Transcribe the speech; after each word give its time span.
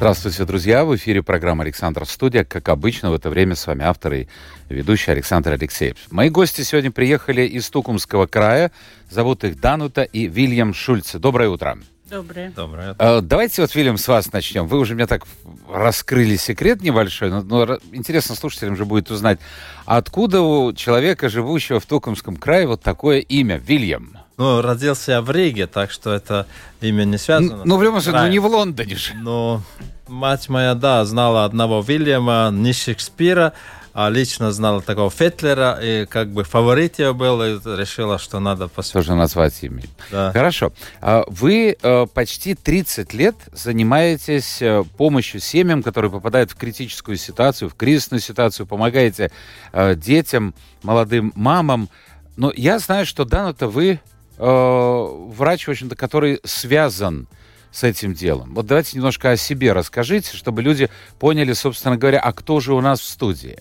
Здравствуйте, 0.00 0.46
друзья! 0.46 0.86
В 0.86 0.96
эфире 0.96 1.22
программа 1.22 1.62
«Александр 1.62 2.06
Студия». 2.06 2.42
Как 2.42 2.70
обычно, 2.70 3.10
в 3.10 3.14
это 3.14 3.28
время 3.28 3.54
с 3.54 3.66
вами 3.66 3.84
автор 3.84 4.14
и 4.14 4.28
ведущий 4.70 5.10
Александр 5.10 5.52
Алексеев. 5.52 5.98
Мои 6.10 6.30
гости 6.30 6.62
сегодня 6.62 6.90
приехали 6.90 7.42
из 7.42 7.68
Тукумского 7.68 8.26
края. 8.26 8.72
Зовут 9.10 9.44
их 9.44 9.60
Данута 9.60 10.04
и 10.04 10.26
Вильям 10.26 10.72
Шульце. 10.72 11.18
Доброе 11.18 11.50
утро. 11.50 11.76
Доброе. 12.08 12.50
Доброе. 12.52 12.96
Э, 12.98 13.20
Давайте 13.20 13.60
вот, 13.60 13.74
Вильям, 13.74 13.98
с 13.98 14.08
вас 14.08 14.32
начнем. 14.32 14.66
Вы 14.66 14.78
уже 14.78 14.94
мне 14.94 15.06
так 15.06 15.26
раскрыли 15.70 16.36
секрет 16.36 16.80
небольшой, 16.80 17.28
но, 17.28 17.42
но 17.42 17.78
интересно 17.92 18.34
слушателям 18.34 18.76
же 18.76 18.86
будет 18.86 19.10
узнать, 19.10 19.38
откуда 19.84 20.40
у 20.40 20.72
человека, 20.72 21.28
живущего 21.28 21.78
в 21.78 21.84
Тукумском 21.84 22.36
крае, 22.36 22.66
вот 22.66 22.80
такое 22.80 23.18
имя 23.18 23.58
Вильям? 23.58 24.16
Ну, 24.40 24.62
родился 24.62 25.12
я 25.12 25.20
в 25.20 25.30
Риге, 25.30 25.66
так 25.66 25.90
что 25.90 26.14
это 26.14 26.46
имя 26.80 27.04
не 27.04 27.18
связано. 27.18 27.62
Ну, 27.66 27.76
в 27.76 27.82
любом 27.82 28.00
случае, 28.00 28.22
ну 28.22 28.28
не 28.28 28.38
в 28.38 28.46
Лондоне 28.46 28.96
же. 28.96 29.12
Но 29.14 29.60
мать 30.08 30.48
моя, 30.48 30.74
да, 30.74 31.04
знала 31.04 31.44
одного 31.44 31.82
Вильяма, 31.82 32.48
не 32.50 32.72
Шекспира, 32.72 33.52
а 33.92 34.08
лично 34.08 34.50
знала 34.50 34.80
такого 34.80 35.10
Фетлера, 35.10 35.78
и 35.82 36.06
как 36.06 36.30
бы 36.30 36.44
фаворит 36.44 36.98
ее 36.98 37.12
был, 37.12 37.42
и 37.42 37.60
решила, 37.76 38.18
что 38.18 38.40
надо 38.40 38.68
посмотреть. 38.68 39.08
Тоже 39.08 39.14
назвать 39.14 39.62
имя. 39.62 39.82
Да. 40.10 40.32
Хорошо. 40.32 40.72
А 41.02 41.22
Вы 41.26 41.76
э, 41.78 42.06
почти 42.06 42.54
30 42.54 43.12
лет 43.12 43.36
занимаетесь 43.52 44.62
э, 44.62 44.84
помощью 44.96 45.40
семьям, 45.40 45.82
которые 45.82 46.10
попадают 46.10 46.52
в 46.52 46.54
критическую 46.54 47.18
ситуацию, 47.18 47.68
в 47.68 47.74
кризисную 47.74 48.22
ситуацию, 48.22 48.66
помогаете 48.66 49.30
э, 49.74 49.94
детям, 49.96 50.54
молодым 50.82 51.30
мамам. 51.34 51.90
Но 52.38 52.50
я 52.56 52.78
знаю, 52.78 53.04
что 53.04 53.26
Данута, 53.26 53.68
вы 53.68 54.00
врач, 54.40 55.66
в 55.66 55.70
общем-то, 55.70 55.96
который 55.96 56.40
связан 56.44 57.28
с 57.72 57.84
этим 57.84 58.14
делом. 58.14 58.54
Вот 58.54 58.66
давайте 58.66 58.96
немножко 58.96 59.30
о 59.30 59.36
себе 59.36 59.72
расскажите, 59.72 60.36
чтобы 60.36 60.62
люди 60.62 60.88
поняли, 61.18 61.52
собственно 61.52 61.96
говоря, 61.96 62.18
а 62.20 62.32
кто 62.32 62.58
же 62.60 62.74
у 62.74 62.80
нас 62.80 63.00
в 63.00 63.04
студии. 63.04 63.58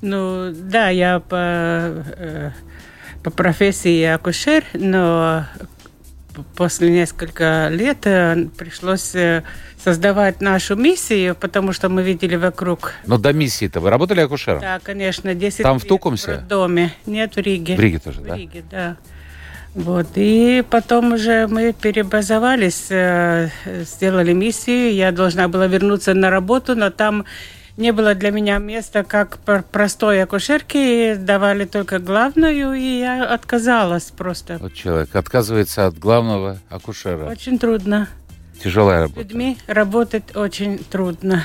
Ну, 0.00 0.52
да, 0.52 0.90
я 0.90 1.18
по, 1.18 1.34
э, 1.36 2.50
по 3.24 3.30
профессии 3.30 4.02
акушер, 4.04 4.62
но 4.74 5.44
после 6.56 6.90
нескольких 6.90 7.70
лет 7.70 8.06
э, 8.06 8.46
пришлось 8.56 9.14
э, 9.16 9.42
создавать 9.82 10.40
нашу 10.40 10.76
миссию, 10.76 11.34
потому 11.34 11.72
что 11.72 11.88
мы 11.88 12.02
видели 12.04 12.36
вокруг, 12.36 12.92
Но 13.06 13.18
до 13.18 13.32
миссии-то 13.32 13.80
вы 13.80 13.90
работали 13.90 14.20
акушером? 14.20 14.60
да, 14.60 14.78
конечно, 14.78 15.34
10 15.34 15.62
Там 15.62 15.80
в 15.80 15.84
Тукумсе? 15.84 16.36
В 16.36 16.46
доме, 16.46 16.92
нет, 17.06 17.34
в 17.34 17.38
Риге. 17.38 17.74
В 17.76 17.80
Риге 17.80 17.98
тоже, 17.98 18.20
В 18.20 18.24
да? 18.24 18.36
Риге, 18.36 18.62
да. 18.70 18.96
Вот, 19.78 20.08
и 20.16 20.64
потом 20.68 21.12
уже 21.12 21.46
мы 21.46 21.72
перебазовались, 21.72 22.86
э, 22.90 23.48
сделали 23.84 24.32
миссию. 24.32 24.92
Я 24.92 25.12
должна 25.12 25.46
была 25.46 25.68
вернуться 25.68 26.14
на 26.14 26.30
работу, 26.30 26.74
но 26.74 26.90
там 26.90 27.24
не 27.76 27.92
было 27.92 28.16
для 28.16 28.32
меня 28.32 28.58
места 28.58 29.04
как 29.04 29.38
пр- 29.38 29.62
простой 29.70 30.20
акушерки, 30.24 31.14
давали 31.14 31.64
только 31.64 32.00
главную, 32.00 32.72
и 32.74 32.98
я 32.98 33.24
отказалась 33.32 34.06
просто. 34.10 34.58
Вот 34.60 34.74
человек 34.74 35.14
отказывается 35.14 35.86
от 35.86 35.96
главного 35.96 36.58
акушера. 36.70 37.26
Очень 37.30 37.56
трудно. 37.60 38.08
Тяжелая 38.62 38.98
С 38.98 39.02
работа. 39.02 39.20
людьми 39.20 39.58
работать 39.68 40.34
очень 40.34 40.78
трудно. 40.78 41.44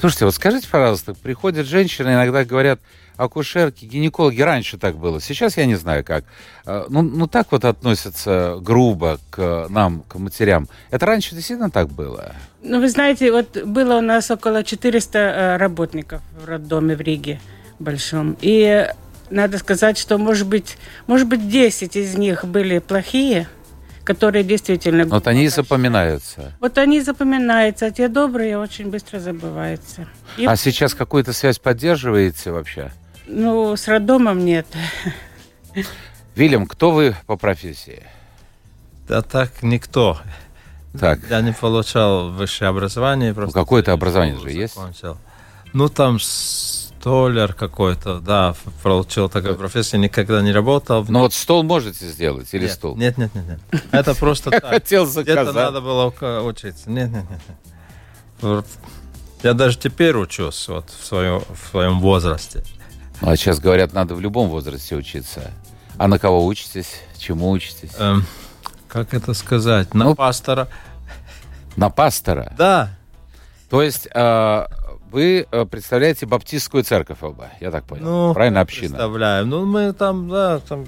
Слушайте, 0.00 0.24
вот 0.24 0.34
скажите, 0.34 0.66
пожалуйста, 0.68 1.14
приходят 1.14 1.68
женщины, 1.68 2.08
иногда 2.08 2.44
говорят, 2.44 2.80
акушерки, 3.18 3.84
гинекологи, 3.84 4.40
раньше 4.40 4.78
так 4.78 4.96
было, 4.96 5.20
сейчас 5.20 5.58
я 5.58 5.66
не 5.66 5.74
знаю 5.74 6.04
как. 6.04 6.24
Э, 6.64 6.86
Ну, 6.88 7.02
ну 7.02 7.26
так 7.26 7.48
вот 7.52 7.64
относятся 7.64 8.56
грубо 8.60 9.18
к 9.30 9.66
нам, 9.68 10.02
к 10.08 10.14
матерям. 10.14 10.68
Это 10.90 11.04
раньше 11.04 11.34
действительно 11.34 11.70
так 11.70 11.88
было? 11.88 12.34
Ну, 12.62 12.80
вы 12.80 12.88
знаете, 12.88 13.30
вот 13.30 13.62
было 13.64 13.98
у 13.98 14.00
нас 14.00 14.30
около 14.30 14.64
400 14.64 15.18
э, 15.18 15.56
работников 15.58 16.22
в 16.40 16.48
роддоме 16.48 16.96
в 16.96 17.00
Риге 17.00 17.40
большом. 17.78 18.36
И 18.40 18.88
надо 19.30 19.58
сказать, 19.58 19.98
что, 19.98 20.16
может 20.18 20.46
быть, 20.46 20.78
может 21.06 21.26
быть, 21.28 21.48
10 21.48 21.96
из 21.96 22.16
них 22.16 22.44
были 22.44 22.78
плохие, 22.78 23.48
которые 24.04 24.42
действительно... 24.42 25.04
Вот 25.04 25.26
они 25.26 25.44
и 25.44 25.48
запоминаются. 25.48 26.52
Вот 26.60 26.78
они 26.78 27.00
запоминаются, 27.00 27.86
а 27.86 27.90
те 27.90 28.08
добрые 28.08 28.58
очень 28.58 28.90
быстро 28.90 29.20
забываются. 29.20 30.08
И, 30.38 30.46
А 30.46 30.56
сейчас 30.56 30.94
какую-то 30.94 31.32
связь 31.32 31.58
поддерживаете 31.58 32.50
вообще? 32.50 32.90
Ну, 33.28 33.76
с 33.76 33.86
роддомом 33.88 34.44
нет. 34.44 34.66
Вильям, 36.34 36.66
кто 36.66 36.90
вы 36.90 37.14
по 37.26 37.36
профессии? 37.36 38.02
Да 39.06 39.22
так 39.22 39.62
никто. 39.62 40.18
Так, 40.98 41.20
Я 41.28 41.42
не 41.42 41.52
получал 41.52 42.30
высшее 42.30 42.70
образование. 42.70 43.34
Просто 43.34 43.58
какое-то 43.58 43.92
образование 43.92 44.38
же 44.40 44.50
есть? 44.50 44.74
закончил. 44.74 45.18
Ну, 45.74 45.88
там 45.88 46.18
столяр 46.18 47.52
какой-то, 47.52 48.20
да, 48.20 48.54
получил 48.82 49.28
такую 49.28 49.56
профессию, 49.56 50.00
никогда 50.00 50.40
не 50.40 50.50
работал. 50.52 51.04
ну 51.08 51.20
вот 51.20 51.34
стол 51.34 51.62
можете 51.62 52.06
сделать 52.06 52.48
или 52.52 52.62
нет, 52.62 52.72
стул? 52.72 52.96
Нет, 52.96 53.18
нет, 53.18 53.34
нет, 53.34 53.44
нет. 53.46 53.84
Это 53.92 54.14
просто 54.14 54.50
так. 54.50 54.64
хотел 54.64 55.04
Где-то 55.04 55.44
заказать. 55.44 55.54
надо 55.54 55.80
было 55.82 56.06
учиться. 56.42 56.90
Нет, 56.90 57.10
нет, 57.10 57.24
нет. 58.42 58.64
Я 59.42 59.52
даже 59.52 59.78
теперь 59.78 60.16
учусь 60.16 60.66
вот, 60.68 60.90
в, 60.90 61.04
своем, 61.04 61.40
в 61.40 61.70
своем 61.70 62.00
возрасте. 62.00 62.64
А 63.20 63.36
сейчас 63.36 63.58
говорят, 63.60 63.92
надо 63.92 64.14
в 64.14 64.20
любом 64.20 64.48
возрасте 64.48 64.96
учиться. 64.96 65.50
А 65.96 66.08
на 66.08 66.18
кого 66.18 66.46
учитесь? 66.46 67.00
Чему 67.18 67.50
учитесь? 67.50 67.90
Эм, 67.98 68.24
как 68.86 69.14
это 69.14 69.34
сказать? 69.34 69.92
На 69.94 70.06
Ну, 70.06 70.14
пастора. 70.14 70.68
На 71.76 71.90
пастора. 71.90 72.54
Да. 72.56 72.90
То 73.70 73.82
есть 73.82 74.08
э, 74.14 74.66
вы 75.10 75.46
представляете 75.70 76.26
баптистскую 76.26 76.84
церковь 76.84 77.18
оба, 77.22 77.50
я 77.60 77.70
так 77.70 77.84
понял. 77.84 78.04
Ну, 78.04 78.34
Правильно, 78.34 78.60
община. 78.60 78.90
Представляем. 78.90 79.48
Ну, 79.48 79.66
мы 79.66 79.92
там, 79.92 80.28
да, 80.28 80.60
там 80.60 80.86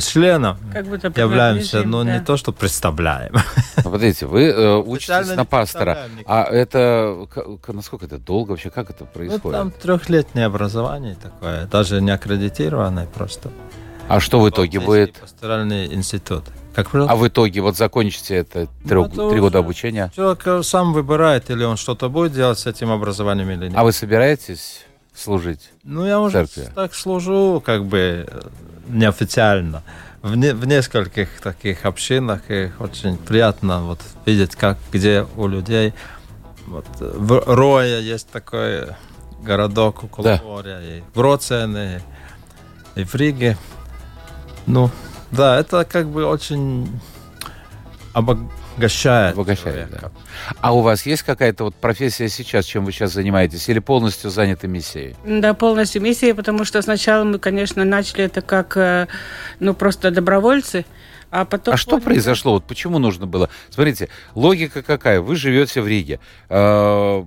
членом 0.00 0.56
Как 0.72 0.86
будто 0.86 1.12
являемся, 1.20 1.82
но 1.82 2.04
да. 2.04 2.18
не 2.18 2.24
то, 2.24 2.36
что 2.36 2.52
представляем. 2.52 3.32
Ну, 3.84 3.92
Подождите, 3.92 4.26
вы 4.26 4.42
э, 4.46 4.76
учитесь 4.76 5.34
на 5.36 5.44
пастора. 5.44 5.98
А 6.26 6.42
это 6.42 7.26
к- 7.32 7.72
насколько 7.72 8.06
это 8.06 8.18
долго 8.18 8.50
вообще? 8.50 8.70
Как 8.70 8.90
это 8.90 9.04
Ну, 9.04 9.06
происходит? 9.06 9.56
там 9.58 9.70
трехлетнее 9.70 10.46
образование 10.46 11.16
такое, 11.22 11.66
даже 11.66 12.00
не 12.02 12.10
аккредитированное 12.10 13.06
просто. 13.06 13.50
А 14.08 14.18
что 14.20 14.40
в 14.40 14.48
итоге 14.48 14.80
будет? 14.80 15.14
Пасторальный 15.20 15.94
институт. 15.94 16.44
Как 16.74 16.90
правило, 16.90 17.10
А 17.10 17.16
в 17.16 17.26
итоге 17.26 17.60
вот 17.60 17.76
закончите 17.76 18.36
это 18.36 18.68
Ну, 18.84 19.08
три 19.30 19.40
года 19.40 19.58
уже 19.58 19.64
обучения. 19.64 20.12
Человек 20.14 20.64
сам 20.64 20.92
выбирает, 20.92 21.50
или 21.50 21.62
он 21.64 21.76
что-то 21.76 22.08
будет 22.08 22.32
делать 22.32 22.58
с 22.58 22.66
этим 22.66 22.90
образованием 22.90 23.50
или 23.50 23.64
нет. 23.68 23.74
А 23.76 23.84
вы 23.84 23.92
собираетесь 23.92 24.84
служить? 25.18 25.70
Ну, 25.84 26.06
я 26.06 26.20
уже 26.20 26.46
церкви? 26.46 26.70
так 26.74 26.94
служу, 26.94 27.62
как 27.64 27.84
бы 27.84 28.26
неофициально. 28.88 29.82
В, 30.22 30.36
не- 30.36 30.52
в 30.54 30.66
нескольких 30.66 31.40
таких 31.40 31.84
общинах, 31.84 32.42
и 32.50 32.72
очень 32.80 33.16
приятно 33.16 33.82
вот 33.82 34.00
видеть, 34.26 34.56
как 34.56 34.78
где 34.92 35.26
у 35.36 35.46
людей. 35.46 35.94
Вот, 36.66 36.86
в 36.98 37.44
Рое 37.46 38.00
есть 38.00 38.28
такой 38.30 38.88
городок 39.42 40.04
около 40.04 40.24
Да. 40.24 40.40
моря, 40.42 40.80
и 40.82 41.02
в 41.14 41.20
Роцене, 41.20 42.02
и 42.96 43.04
в 43.04 43.14
Риге. 43.14 43.56
Ну, 44.66 44.90
да, 45.30 45.58
это 45.58 45.84
как 45.84 46.08
бы 46.08 46.24
очень 46.26 46.88
обогащает, 48.78 49.34
Обогащает, 49.34 49.88
человека. 49.88 50.12
А 50.60 50.74
у 50.74 50.80
вас 50.80 51.04
есть 51.04 51.22
какая-то 51.22 51.64
вот 51.64 51.74
профессия 51.74 52.28
сейчас, 52.28 52.64
чем 52.64 52.84
вы 52.84 52.92
сейчас 52.92 53.12
занимаетесь, 53.12 53.68
или 53.68 53.78
полностью 53.80 54.30
заняты 54.30 54.68
миссией? 54.68 55.16
Да, 55.26 55.54
полностью 55.54 56.00
миссия, 56.00 56.34
потому 56.34 56.64
что 56.64 56.80
сначала 56.82 57.24
мы, 57.24 57.38
конечно, 57.38 57.84
начали 57.84 58.24
это 58.24 58.40
как, 58.40 58.76
э, 58.76 59.08
ну, 59.60 59.74
просто 59.74 60.10
добровольцы, 60.10 60.84
а 61.30 61.44
потом... 61.44 61.74
А 61.74 61.76
что 61.76 61.98
произошло? 62.00 62.52
Вот 62.52 62.64
почему 62.66 62.98
нужно 62.98 63.26
было? 63.26 63.50
Смотрите, 63.70 64.08
логика 64.34 64.82
какая? 64.82 65.20
Вы 65.20 65.36
живете 65.36 65.82
в 65.82 65.88
Риге. 65.88 66.20
э, 66.48 67.24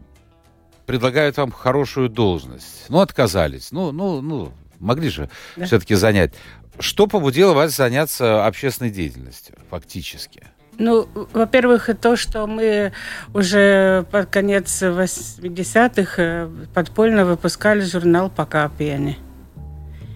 предлагают 0.87 1.37
вам 1.37 1.51
хорошую 1.51 2.09
должность. 2.09 2.85
Ну, 2.89 2.99
отказались. 2.99 3.71
Ну, 3.71 3.91
ну, 3.93 4.19
ну, 4.21 4.51
могли 4.79 5.09
же 5.09 5.29
Да. 5.55 5.65
все-таки 5.65 5.95
занять. 5.95 6.33
Что 6.79 7.07
побудило 7.07 7.53
вас 7.53 7.75
заняться 7.75 8.45
общественной 8.45 8.89
деятельностью, 8.89 9.55
фактически? 9.69 10.47
Ну, 10.77 11.07
во-первых, 11.33 11.89
то, 12.01 12.15
что 12.15 12.47
мы 12.47 12.91
уже 13.33 14.05
под 14.11 14.29
конец 14.29 14.81
80-х 14.81 16.13
э, 16.17 16.49
подпольно 16.73 17.25
выпускали 17.25 17.81
журнал 17.81 18.29
«Пока 18.29 18.69
пени». 18.69 19.17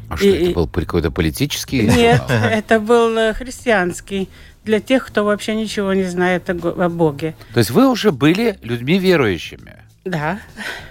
А 0.10 0.18
что, 0.18 0.26
И- 0.26 0.46
это 0.46 0.56
был 0.56 0.68
какой-то 0.68 1.12
политический? 1.12 1.82
Нет, 1.88 2.24
это 2.30 2.80
был 2.80 3.16
э, 3.18 3.34
христианский 3.34 4.30
для 4.64 4.80
тех, 4.80 5.06
кто 5.06 5.24
вообще 5.24 5.56
ничего 5.56 5.94
не 5.94 6.04
знает 6.04 6.50
о 6.50 6.90
Боге. 6.90 7.36
То 7.54 7.60
есть 7.60 7.70
вы 7.72 7.88
уже 7.88 8.12
были 8.12 8.58
людьми 8.62 8.98
верующими? 8.98 9.76
Да. 10.04 10.40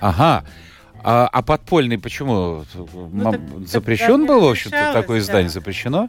Ага. 0.01 0.45
А, 1.03 1.29
а 1.31 1.43
подпольный 1.43 1.99
почему? 1.99 2.65
Так 2.73 3.41
Запрещен 3.67 4.27
был, 4.27 4.41
в 4.41 4.49
общем-то, 4.49 4.93
такое 4.93 5.19
издание? 5.19 5.49
да. 5.49 5.53
Запрещено? 5.53 6.09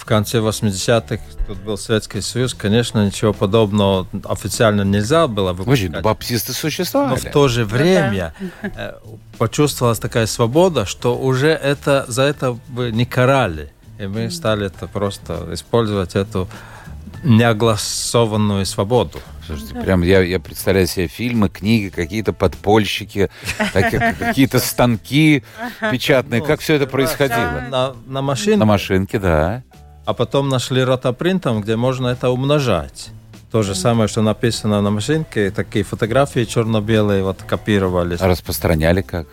В 0.00 0.06
конце 0.06 0.38
80-х 0.38 1.22
тут 1.46 1.58
был 1.58 1.76
Советский 1.76 2.22
Союз, 2.22 2.54
конечно, 2.54 3.04
ничего 3.04 3.34
подобного 3.34 4.06
официально 4.24 4.80
нельзя 4.80 5.26
было 5.28 5.52
выпускать. 5.52 6.00
баптисты 6.00 6.52
Но 6.52 6.54
существовали. 6.54 7.18
в 7.18 7.30
то 7.30 7.48
же 7.48 7.66
время 7.66 8.32
э, 8.62 8.94
почувствовалась 9.36 9.98
такая 9.98 10.24
свобода, 10.24 10.86
что 10.86 11.18
уже 11.18 11.48
это 11.48 12.06
за 12.08 12.22
это 12.22 12.58
бы 12.68 12.90
не 12.90 13.04
карали. 13.04 13.72
И 13.98 14.06
мы 14.06 14.30
стали 14.30 14.68
это 14.68 14.86
просто 14.86 15.46
использовать 15.52 16.16
эту 16.16 16.48
неогласованную 17.22 18.64
свободу. 18.64 19.20
Слушайте, 19.46 19.74
прям 19.74 20.02
я, 20.02 20.22
я 20.22 20.40
представляю 20.40 20.86
себе 20.86 21.08
фильмы, 21.08 21.50
книги, 21.50 21.90
какие-то 21.90 22.32
подпольщики, 22.32 23.28
какие-то 24.18 24.60
станки 24.60 25.44
печатные. 25.90 26.40
Как 26.40 26.60
все 26.60 26.76
это 26.76 26.86
происходило? 26.86 27.66
На, 27.70 27.92
на 28.06 28.22
машинке. 28.22 28.56
На 28.56 28.64
машинке, 28.64 29.18
да. 29.18 29.62
А 30.10 30.12
потом 30.12 30.48
нашли 30.48 30.82
ротопринтом, 30.82 31.60
где 31.60 31.76
можно 31.76 32.08
это 32.08 32.30
умножать. 32.30 33.10
То 33.52 33.62
же 33.62 33.76
самое, 33.76 34.08
что 34.08 34.22
написано 34.22 34.82
на 34.82 34.90
машинке, 34.90 35.52
такие 35.52 35.84
фотографии 35.84 36.44
черно-белые 36.44 37.22
вот 37.22 37.44
копировались 37.44 38.20
А 38.20 38.26
распространяли 38.26 39.02
как? 39.02 39.28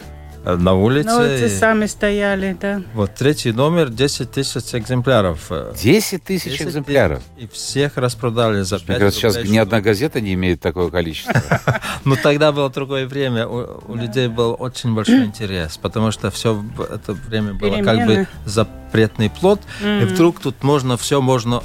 Э, 0.48 0.56
на 0.56 0.76
улице. 0.76 1.08
На 1.08 1.18
улице 1.18 1.46
И 1.48 1.50
сами 1.50 1.88
стояли, 1.88 2.56
да. 2.60 2.82
Вот 2.94 3.16
третий 3.16 3.52
номер 3.52 3.90
10 3.90 4.32
тысяч 4.32 4.74
экземпляров. 4.74 5.48
Э, 5.50 5.74
10 5.76 6.24
тысяч 6.24 6.52
10 6.52 6.62
экземпляров. 6.62 7.22
И 7.38 7.48
всех 7.48 7.98
распродали 7.98 8.62
за 8.62 8.80
5 8.80 8.88
Мне 8.88 8.98
кажется, 8.98 9.20
сейчас 9.20 9.36
рублей 9.36 9.52
ни 9.52 9.58
одна 9.58 9.82
газета 9.82 10.22
не 10.22 10.34
имеет 10.36 10.62
такое 10.62 10.90
количество. 10.90 11.34
Но 12.06 12.16
тогда 12.16 12.54
было 12.54 12.70
другое 12.70 13.08
время. 13.08 13.46
У, 13.46 13.96
людей 13.96 14.30
был 14.30 14.56
очень 14.58 14.96
большой 14.96 15.26
интерес, 15.26 15.78
потому 15.78 16.12
что 16.12 16.32
все 16.32 16.64
это 16.80 17.12
время 17.12 17.54
было 17.54 17.84
как 17.84 18.06
бы 18.06 18.28
запретный 18.46 19.30
плод. 19.30 19.60
И 19.84 20.06
вдруг 20.06 20.40
тут 20.40 20.64
можно 20.64 20.96
все, 20.96 21.20
можно 21.20 21.62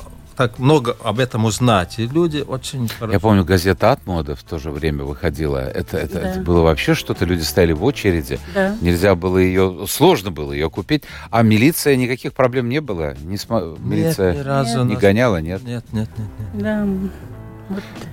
так 0.49 0.59
много 0.59 0.97
об 1.05 1.21
этом 1.21 1.45
узнать. 1.45 1.99
И 1.99 2.07
люди 2.07 2.39
очень 2.47 2.85
Я 2.85 2.89
хорошо. 2.99 3.21
помню, 3.21 3.45
газета 3.45 3.93
«От 3.93 4.05
мода» 4.07 4.35
в 4.35 4.43
то 4.43 4.59
же 4.59 4.71
время 4.71 5.05
выходила. 5.05 5.59
Это, 5.59 5.99
это, 5.99 6.21
Да. 6.21 6.29
это 6.31 6.41
было 6.41 6.63
вообще 6.63 6.95
что-то. 6.95 7.25
Люди 7.25 7.43
стояли 7.43 7.73
в 7.73 7.85
очереди. 7.85 8.41
Да. 8.55 8.77
Нельзя 8.81 9.15
было 9.15 9.39
ее... 9.39 9.87
Сложно 9.89 10.31
было 10.33 10.53
ее 10.53 10.69
купить. 10.69 11.05
А 11.31 11.43
милиция, 11.43 11.95
никаких 11.97 12.33
проблем 12.33 12.69
не 12.69 12.81
было? 12.81 13.15
Не 13.23 13.37
смо- 13.37 13.79
Милиция 13.81 14.33
Нет, 14.33 14.43
ни 14.45 14.49
разу 14.49 14.85
не 14.85 14.95
нас- 14.95 15.03
гоняла, 15.03 15.41
нет? 15.41 15.63
Нет, 15.63 15.85
нет, 15.93 16.09
нет, 16.19 16.29
нет. 16.55 16.63
Да. 16.63 16.87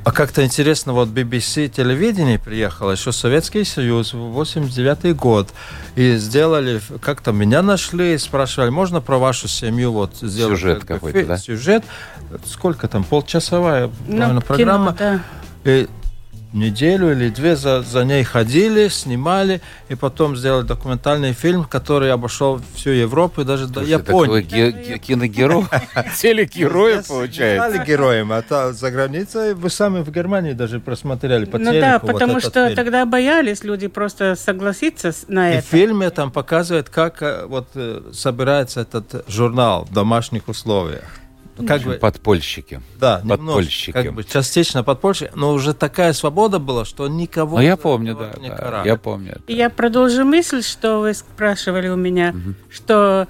А 0.04 0.12
как-то 0.12 0.44
интересно, 0.44 0.94
вот 0.94 1.10
BBC 1.10 1.68
телевидение 1.68 2.40
приехало, 2.40 2.92
еще 2.92 3.12
Советский 3.12 3.64
Союз, 3.64 4.14
89 4.14 5.16
год, 5.16 5.50
и 5.96 6.16
сделали, 6.18 6.82
как-то 7.02 7.32
меня 7.32 7.62
нашли, 7.62 8.18
спрашивали, 8.18 8.70
можно 8.70 9.02
про 9.02 9.18
вашу 9.18 9.48
семью 9.48 9.92
вот 9.92 10.16
сделать 10.22 10.60
Сюжет 10.60 10.86
какой-то, 10.86 11.26
да? 11.26 11.38
Сюжет, 11.38 11.84
сколько 12.46 12.88
там, 12.88 13.04
полчасовая 13.04 13.90
Ну, 14.08 14.18
наверное, 14.18 14.42
кино, 14.42 14.42
программа. 14.42 14.96
да. 14.98 15.20
И 15.66 15.88
неделю 16.54 17.12
или 17.12 17.30
две 17.30 17.56
за, 17.56 17.82
за 17.82 18.04
ней 18.06 18.24
ходили, 18.24 18.88
снимали, 18.88 19.62
и 19.90 19.96
потом 19.96 20.36
сделали 20.36 20.66
документальный 20.66 21.34
фильм, 21.34 21.64
который 21.64 22.12
обошел 22.12 22.60
всю 22.76 22.90
Европу 22.92 23.42
и 23.42 23.46
даже 23.46 23.68
до 23.68 23.82
Слушай, 23.82 23.98
такой 24.04 24.28
Японии. 24.42 24.42
ге- 24.42 24.72
ге- 24.72 24.98
киногерой, 24.98 25.66
телегерой 26.18 27.02
получается. 27.08 27.70
Стали 27.72 27.86
героем, 27.88 28.32
а 28.32 28.42
та- 28.42 28.74
за 28.74 28.92
границей 28.92 29.54
вы 29.54 29.70
сами 29.70 30.02
в 30.04 30.12
Германии 30.12 30.54
даже 30.54 30.80
просмотрели 30.80 31.46
по 31.46 31.58
Ну 31.58 31.72
да, 31.74 32.00
потому 32.00 32.40
что 32.40 32.74
тогда 32.76 33.06
боялись 33.06 33.64
люди 33.64 33.88
просто 33.88 34.36
согласиться 34.36 35.14
на 35.28 35.52
И 35.52 35.56
в 35.56 35.60
это. 35.60 35.68
фильме 35.68 36.10
там 36.10 36.32
показывает, 36.32 36.90
как 36.90 37.22
э, 37.22 37.46
вот 37.46 37.68
э, 37.76 38.02
собирается 38.14 38.82
этот 38.82 39.26
журнал 39.28 39.86
в 39.86 39.94
домашних 39.94 40.48
условиях. 40.48 41.04
Ну, 41.60 41.68
Как 41.68 41.82
бы, 41.82 41.94
Подпольщики. 41.94 42.82
да, 43.00 43.22
подпольщики. 43.28 43.90
немножко, 43.90 44.04
как 44.04 44.14
бы 44.14 44.24
частично 44.24 44.84
подпольщик, 44.84 45.36
но 45.36 45.52
уже 45.54 45.74
такая 45.74 46.14
свобода 46.14 46.60
была, 46.60 46.86
что 46.86 47.08
никого 47.08 47.58
Ну, 47.58 47.64
я 47.64 47.76
помню, 47.78 48.16
да, 48.16 48.32
не 48.42 48.50
да, 48.50 48.56
карали. 48.56 48.88
я 48.88 48.96
помню. 48.96 49.32
это. 49.34 49.42
Я 49.52 49.70
продолжу 49.70 50.24
мысль, 50.26 50.62
что 50.64 51.00
вы 51.02 51.14
спрашивали 51.14 51.90
у 51.90 51.96
меня, 51.96 52.34
что 52.70 53.28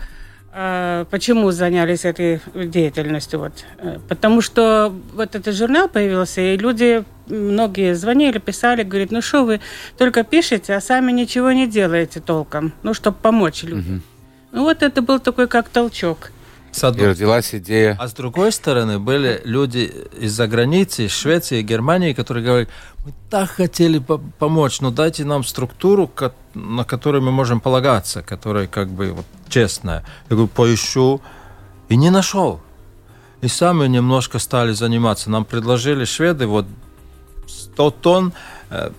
э, 0.54 1.06
почему 1.10 1.52
занялись 1.52 2.06
этой 2.06 2.40
деятельностью. 2.54 3.40
Вот. 3.40 3.54
Э, 3.80 3.98
Потому 4.08 4.42
что 4.42 4.94
вот 5.14 5.36
этот 5.36 5.56
журнал 5.56 5.88
появился, 5.90 6.42
и 6.42 6.58
люди, 6.58 7.04
многие 7.28 7.96
звонили, 7.96 8.38
писали, 8.40 8.84
говорят, 8.84 9.12
ну 9.12 9.22
что 9.22 9.44
вы 9.46 9.60
только 9.98 10.24
пишете, 10.24 10.76
а 10.76 10.82
сами 10.82 11.12
ничего 11.12 11.52
не 11.52 11.68
делаете 11.68 12.20
толком, 12.20 12.74
ну, 12.84 12.94
чтобы 12.94 13.18
помочь 13.22 13.64
людям. 13.64 14.02
Ну, 14.52 14.64
вот 14.64 14.82
это 14.84 15.02
был 15.02 15.20
такой 15.20 15.48
как 15.48 15.70
толчок. 15.70 16.32
С 16.72 16.84
И 16.84 16.88
одной 16.88 17.10
родилась 17.10 17.54
идея. 17.56 17.98
А 18.00 18.08
с 18.08 18.14
другой 18.14 18.52
стороны, 18.52 19.00
были 19.00 19.42
люди 19.44 19.92
из-за 20.20 20.48
границы, 20.48 21.06
из 21.06 21.12
Швеции, 21.12 21.62
Германии, 21.62 22.14
которые 22.14 22.46
говорили, 22.46 22.70
мы 23.06 23.14
так 23.30 23.50
хотели 23.50 24.00
по- 24.00 24.18
помочь, 24.18 24.82
но 24.82 24.92
дайте 24.92 25.26
нам 25.26 25.44
структуру, 25.44 26.12
на 26.54 26.84
которую 26.84 27.24
мы 27.24 27.32
можем 27.32 27.60
полагаться, 27.60 28.22
которая 28.22 28.68
как 28.68 28.90
бы 28.90 29.12
вот, 29.12 29.26
честная. 29.48 30.04
Я 30.30 30.36
говорю, 30.36 30.48
поищу. 30.48 31.22
И 31.90 31.96
не 31.96 32.12
нашел. 32.12 32.62
И 33.42 33.48
сами 33.48 33.88
немножко 33.88 34.38
стали 34.38 34.74
заниматься. 34.74 35.30
Нам 35.30 35.46
предложили 35.46 36.06
шведы 36.06 36.46
вот 36.46 36.66
100 37.48 37.92
тонн 37.92 38.34
э, 38.70 38.92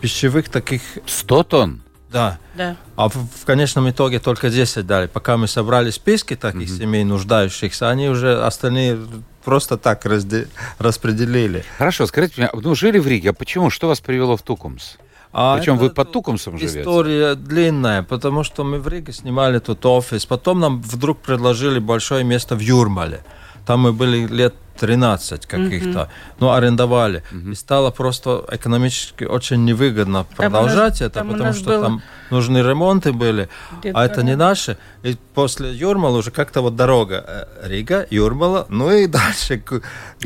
пищевых 0.00 0.48
таких, 0.48 0.82
100 1.06 1.42
тонн? 1.44 1.82
Да, 2.10 2.38
Да. 2.56 2.76
а 2.96 3.08
в, 3.08 3.14
в 3.14 3.44
конечном 3.44 3.90
итоге 3.90 4.18
только 4.20 4.48
10 4.50 4.86
дали. 4.86 5.06
Пока 5.06 5.36
мы 5.36 5.48
собрали 5.48 5.90
списки 5.90 6.36
таких 6.36 6.68
семей 6.68 7.04
нуждающихся, 7.04 7.90
они 7.90 8.08
уже 8.08 8.42
остальные 8.42 8.98
просто 9.44 9.76
так 9.76 10.04
разде- 10.06 10.48
распределили. 10.78 11.64
Хорошо, 11.78 12.06
скажите 12.06 12.34
мне, 12.40 12.50
ну 12.52 12.74
жили 12.74 12.98
в 12.98 13.06
Риге, 13.06 13.30
а 13.30 13.32
почему? 13.32 13.70
Что 13.70 13.88
вас 13.88 14.00
привело 14.00 14.36
в 14.36 14.42
Тукумс? 14.42 14.96
А 15.32 15.58
Причем 15.58 15.76
вы 15.76 15.90
под 15.90 16.12
Тукумсом 16.12 16.56
живете? 16.58 16.80
История 16.80 17.34
длинная, 17.34 18.02
потому 18.02 18.42
что 18.44 18.64
мы 18.64 18.78
в 18.80 18.88
Риге 18.88 19.12
снимали 19.12 19.58
тут 19.58 19.84
офис. 19.84 20.24
Потом 20.24 20.60
нам 20.60 20.80
вдруг 20.80 21.18
предложили 21.18 21.78
большое 21.78 22.24
место 22.24 22.56
в 22.56 22.60
Юрмале. 22.60 23.22
Там 23.66 23.80
мы 23.80 23.92
были 23.92 24.26
лет 24.26 24.54
13 24.76 25.46
каких-то, 25.46 26.08
ну, 26.40 26.52
арендовали. 26.52 27.22
И 27.50 27.54
стало 27.54 27.90
просто 27.90 28.44
экономически 28.52 29.24
очень 29.24 29.64
невыгодно 29.64 30.24
Там 30.24 30.36
продолжать 30.36 30.92
нас- 30.92 31.00
это, 31.00 31.10
там 31.20 31.30
потому 31.32 31.52
что 31.52 31.64
был- 31.70 31.82
там 31.82 32.02
нужны 32.30 32.58
ремонты 32.58 33.12
были, 33.12 33.48
а 33.94 34.04
это 34.04 34.22
не 34.22 34.36
наши. 34.36 34.76
И 35.02 35.16
после 35.34 35.72
Юрмала 35.72 36.18
уже 36.18 36.30
как-то 36.30 36.60
вот 36.62 36.76
дорога 36.76 37.24
э, 37.62 37.68
Рига, 37.68 38.06
Юрмала, 38.10 38.66
ну 38.68 38.90
и 38.92 39.06
дальше. 39.18 39.58
к- 39.58 39.72
А 39.72 39.80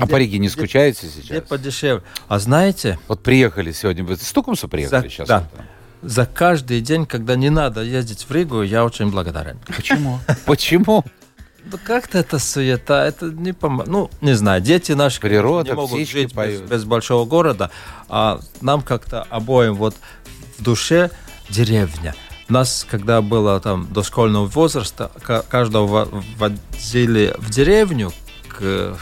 где- 0.05 0.07
по 0.07 0.17
Риге 0.17 0.39
не 0.39 0.49
где- 0.49 0.57
скучаете 0.57 1.07
Где 1.07 1.23
сейчас? 1.23 1.49
подешевле. 1.49 2.03
А 2.29 2.39
знаете, 2.39 2.99
Вот 3.09 3.23
приехали 3.23 3.73
сегодня, 3.73 4.05
вы 4.05 4.17
с 4.17 4.33
Тукумса 4.33 4.69
приехали 4.69 5.03
За- 5.03 5.09
сейчас? 5.09 5.29
да. 5.29 5.45
за 6.03 6.25
каждый 6.25 6.81
день, 6.81 7.05
когда 7.05 7.37
не 7.37 7.51
надо 7.51 7.83
ездить 7.83 8.25
в 8.27 8.33
Ригу, 8.33 8.63
я 8.63 8.85
очень 8.87 9.11
благодарен. 9.11 9.59
Почему? 9.77 10.19
Почему? 10.47 11.05
Да 11.71 11.79
как-то 11.79 12.19
это 12.19 12.39
суета, 12.39 13.07
это 13.07 13.27
не 13.27 13.53
помогает. 13.53 13.89
Ну, 13.91 14.11
не 14.21 14.35
знаю, 14.35 14.61
дети 14.61 14.93
наши 14.93 15.21
Природа, 15.21 15.71
не 15.71 15.77
могут 15.77 16.09
жить 16.09 16.27
без, 16.29 16.33
поют. 16.33 16.63
без 16.65 16.85
большого 16.85 17.25
города, 17.27 17.71
а 18.09 18.41
нам 18.61 18.83
как-то 18.83 19.23
обоим 19.31 19.75
вот 19.75 19.95
в 20.59 20.63
душе 20.63 21.11
деревня. 21.49 22.15
Нас, 22.49 22.85
когда 22.91 23.23
было 23.23 23.61
там 23.61 23.87
дошкольного 23.93 24.47
возраста, 24.47 25.13
ка- 25.23 25.43
каждого 25.49 25.87
во- 25.87 26.23
водили 26.39 27.35
в 27.39 27.49
деревню 27.51 28.13
к, 28.49 28.97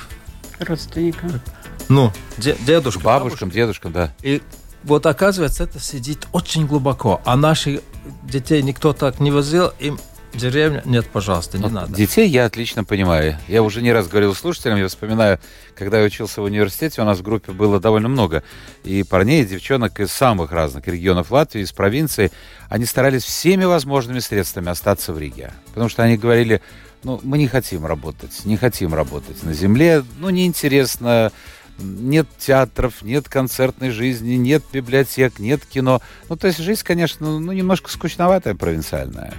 Родственникам. 0.59 1.41
ну, 1.89 2.13
де- 2.37 2.55
К 2.55 2.65
дедушке, 2.65 3.01
бабушкам, 3.03 3.51
дедушкам, 3.51 3.93
да. 3.93 4.13
И 4.23 4.43
вот 4.85 5.07
оказывается, 5.07 5.65
это 5.65 5.81
сидит 5.81 6.27
очень 6.33 6.67
глубоко. 6.67 7.23
А 7.25 7.37
наших 7.37 7.81
детей 8.25 8.61
никто 8.63 8.93
так 8.93 9.21
не 9.21 9.31
возил, 9.31 9.73
им 9.79 9.99
деревня, 10.39 10.83
нет, 10.85 11.07
пожалуйста, 11.07 11.59
не 11.59 11.65
Вот 11.65 11.73
надо. 11.73 11.95
Детей 11.95 12.29
я 12.29 12.47
отлично 12.47 12.85
понимаю. 12.85 13.37
Я 13.49 13.63
уже 13.63 13.83
не 13.83 13.93
раз 13.93 14.09
говорил 14.09 14.35
слушателям, 14.35 14.79
я 14.79 14.89
вспоминаю, 14.89 15.39
когда 15.75 15.99
я 15.99 16.05
учился 16.05 16.41
в 16.41 16.45
университете, 16.45 17.03
у 17.03 17.05
нас 17.05 17.19
в 17.19 17.23
группе 17.23 17.53
было 17.53 17.81
довольно 17.81 18.09
много 18.09 18.43
и 18.85 19.03
парней, 19.03 19.43
и 19.43 19.47
девчонок 19.47 20.01
из 20.01 20.11
самых 20.11 20.53
разных 20.53 20.87
регионов 20.89 21.31
Латвии, 21.31 21.63
из 21.63 21.73
провинции. 21.73 22.31
Они 22.69 22.85
старались 22.85 23.25
всеми 23.25 23.65
возможными 23.65 24.21
средствами 24.21 24.71
остаться 24.71 25.13
в 25.13 25.19
Риге. 25.19 25.53
Потому 25.69 25.89
что 25.89 26.03
они 26.03 26.17
говорили, 26.17 26.63
ну, 27.03 27.21
мы 27.23 27.39
не 27.39 27.49
хотим 27.49 27.87
работать, 27.87 28.45
не 28.45 28.57
хотим 28.57 28.95
работать 28.95 29.43
на 29.43 29.53
земле, 29.53 30.05
ну, 30.19 30.31
неинтересно, 30.31 31.33
нет 31.79 32.27
театров, 32.39 33.03
нет 33.03 33.29
концертной 33.29 33.91
жизни, 33.91 34.35
нет 34.35 34.65
библиотек, 34.73 35.39
нет 35.39 35.65
кино. 35.65 36.03
Ну, 36.29 36.37
то 36.37 36.47
есть 36.47 36.59
жизнь, 36.59 36.83
конечно, 36.85 37.39
ну, 37.39 37.53
немножко 37.53 37.91
скучноватая, 37.91 38.55
провинциальная. 38.55 39.35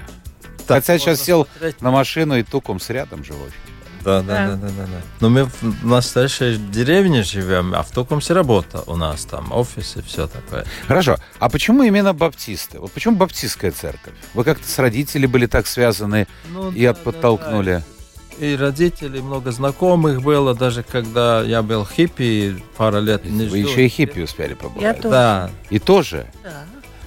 Хотя 0.75 0.97
сейчас 0.97 1.21
сел 1.21 1.47
смотреть. 1.51 1.81
на 1.81 1.91
машину 1.91 2.37
и 2.37 2.43
тукумс 2.43 2.89
рядом 2.89 3.23
живой. 3.23 3.49
Да, 4.03 4.21
да, 4.21 4.47
да, 4.47 4.55
да, 4.55 4.67
да, 4.67 4.83
да. 4.85 5.01
Но 5.19 5.29
мы 5.29 5.43
в 5.61 5.85
настоящей 5.85 6.55
деревне 6.55 7.21
живем, 7.21 7.73
а 7.75 7.83
в 7.83 7.91
Токумсе 7.91 8.33
работа 8.33 8.81
у 8.87 8.95
нас 8.95 9.25
там, 9.25 9.51
офис 9.51 9.97
и 9.97 10.01
все 10.01 10.25
такое. 10.27 10.63
Хорошо. 10.87 11.17
А 11.39 11.49
почему 11.49 11.83
именно 11.83 12.13
баптисты? 12.13 12.79
Вот 12.79 12.93
почему 12.93 13.17
баптистская 13.17 13.71
церковь? 13.71 14.13
Вы 14.33 14.45
как-то 14.45 14.65
с 14.65 14.79
родителями 14.79 15.25
были 15.25 15.47
так 15.47 15.67
связаны 15.67 16.27
Ну, 16.49 16.71
и 16.71 16.83
да, 16.85 16.91
от- 16.91 16.97
да, 16.97 17.03
подтолкнули? 17.03 17.83
да. 18.39 18.45
И 18.45 18.55
родителей, 18.55 19.19
много 19.19 19.51
знакомых 19.51 20.21
было, 20.21 20.55
даже 20.55 20.81
когда 20.81 21.41
я 21.41 21.61
был 21.61 21.85
хиппи, 21.85 22.63
пару 22.77 23.01
лет 23.01 23.25
не 23.25 23.47
Вы 23.47 23.59
жил. 23.59 23.69
еще 23.69 23.85
и 23.85 23.89
хиппи 23.89 24.21
успели 24.21 24.51
Я 24.51 24.55
побывать. 24.55 24.95
тоже. 25.01 25.09
Да. 25.09 25.51
И 25.69 25.77
тоже? 25.77 26.25
Да. 26.41 26.63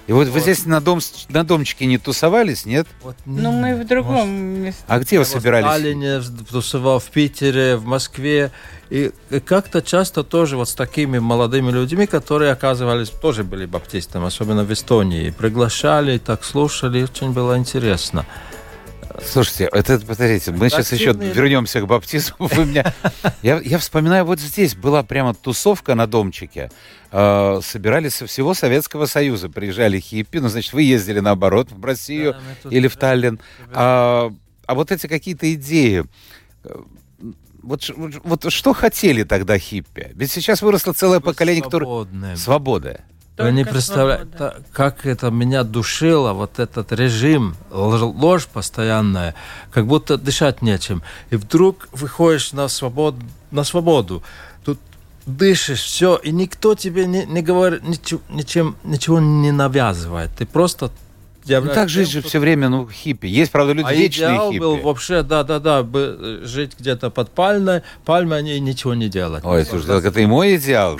И 0.08 0.12
вот 0.12 0.26
вы 0.26 0.32
Вот. 0.32 0.42
здесь 0.42 0.66
на, 0.66 0.80
дом, 0.80 1.00
на 1.28 1.44
домчике 1.44 1.86
не 1.86 1.96
тусовались, 1.96 2.66
нет? 2.66 2.88
Вот, 3.02 3.16
Ну, 3.24 3.52
мы 3.52 3.76
в 3.76 3.86
другом 3.86 4.30
месте. 4.30 4.82
А 4.88 4.98
где 4.98 5.18
вы 5.18 5.22
Я 5.22 5.28
в 5.28 5.28
собирались? 5.28 5.66
Сталине 5.66 6.20
тусовал, 6.50 6.98
в 6.98 7.04
Питере, 7.04 7.76
в 7.76 7.84
Москве. 7.84 8.50
И 8.90 9.12
и 9.30 9.40
как-то 9.40 9.80
часто 9.80 10.22
тоже 10.24 10.56
вот 10.56 10.68
с 10.68 10.74
такими 10.74 11.18
молодыми 11.18 11.70
людьми, 11.70 12.06
которые 12.06 12.52
оказывались, 12.52 13.08
тоже 13.10 13.44
были 13.44 13.64
баптистами, 13.64 14.26
особенно 14.26 14.64
в 14.64 14.72
Эстонии. 14.72 15.30
Приглашали, 15.30 16.18
так 16.18 16.44
слушали, 16.44 17.02
очень 17.04 17.32
было 17.32 17.56
интересно. 17.56 18.26
Слушайте, 19.20 19.68
это, 19.72 19.98
подождите, 19.98 20.52
мы 20.52 20.70
сейчас 20.70 20.92
еще 20.92 21.12
вернемся 21.12 21.80
к 21.80 21.86
баптизму. 21.86 22.46
Вы 22.46 22.64
меня... 22.66 22.94
я, 23.42 23.60
я 23.60 23.78
вспоминаю, 23.78 24.24
вот 24.24 24.40
здесь 24.40 24.74
была 24.74 25.02
прямо 25.02 25.34
тусовка 25.34 25.94
на 25.94 26.06
домчике. 26.06 26.70
Э, 27.10 27.60
собирались 27.62 28.14
со 28.14 28.26
всего 28.26 28.54
Советского 28.54 29.06
Союза. 29.06 29.48
Приезжали 29.48 30.00
хиппи, 30.00 30.38
ну, 30.38 30.48
значит, 30.48 30.72
вы 30.72 30.82
ездили 30.82 31.20
наоборот 31.20 31.70
в 31.70 31.84
Россию 31.84 32.36
Да, 32.64 32.70
или 32.70 32.88
в 32.88 32.96
Таллин. 32.96 33.40
А, 33.72 34.32
а 34.66 34.74
вот 34.74 34.92
эти 34.92 35.06
какие-то 35.06 35.52
идеи, 35.54 36.04
э, 36.64 36.74
вот, 37.62 37.90
вот, 37.96 38.14
вот 38.24 38.52
что 38.52 38.72
хотели 38.72 39.24
тогда 39.24 39.58
хиппи? 39.58 40.10
Ведь 40.14 40.30
сейчас 40.30 40.62
выросло 40.62 40.92
целое 40.92 41.20
Быть 41.20 41.26
поколение, 41.26 41.62
которое... 41.62 42.06
свободным. 42.36 43.00
Вы 43.38 43.52
не 43.52 43.64
представляете, 43.64 44.26
свобода. 44.36 44.62
как 44.72 45.06
это 45.06 45.30
меня 45.30 45.64
душило, 45.64 46.32
вот 46.32 46.58
этот 46.58 46.92
режим, 46.92 47.56
ложь 47.70 48.46
постоянная, 48.46 49.34
как 49.70 49.86
будто 49.86 50.18
дышать 50.18 50.60
нечем. 50.60 51.02
И 51.30 51.36
вдруг 51.36 51.88
выходишь 51.92 52.52
на 52.52 52.68
свободу, 52.68 53.18
на 53.50 53.64
свободу. 53.64 54.22
тут 54.64 54.78
дышишь, 55.24 55.82
все, 55.82 56.16
и 56.16 56.30
никто 56.30 56.74
тебе 56.74 57.06
не, 57.06 57.24
не 57.24 57.42
говорит, 57.42 57.82
ничего, 57.84 58.20
ничем, 58.28 58.76
ничего 58.84 59.20
не 59.20 59.50
навязывает. 59.50 60.30
Ты 60.36 60.46
просто... 60.46 60.90
Ну, 61.46 61.68
так 61.74 61.88
жить 61.88 62.08
же 62.10 62.22
все 62.22 62.38
время, 62.38 62.68
ну, 62.68 62.88
хиппи. 62.88 63.26
Есть, 63.26 63.50
правда, 63.52 63.72
люди 63.72 63.86
А 63.88 63.92
вечные 63.92 64.28
идеал 64.30 64.50
хиппи. 64.50 64.60
был 64.60 64.76
вообще, 64.76 65.22
да-да-да, 65.22 65.82
бы- 65.82 66.40
э, 66.42 66.46
жить 66.46 66.72
где-то 66.78 67.10
под 67.10 67.30
пальмой, 67.30 67.82
пальмой 68.04 68.42
и 68.56 68.60
ничего 68.60 68.94
не 68.94 69.08
делать. 69.08 69.44
Ой, 69.44 69.64
слушай, 69.64 69.86
так 69.86 70.04
это 70.04 70.20
и 70.20 70.26
мой 70.26 70.56
идеал. 70.56 70.98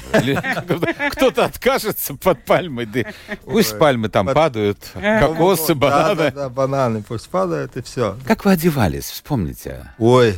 Кто-то 1.13 1.45
откажется 1.45 2.15
под 2.15 2.45
пальмой, 2.45 2.87
да 2.87 3.03
пусть 3.45 3.79
пальмы 3.79 4.09
там 4.09 4.27
падают, 4.27 4.79
кокосы, 4.95 5.75
бананы. 5.75 6.17
Да-да-да, 6.17 6.49
бананы 6.49 7.03
пусть 7.03 7.29
падают 7.29 7.77
и 7.77 7.83
все. 7.83 8.17
Как 8.27 8.45
вы 8.45 8.53
одевались, 8.53 9.05
вспомните. 9.11 9.91
Ой, 9.99 10.35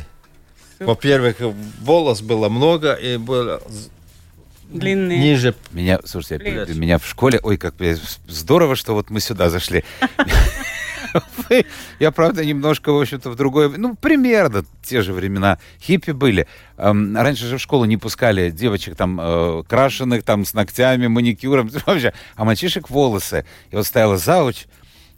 во-первых, 0.79 1.37
волос 1.81 2.21
было 2.21 2.49
много 2.49 2.93
и 2.93 3.17
было 3.17 3.61
Длинные. 4.69 5.19
ниже. 5.19 5.55
Меня, 5.71 5.99
слушайте, 6.03 6.39
Плечи. 6.39 6.77
меня 6.77 6.97
в 6.97 7.05
школе, 7.05 7.39
ой, 7.41 7.57
как 7.57 7.75
здорово, 8.27 8.75
что 8.75 8.93
вот 8.93 9.09
мы 9.09 9.19
сюда 9.19 9.49
зашли. 9.49 9.83
Я, 11.99 12.11
правда, 12.11 12.43
немножко, 12.43 12.91
в 12.91 12.99
общем-то, 12.99 13.29
в 13.29 13.35
другое... 13.35 13.69
Ну, 13.69 13.95
примерно 13.95 14.65
те 14.83 15.01
же 15.01 15.13
времена. 15.13 15.59
Хиппи 15.81 16.11
были. 16.11 16.47
Раньше 16.77 17.45
же 17.45 17.57
в 17.57 17.61
школу 17.61 17.85
не 17.85 17.97
пускали 17.97 18.49
девочек 18.49 18.95
там 18.95 19.19
э, 19.21 19.63
крашеных, 19.67 20.23
там, 20.23 20.45
с 20.45 20.53
ногтями, 20.53 21.07
маникюром. 21.07 21.69
Вообще. 21.85 22.13
А 22.35 22.43
мальчишек 22.43 22.89
волосы. 22.89 23.45
И 23.71 23.75
вот 23.75 23.85
стояла 23.85 24.17
зауч, 24.17 24.65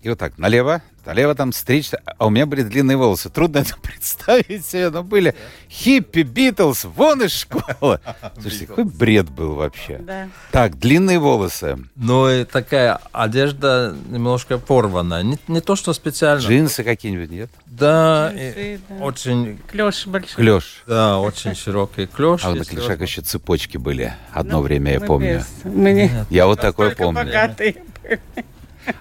и 0.03 0.09
вот 0.09 0.19
так, 0.19 0.37
налево, 0.37 0.81
налево 1.05 1.33
там 1.35 1.51
стричь. 1.51 1.89
А 2.17 2.25
у 2.27 2.29
меня 2.29 2.45
были 2.45 2.61
длинные 2.61 2.97
волосы. 2.97 3.29
Трудно 3.29 3.59
это 3.59 3.75
представить 3.81 4.65
себе, 4.65 4.89
но 4.89 5.03
были 5.03 5.35
хиппи, 5.69 6.21
Битлз, 6.21 6.85
вон 6.85 7.23
из 7.23 7.31
школы. 7.33 7.99
Слушайте, 8.39 8.67
какой 8.67 8.83
бред 8.85 9.29
был 9.29 9.55
вообще. 9.55 9.97
Да. 9.99 10.29
Так, 10.51 10.77
длинные 10.79 11.19
волосы, 11.19 11.77
Ну 11.95 12.29
и 12.29 12.43
такая 12.45 12.99
одежда 13.11 13.95
немножко 14.09 14.57
порванная. 14.59 15.23
Не, 15.23 15.37
не 15.47 15.61
то, 15.61 15.75
что 15.75 15.93
специально. 15.93 16.41
джинсы 16.41 16.83
какие-нибудь, 16.83 17.31
нет? 17.31 17.49
Да, 17.65 18.31
Джинсы, 18.33 18.79
да. 18.89 18.95
очень, 19.03 19.59
Клеш 19.69 20.07
большой. 20.07 20.35
Клеш. 20.35 20.83
да, 20.87 21.19
очень 21.19 21.55
широкий 21.55 22.05
клеш. 22.05 22.41
А 22.43 22.49
вот 22.49 22.59
на 22.59 22.65
клешах 22.65 23.01
еще 23.01 23.21
цепочки 23.21 23.77
были. 23.77 24.13
Одно 24.31 24.57
Ну, 24.57 24.63
время, 24.63 24.93
я 24.93 24.99
помню. 24.99 25.39
без. 25.39 25.71
Мы 25.73 25.91
не 25.93 26.11
Я 26.29 26.45
вот 26.47 26.61
такое 26.61 26.95
помню. 26.95 27.25
богатые. 27.25 27.75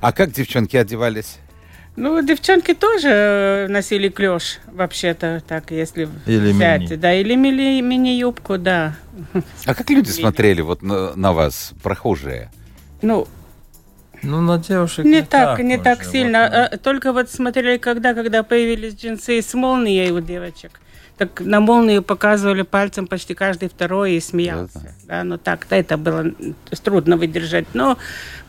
А 0.00 0.12
как 0.12 0.32
девчонки 0.32 0.76
одевались? 0.76 1.38
Ну, 1.96 2.20
девчонки 2.22 2.74
тоже 2.74 3.08
э, 3.08 3.66
носили 3.68 4.08
клеш, 4.10 4.58
вообще-то, 4.66 5.42
так, 5.48 5.70
если 5.70 6.08
Или 6.26 6.52
взять. 6.52 6.82
мини. 6.82 6.94
Да, 6.96 7.14
или 7.14 7.34
мини- 7.34 7.80
мини-юбку, 7.80 8.58
да. 8.58 8.94
А 9.64 9.74
как 9.74 9.88
люди 9.88 10.10
смотрели 10.10 10.60
вот 10.60 10.82
на, 10.82 11.16
на 11.16 11.32
вас, 11.32 11.72
прохожие? 11.82 12.50
Ну, 13.00 13.26
Ну, 14.22 14.40
на 14.42 14.58
девушек 14.58 15.06
не 15.06 15.22
так, 15.22 15.58
не 15.60 15.76
уже, 15.76 15.84
так 15.84 16.02
вот, 16.04 16.12
сильно. 16.12 16.48
ну. 16.50 16.56
А, 16.74 16.76
Только 16.76 17.12
вот 17.14 17.30
смотрели, 17.30 17.78
когда, 17.78 18.12
когда 18.12 18.42
появились 18.42 18.94
джинсы 18.94 19.40
с 19.40 19.54
молнией 19.54 20.10
у 20.10 20.20
девочек. 20.20 20.80
Так 21.18 21.40
на 21.40 21.60
молнию 21.60 22.02
показывали 22.02 22.62
пальцем 22.62 23.06
почти 23.06 23.34
каждый 23.34 23.68
второй 23.70 24.14
и 24.14 24.20
смеялся. 24.20 24.94
Да, 25.04 25.24
ну 25.24 25.38
так-то 25.38 25.74
это 25.74 25.96
было 25.96 26.26
трудно 26.82 27.16
выдержать. 27.16 27.66
Но 27.74 27.96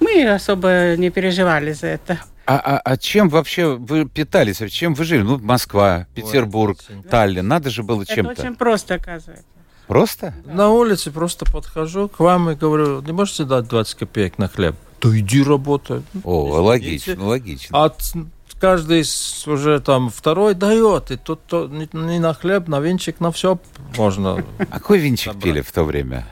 мы 0.02 0.28
особо 0.30 0.96
не 0.98 1.10
переживали 1.10 1.72
за 1.72 1.88
это. 1.88 2.20
А, 2.46 2.58
а, 2.58 2.82
а 2.84 2.98
чем 2.98 3.30
вообще 3.30 3.76
вы 3.76 4.06
питались? 4.06 4.62
А 4.62 4.70
Чем 4.70 4.94
вы 4.94 5.04
жили? 5.06 5.22
Ну, 5.22 5.38
Москва, 5.38 6.08
Петербург, 6.16 6.78
очень. 6.90 7.04
Таллин. 7.04 7.48
Надо 7.48 7.70
же 7.70 7.84
было 7.84 8.04
Это 8.04 8.16
чем-то. 8.16 8.42
очень 8.42 8.56
просто, 8.56 8.96
оказывается. 8.96 9.46
Просто? 9.88 10.34
На 10.46 10.70
улице 10.70 11.12
просто 11.12 11.46
подхожу 11.50 12.10
к 12.10 12.20
вам 12.20 12.50
и 12.50 12.56
говорю, 12.56 13.02
не 13.02 13.12
можете 13.14 13.46
дать 13.46 13.68
20 13.68 13.96
копеек 13.96 14.38
на 14.38 14.48
хлеб? 14.50 14.76
Да 15.02 15.18
иди 15.18 15.44
работай. 15.44 16.02
О, 16.24 16.48
Извините. 16.48 16.60
логично, 16.62 17.26
логично. 17.26 17.84
А 17.86 17.90
ц- 17.90 18.20
каждый 18.60 19.04
уже 19.46 19.80
там 19.80 20.10
второй 20.10 20.54
дает, 20.54 21.12
и 21.12 21.18
тут 21.18 21.42
то, 21.46 21.68
не, 21.68 21.88
не 21.94 22.20
на 22.20 22.34
хлеб, 22.34 22.68
на 22.68 22.80
венчик, 22.80 23.20
на 23.20 23.32
все 23.32 23.60
можно. 23.98 24.44
А 24.60 24.66
какой 24.66 25.00
винчик 25.00 25.34
Собрать. 25.34 25.44
пили 25.44 25.62
в 25.62 25.72
то 25.72 25.84
время? 25.84 26.26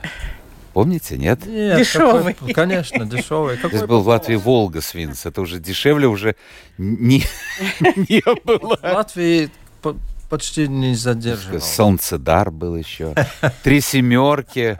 Помните, 0.72 1.16
нет? 1.16 1.46
Нет, 1.46 1.78
Дешевый. 1.78 2.34
какой- 2.38 2.52
конечно, 2.52 3.06
дешевый. 3.06 3.56
Здесь 3.56 3.70
Какой 3.72 3.86
был 3.88 4.00
в 4.02 4.08
Латвии 4.08 4.34
Волга 4.36 4.80
Свинс. 4.82 5.24
Это 5.24 5.40
уже 5.40 5.58
дешевле 5.58 6.06
уже 6.06 6.36
не, 6.76 7.24
не 7.80 8.22
было. 8.44 8.76
В 8.76 8.82
Латвии 8.82 9.48
по- 9.80 9.96
почти 10.28 10.68
не 10.68 10.94
задерживал. 10.94 11.60
Солнцедар 11.62 12.50
был 12.50 12.76
еще. 12.76 13.14
Три 13.62 13.80
семерки. 13.80 14.78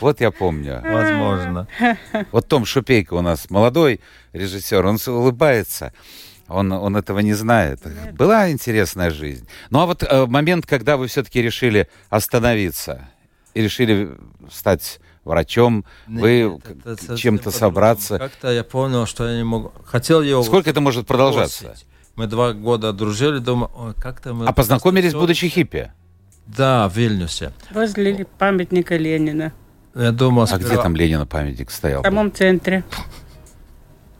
Вот 0.00 0.20
я 0.20 0.30
помню. 0.32 0.82
Возможно. 0.84 1.66
Вот 2.32 2.46
Том 2.48 2.66
Шупейко 2.66 3.14
у 3.14 3.22
нас 3.22 3.48
молодой 3.48 4.00
режиссер, 4.34 4.84
он 4.84 4.98
с- 4.98 5.08
улыбается. 5.08 5.92
Он, 6.48 6.72
он 6.72 6.96
этого 6.96 7.18
не 7.20 7.34
знает. 7.34 7.80
Была 8.14 8.50
интересная 8.50 9.10
жизнь. 9.10 9.46
Ну 9.70 9.80
а 9.80 9.86
вот 9.86 10.02
э, 10.02 10.26
момент, 10.26 10.66
когда 10.66 10.96
вы 10.96 11.06
все-таки 11.06 11.42
решили 11.42 11.88
остановиться 12.08 13.08
и 13.54 13.62
решили 13.62 14.16
стать 14.50 15.00
врачом, 15.24 15.84
вы 16.06 16.44
Нет, 16.66 16.76
это 16.86 16.96
совсем 16.96 17.16
чем-то 17.16 17.50
собраться. 17.50 18.18
Как-то 18.18 18.50
я 18.50 18.64
понял, 18.64 19.04
что 19.06 19.28
я 19.28 19.36
не 19.36 19.44
могу. 19.44 19.72
Хотел 19.84 20.22
его 20.22 20.42
Сколько 20.42 20.70
это 20.70 20.80
может 20.80 21.06
продолжаться? 21.06 21.64
бросить. 21.66 21.86
Мы 22.16 22.26
два 22.26 22.52
года 22.52 22.92
дружили, 22.92 23.38
думаю, 23.38 23.70
ой, 23.76 23.94
как-то 23.94 24.32
мы... 24.34 24.46
А 24.46 24.52
познакомились, 24.52 25.10
всё- 25.10 25.20
будучи 25.20 25.48
хиппи? 25.48 25.92
Да, 26.46 26.88
в 26.88 26.96
Вильнюсе. 26.96 27.52
Возле 27.70 28.26
памятника 28.38 28.96
Ленина. 28.96 29.52
Я 29.94 30.12
думал, 30.12 30.44
А 30.50 30.56
где 30.56 30.66
сперва- 30.66 30.82
там 30.82 30.96
Ленина 30.96 31.26
памятник 31.26 31.70
стоял? 31.70 32.00
В 32.00 32.04
самом 32.04 32.32
центре. 32.32 32.82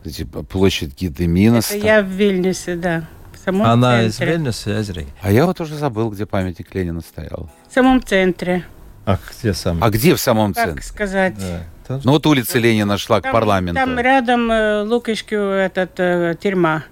Эти 0.08 0.24
площадь 0.24 0.98
Гидемина. 0.98 1.58
Это 1.58 1.76
я 1.76 2.00
в 2.02 2.06
Вильнюсе, 2.06 2.76
да. 2.76 3.04
В 3.34 3.38
самом 3.44 3.66
Она 3.66 4.04
из 4.04 4.16
центре. 4.16 4.36
Вильнюса, 4.36 4.70
я 4.70 4.80
из 4.80 4.88
Риги. 4.90 5.08
А 5.20 5.30
я 5.30 5.44
вот 5.44 5.60
уже 5.60 5.74
забыл, 5.76 6.10
где 6.10 6.24
памятник 6.24 6.74
Ленина 6.74 7.02
стоял. 7.02 7.50
В 7.68 7.74
самом 7.74 8.02
центре. 8.02 8.64
А 9.04 9.18
где 9.30 9.52
сам? 9.52 9.84
А 9.84 9.90
где 9.90 10.14
в 10.14 10.20
самом 10.20 10.54
Как 10.54 10.64
центре? 10.64 10.82
сказать? 10.84 11.34
Да. 11.38 11.62
Там- 11.86 12.00
Ну 12.04 12.12
вот 12.12 12.26
улица 12.26 12.58
Ленина 12.58 12.96
шла 12.96 13.20
к 13.20 13.24
Там- 13.24 13.32
парламенту. 13.32 13.74
Там 13.80 13.98
рядом 13.98 14.50
э, 14.50 14.82
Лукишки 14.84 15.34
этот 15.34 15.92
э, 16.00 16.34
тюрьма. 16.40 16.84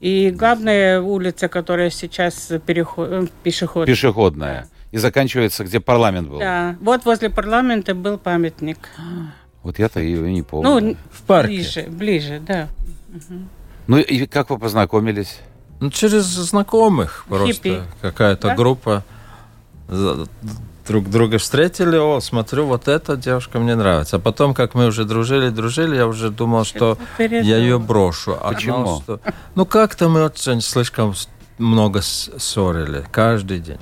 И 0.00 0.30
главная 0.30 1.00
улица, 1.00 1.48
которая 1.48 1.88
сейчас 1.90 2.52
переход, 2.66 3.08
э, 3.10 3.26
пешеход. 3.42 3.86
Пешеходная. 3.86 4.66
И 4.92 4.98
заканчивается, 4.98 5.64
где 5.64 5.80
парламент 5.80 6.28
был. 6.28 6.38
Да, 6.40 6.76
вот 6.80 7.04
возле 7.04 7.30
парламента 7.30 7.94
был 7.94 8.18
памятник. 8.18 8.78
Вот 9.62 9.78
я-то 9.78 10.00
ее 10.00 10.30
не 10.32 10.40
Ну, 10.40 10.44
помню. 10.44 10.70
н- 10.92 10.96
В 11.12 11.22
парке. 11.22 11.48
ближе, 11.54 11.86
ближе, 11.88 12.40
да. 12.46 12.68
Ну, 13.86 13.98
и 13.98 14.26
как 14.26 14.50
вы 14.50 14.58
познакомились? 14.58 15.38
Ну, 15.80 15.90
через 15.90 16.24
знакомых 16.24 17.24
просто. 17.28 17.86
Какая-то 18.00 18.48
Да? 18.48 18.54
группа 18.54 19.04
друг 20.86 21.08
друга 21.08 21.38
встретили, 21.38 21.96
о, 21.96 22.20
смотрю, 22.20 22.66
вот 22.66 22.88
эта 22.88 23.16
девушка 23.16 23.58
мне 23.58 23.74
нравится. 23.76 24.16
А 24.16 24.18
потом, 24.18 24.54
как 24.54 24.74
мы 24.74 24.86
уже 24.86 25.04
дружили, 25.04 25.50
дружили, 25.50 25.96
я 25.96 26.06
уже 26.06 26.30
думал, 26.30 26.64
что 26.64 26.98
я 27.18 27.56
ее 27.58 27.78
брошу. 27.78 28.36
А 28.40 28.52
Почему? 28.52 28.76
знал, 28.82 29.02
что- 29.02 29.20
Ну, 29.54 29.66
как-то 29.66 30.08
мы 30.08 30.24
очень 30.24 30.60
слишком 30.60 31.14
много 31.58 32.00
ссорили, 32.02 33.04
каждый 33.12 33.60
день. 33.60 33.78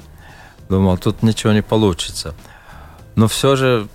Думал, 0.69 0.99
тут 0.99 1.23
ничего 1.23 1.53
не 1.53 1.63
получится. 1.63 2.35
Но 3.17 3.27
все 3.27 3.57
же 3.57 3.89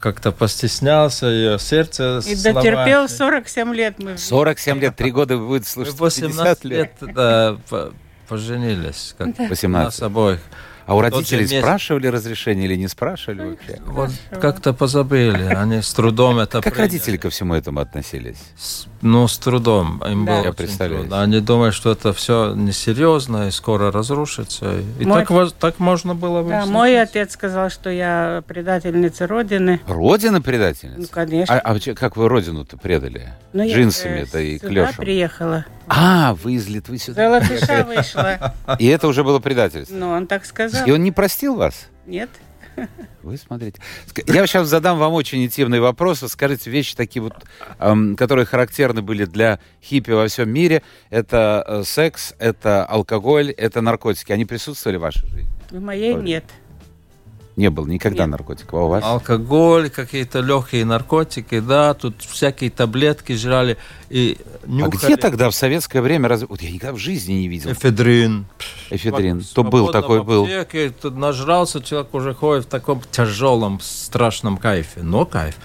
как-то 0.00 0.32
постеснялся, 0.32 1.26
ее 1.26 1.58
сердце 1.58 2.18
И 2.26 2.34
сломать. 2.34 2.64
дотерпел 2.64 3.08
47 3.08 3.74
лет 3.74 3.98
мы. 3.98 4.16
47 4.18 4.80
лет, 4.80 4.96
3 4.96 5.10
года 5.12 5.36
будет 5.36 5.66
слушать 5.66 5.94
18 5.94 6.62
50 6.62 6.64
лет. 6.64 6.90
лет 7.00 7.14
да, 7.14 7.56
по- 7.68 7.92
поженились. 8.28 9.14
Как 9.18 9.38
18. 9.38 9.72
нас 9.72 10.02
обоих. 10.02 10.40
А 10.86 10.94
у 10.96 11.00
родителей 11.00 11.42
месяц. 11.42 11.58
спрашивали 11.60 12.06
разрешение 12.08 12.66
или 12.66 12.76
не 12.76 12.88
спрашивали 12.88 13.50
вообще? 13.50 13.80
Вот 13.86 14.10
как-то 14.40 14.72
позабыли, 14.72 15.44
они 15.54 15.82
с 15.82 15.92
трудом 15.92 16.38
это 16.38 16.60
Как 16.60 16.74
приняли. 16.74 16.80
родители 16.90 17.16
ко 17.16 17.30
всему 17.30 17.54
этому 17.54 17.80
относились? 17.80 18.38
С- 18.58 18.86
Ну, 19.02 19.26
с 19.28 19.38
трудом. 19.38 20.02
Им 20.06 20.24
Да. 20.26 20.36
было 20.36 20.44
Я 20.44 20.52
представляю 20.52 21.00
трудно. 21.02 21.22
Они 21.22 21.40
думают, 21.40 21.74
что 21.74 21.90
это 21.92 22.12
все 22.12 22.54
несерьезно 22.54 23.48
и 23.48 23.50
скоро 23.50 23.90
разрушится. 23.90 24.80
И 24.98 25.04
Мой- 25.06 25.24
так, 25.24 25.52
так 25.52 25.78
можно 25.78 26.14
было 26.14 26.42
бы. 26.42 26.50
Да, 26.50 26.66
мой 26.66 27.00
отец 27.00 27.32
сказал, 27.32 27.70
что 27.70 27.88
я 27.90 28.42
предательница 28.46 29.26
Родины. 29.26 29.80
Родина 29.86 30.38
Ну, 30.38 30.42
предательница? 30.42 31.10
конечно. 31.10 31.54
А, 31.58 31.74
а 31.76 31.94
как 31.94 32.16
вы 32.16 32.28
родину-то 32.28 32.76
предали? 32.76 33.32
Ну, 33.52 33.62
я 33.62 33.74
Джинсами-то 33.74 34.38
же 34.38 34.46
и 34.46 34.58
клешем. 34.58 34.96
приехала. 34.96 35.64
А, 35.92 36.34
вы 36.34 36.52
из 36.54 36.68
Литвы 36.68 36.98
сюда. 36.98 37.24
За 37.24 37.28
латыша 37.30 37.84
вышла. 37.84 38.54
И 38.78 38.86
это 38.86 39.08
уже 39.08 39.24
было 39.24 39.40
предательство. 39.40 39.94
Ну, 39.94 40.10
он 40.10 40.26
так 40.28 40.44
сказал. 40.44 40.86
И 40.86 40.90
он 40.92 41.02
не 41.02 41.10
простил 41.10 41.56
вас? 41.56 41.88
Нет. 42.06 42.30
Вы 43.22 43.36
смотрите. 43.36 43.80
Я 44.26 44.46
сейчас 44.46 44.68
задам 44.68 44.98
вам 44.98 45.12
очень 45.12 45.44
интимный 45.44 45.80
вопрос. 45.80 46.22
Вот 46.22 46.30
Скажите 46.30 46.70
вещи 46.70 46.94
такие 46.94 47.22
вот, 47.22 47.34
эм, 47.78 48.16
которые 48.16 48.46
характерны 48.46 49.02
были 49.02 49.24
для 49.24 49.58
хиппи 49.82 50.12
во 50.12 50.28
всем 50.28 50.48
мире. 50.48 50.82
Это 51.10 51.64
э, 51.66 51.82
секс, 51.84 52.34
это 52.38 52.84
алкоголь, 52.84 53.50
это 53.50 53.80
наркотики. 53.80 54.32
Они 54.32 54.44
присутствовали 54.44 54.96
в 54.96 55.00
вашей 55.00 55.28
жизни? 55.28 55.50
В 55.70 55.80
моей 55.80 56.14
Ой. 56.14 56.22
нет. 56.22 56.44
Не 57.60 57.68
было 57.68 57.86
никогда 57.86 58.22
Нет. 58.24 58.30
наркотиков. 58.30 58.72
А 58.72 58.84
у 58.84 58.88
вас? 58.88 59.04
Алкоголь, 59.04 59.90
какие-то 59.90 60.40
легкие 60.40 60.86
наркотики, 60.86 61.60
да, 61.60 61.92
тут 61.92 62.22
всякие 62.22 62.70
таблетки 62.70 63.34
жрали 63.36 63.76
и 64.08 64.38
А 64.64 64.66
нюхали. 64.66 64.96
где 65.12 65.16
тогда 65.18 65.50
в 65.50 65.54
советское 65.54 66.00
время? 66.00 66.28
Раз... 66.30 66.44
Вот 66.48 66.62
я 66.62 66.70
никогда 66.70 66.94
в 66.94 66.98
жизни 66.98 67.34
не 67.34 67.48
видел 67.48 67.70
Эфедрин. 67.72 68.46
эфедрин. 68.88 69.42
То 69.54 69.62
был 69.62 69.88
такой 69.88 70.22
был. 70.22 70.44
аптеке, 70.44 70.88
тут 70.88 71.16
нажрался, 71.18 71.82
человек 71.82 72.14
уже 72.14 72.32
ходит 72.32 72.64
в 72.64 72.68
таком 72.68 73.02
тяжелом, 73.10 73.78
страшном 73.82 74.56
кайфе. 74.56 75.02
Но 75.02 75.26
кайф. 75.26 75.56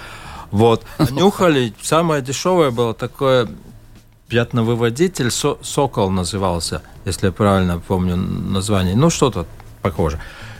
Вот. 0.52 0.84
А 0.98 1.06
Нюхали. 1.12 1.74
Самое 1.82 2.22
дешевое 2.22 2.72
было 2.72 2.94
такое 2.94 3.48
пятновыводитель, 4.28 5.32
со- 5.32 5.58
сокол 5.62 6.10
назывался, 6.10 6.82
если 7.06 7.28
я 7.28 7.32
правильно 7.32 7.80
помню 7.80 8.18
название. 8.18 8.96
Ну, 8.96 9.10
что-то 9.10 9.46
похоже. 9.82 10.20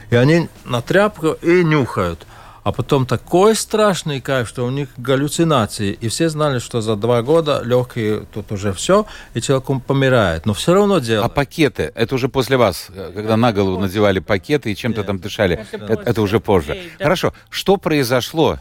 И 0.10 0.16
они 0.16 0.48
на 0.66 0.82
тряпку 0.82 1.32
и 1.42 1.64
нюхают. 1.64 2.26
А 2.64 2.72
потом 2.72 3.06
такой 3.06 3.54
страшный 3.56 4.20
кайф, 4.22 4.48
что 4.50 4.66
у 4.66 4.72
них 4.72 4.90
галлюцинации. 4.98 5.92
И 6.02 6.08
все 6.08 6.30
знали, 6.30 6.58
что 6.58 6.82
за 6.82 6.96
два 6.96 7.22
года 7.22 7.62
легкие 7.64 8.22
тут 8.34 8.52
уже 8.52 8.74
все, 8.74 9.06
и 9.36 9.42
человек 9.42 9.84
помирает. 9.86 10.48
Но 10.48 10.56
все 10.56 10.74
равно 10.74 10.96
А 10.96 11.00
делают. 11.02 11.34
пакеты, 11.36 11.92
это 11.94 12.16
уже 12.16 12.28
после 12.28 12.58
вас, 12.58 12.88
э, 12.90 13.12
когда 13.14 13.38
на 13.38 13.54
голову 13.54 13.80
надевали 13.80 14.18
пакеты 14.18 14.72
и 14.72 14.76
чем-то 14.76 15.04
там 15.04 15.20
дышали. 15.20 15.64
Это 15.72 15.94
Это, 16.06 16.22
уже 16.24 16.40
позже. 16.40 16.74
Эй, 16.74 16.92
да. 16.98 17.06
Хорошо, 17.06 17.34
что 17.52 17.78
произошло? 17.78 18.58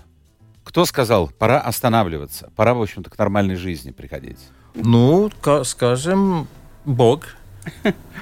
Кто 0.65 0.85
сказал, 0.85 1.29
пора 1.39 1.59
останавливаться, 1.61 2.51
пора, 2.57 2.75
в 2.75 2.83
общем-то, 2.83 3.09
к 3.09 3.19
нормальной 3.19 3.57
жизни 3.57 3.91
приходить? 3.91 4.39
Ну, 4.75 5.31
ка- 5.41 5.65
скажем, 5.65 6.47
Бог. 6.85 7.21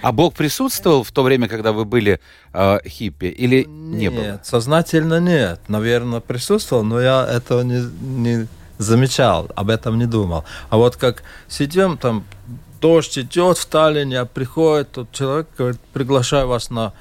А 0.03 0.13
Бог 0.13 0.35
присутствовал 0.35 1.05
в 1.05 1.13
то 1.13 1.23
время, 1.23 1.49
когда 1.49 1.73
вы 1.73 1.85
были 1.85 2.21
э, 2.53 2.79
хиппи, 2.87 3.27
или 3.27 3.65
не 3.65 4.09
нет, 4.09 4.15
было? 4.15 4.41
сознательно 4.43 5.21
нет. 5.21 5.61
Наверное, 5.69 6.21
присутствовал, 6.21 6.83
но 6.83 7.01
я 7.01 7.25
этого 7.25 7.63
не, 7.63 7.83
не 8.01 8.49
замечал, 8.79 9.49
об 9.55 9.71
этом 9.71 9.99
не 9.99 10.07
думал. 10.07 10.45
А 10.71 10.77
вот 10.77 10.97
как 10.97 11.23
сидим 11.49 11.97
там, 11.99 12.25
дождь 12.81 13.17
идет 13.19 13.59
в 13.59 13.67
Таллине, 13.67 14.21
а 14.21 14.27
приходит 14.27 14.91
тот 14.93 15.13
человек, 15.13 15.47
говорит, 15.57 15.81
приглашаю 15.93 16.49
вас 16.49 16.71
на 16.71 16.93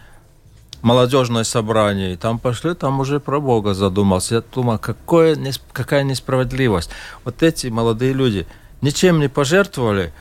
молодежное 0.81 1.43
собрание. 1.43 2.13
И 2.13 2.17
там 2.17 2.39
пошли, 2.39 2.73
там 2.73 2.99
уже 2.99 3.19
про 3.19 3.39
Бога 3.39 3.73
задумался. 3.73 4.35
Я 4.35 4.41
думал, 4.41 4.77
какое, 4.77 5.37
какая 5.71 6.03
несправедливость. 6.03 6.91
Вот 7.23 7.43
эти 7.43 7.67
молодые 7.67 8.13
люди 8.13 8.47
ничем 8.81 9.19
не 9.19 9.27
пожертвовали, 9.27 10.13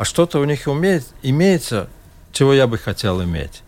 а 0.00 0.04
что-то 0.06 0.38
у 0.40 0.44
них 0.46 0.66
умеет, 0.66 1.04
имеется, 1.22 1.86
чего 2.32 2.54
я 2.54 2.66
бы 2.66 2.78
хотел 2.78 3.22
иметь. 3.22 3.62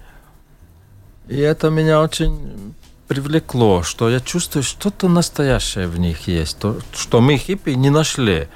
И 1.28 1.36
это 1.36 1.68
меня 1.68 2.00
очень 2.00 2.74
привлекло, 3.06 3.82
что 3.82 4.08
я 4.08 4.18
чувствую, 4.18 4.62
что-то 4.62 5.08
настоящее 5.08 5.88
в 5.88 5.98
них 5.98 6.26
есть, 6.28 6.58
то, 6.58 6.78
что 6.94 7.20
мы 7.20 7.36
хиппи 7.36 7.70
не 7.76 7.90
нашли. 7.90 8.48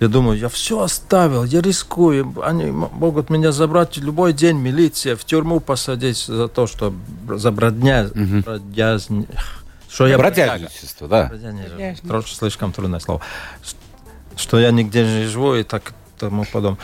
Я 0.00 0.08
думаю, 0.08 0.36
я 0.40 0.48
все 0.48 0.80
оставил, 0.80 1.44
я 1.44 1.60
рискую, 1.60 2.34
они 2.42 2.72
могут 2.72 3.30
меня 3.30 3.52
забрать 3.52 3.96
в 3.96 4.02
любой 4.04 4.32
день, 4.32 4.56
милиция, 4.58 5.14
в 5.14 5.24
тюрьму 5.24 5.60
посадить 5.60 6.18
за 6.26 6.48
то, 6.48 6.66
что 6.66 6.92
за 7.28 7.52
бродня, 7.52 8.10
Мгм. 8.12 8.40
бродязн- 8.40 9.28
что 9.88 10.08
я. 10.08 10.18
Бродяжничество, 10.18 11.06
да. 11.06 11.26
Бродяжничество. 11.26 12.22
Слишком 12.26 12.72
трудное 12.72 12.98
слово. 12.98 13.20
Что 14.36 14.58
я 14.58 14.72
нигде 14.72 15.04
не 15.04 15.26
живу 15.26 15.54
и 15.54 15.62
так 15.62 15.92
тому 16.18 16.44
подобное. 16.52 16.80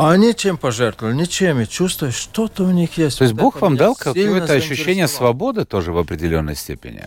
А 0.00 0.12
они 0.12 0.34
чем 0.34 0.56
пожертвовали? 0.56 1.14
Ничем. 1.14 1.60
И 1.60 1.66
чувствую, 1.66 2.10
что-то 2.10 2.64
у 2.64 2.70
них 2.70 2.96
есть. 2.96 3.18
То 3.18 3.24
есть 3.24 3.34
Вот 3.34 3.40
Бог 3.42 3.60
вам 3.60 3.76
дал 3.76 3.94
какое-то 3.94 4.52
ощущение 4.54 5.06
свободы 5.08 5.66
тоже 5.66 5.92
в 5.92 5.98
определенной 5.98 6.56
степени? 6.56 7.04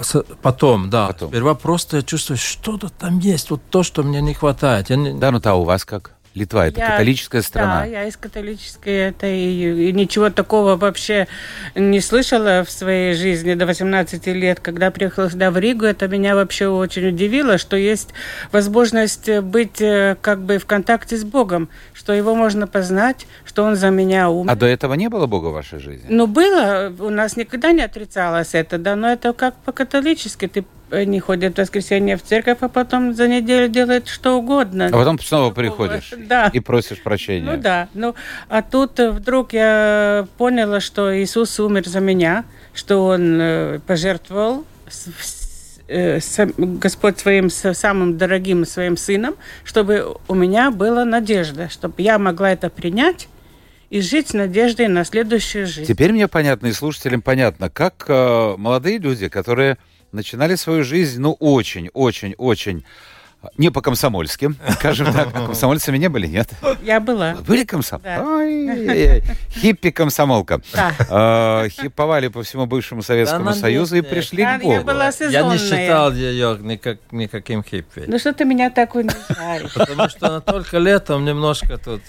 С- 0.00 0.24
Потом, 0.40 0.88
да. 0.88 1.08
Потом. 1.08 1.28
Сперва 1.28 1.54
просто 1.54 1.98
я 1.98 2.02
чувствую, 2.02 2.38
что-то 2.38 2.88
там 2.88 3.18
есть, 3.18 3.50
вот 3.50 3.60
то, 3.68 3.82
что 3.82 4.02
мне 4.02 4.22
не 4.22 4.32
хватает. 4.32 4.88
Я 4.88 4.96
не- 4.96 5.12
Да, 5.12 5.30
ну-то 5.32 5.50
а 5.50 5.54
у 5.54 5.64
вас 5.64 5.84
как? 5.84 6.13
Литва, 6.34 6.66
это 6.66 6.80
Я- 6.80 6.90
католическая 6.90 7.42
Да, 7.42 7.46
страна. 7.46 7.84
я 7.84 8.04
из 8.08 8.16
католической, 8.16 8.92
это 9.08 9.26
и, 9.28 9.88
и 9.88 9.92
ничего 9.92 10.30
такого 10.30 10.74
вообще 10.74 11.28
не 11.76 12.00
слышала 12.00 12.64
в 12.66 12.70
своей 12.72 13.14
жизни 13.14 13.54
до 13.54 13.66
18 13.66 14.26
лет. 14.32 14.58
Когда 14.58 14.90
приехала 14.90 15.30
сюда 15.30 15.52
в 15.52 15.58
Ригу, 15.58 15.84
это 15.84 16.08
меня 16.08 16.34
вообще 16.34 16.66
очень 16.66 17.06
удивило, 17.08 17.56
что 17.56 17.76
есть 17.76 18.10
возможность 18.50 19.30
быть 19.42 19.80
э, 19.80 20.16
как 20.20 20.40
бы 20.42 20.58
в 20.58 20.66
контакте 20.66 21.16
с 21.16 21.22
Богом, 21.24 21.68
что 21.92 22.12
его 22.12 22.34
можно 22.34 22.66
познать, 22.66 23.26
что 23.44 23.62
он 23.62 23.76
за 23.76 23.90
меня 23.90 24.28
умер. 24.28 24.50
А 24.50 24.56
до 24.56 24.66
этого 24.66 24.94
не 24.94 25.08
было 25.08 25.26
Бога 25.26 25.48
в 25.48 25.52
вашей 25.52 25.78
жизни? 25.78 26.06
Ну, 26.08 26.26
было, 26.26 26.92
у 26.98 27.10
нас 27.10 27.36
никогда 27.36 27.70
не 27.70 27.82
отрицалось 27.82 28.54
это, 28.54 28.78
да, 28.78 28.96
но 28.96 29.08
это 29.12 29.32
как 29.34 29.54
по-католически. 29.64 30.48
Ты 30.48 30.64
не 31.04 31.20
ходит 31.20 31.56
в 31.56 31.60
воскресенье 31.60 32.16
в 32.16 32.22
церковь, 32.22 32.58
а 32.60 32.68
потом 32.68 33.14
за 33.14 33.28
неделю 33.28 33.68
делает 33.68 34.08
что 34.08 34.38
угодно. 34.38 34.86
А 34.86 34.90
потом 34.90 35.18
снова 35.18 35.54
Такого, 35.54 35.86
приходишь 35.86 36.12
Да. 36.28 36.50
и 36.52 36.60
просишь 36.60 37.02
прощения. 37.02 37.50
Ну 37.50 37.56
да, 37.56 37.88
ну 37.94 38.14
а 38.48 38.62
тут 38.62 38.98
вдруг 38.98 39.52
я 39.52 40.26
поняла, 40.38 40.80
что 40.80 41.16
Иисус 41.16 41.58
умер 41.60 41.86
за 41.86 42.00
меня, 42.00 42.44
что 42.72 43.06
Он 43.06 43.38
э, 43.40 43.80
пожертвовал 43.86 44.64
э, 45.88 46.18
Господь 46.56 47.18
своим 47.18 47.50
самым 47.50 48.16
дорогим 48.16 48.64
своим 48.64 48.96
сыном, 48.96 49.34
чтобы 49.64 50.16
у 50.28 50.34
меня 50.34 50.70
была 50.70 51.04
надежда, 51.04 51.68
чтобы 51.68 51.94
я 51.98 52.18
могла 52.18 52.52
это 52.52 52.70
принять 52.70 53.28
и 53.90 54.00
жить 54.00 54.30
с 54.30 54.32
надеждой 54.32 54.88
на 54.88 55.04
следующую 55.04 55.66
жизнь. 55.66 55.86
Теперь 55.86 56.12
мне 56.12 56.26
понятно, 56.26 56.66
и 56.66 56.72
слушателям 56.72 57.22
понятно, 57.22 57.70
как 57.70 58.06
э, 58.08 58.54
молодые 58.56 58.98
люди, 58.98 59.28
которые 59.28 59.78
начинали 60.14 60.54
свою 60.54 60.84
жизнь, 60.84 61.20
ну, 61.20 61.32
очень, 61.38 61.90
очень, 61.92 62.34
очень 62.38 62.84
не 63.58 63.70
по-комсомольски, 63.70 64.54
скажем 64.78 65.12
так. 65.12 65.32
Комсомольцами 65.32 65.98
не 65.98 66.08
были, 66.08 66.26
нет? 66.26 66.50
Я 66.82 67.00
была. 67.00 67.34
Были 67.46 67.64
комсом? 67.64 68.00
Да. 68.02 68.24
Хиппи-комсомолка. 69.50 70.60
Да. 70.74 71.62
Э, 71.64 71.68
Хипповали 71.68 72.28
по 72.28 72.42
всему 72.42 72.66
бывшему 72.66 73.02
Советскому 73.02 73.46
Да, 73.46 73.54
Союзу 73.54 73.96
и 73.96 74.00
пришли 74.00 74.42
Да, 74.42 74.58
к 74.58 74.62
я 74.62 74.80
Богу. 74.80 74.90
Я 75.30 75.42
не 75.42 75.58
считал 75.58 76.12
ее 76.12 76.58
никак, 76.60 76.98
никаким 77.10 77.62
хиппи. 77.62 78.04
Ну 78.06 78.18
что 78.18 78.32
ты 78.32 78.44
меня 78.44 78.70
так 78.70 78.94
унижаешь? 78.94 79.72
Потому 79.74 80.08
что 80.08 80.28
она 80.28 80.40
только 80.40 80.78
летом 80.78 81.24
немножко 81.24 81.78
тут 81.78 82.02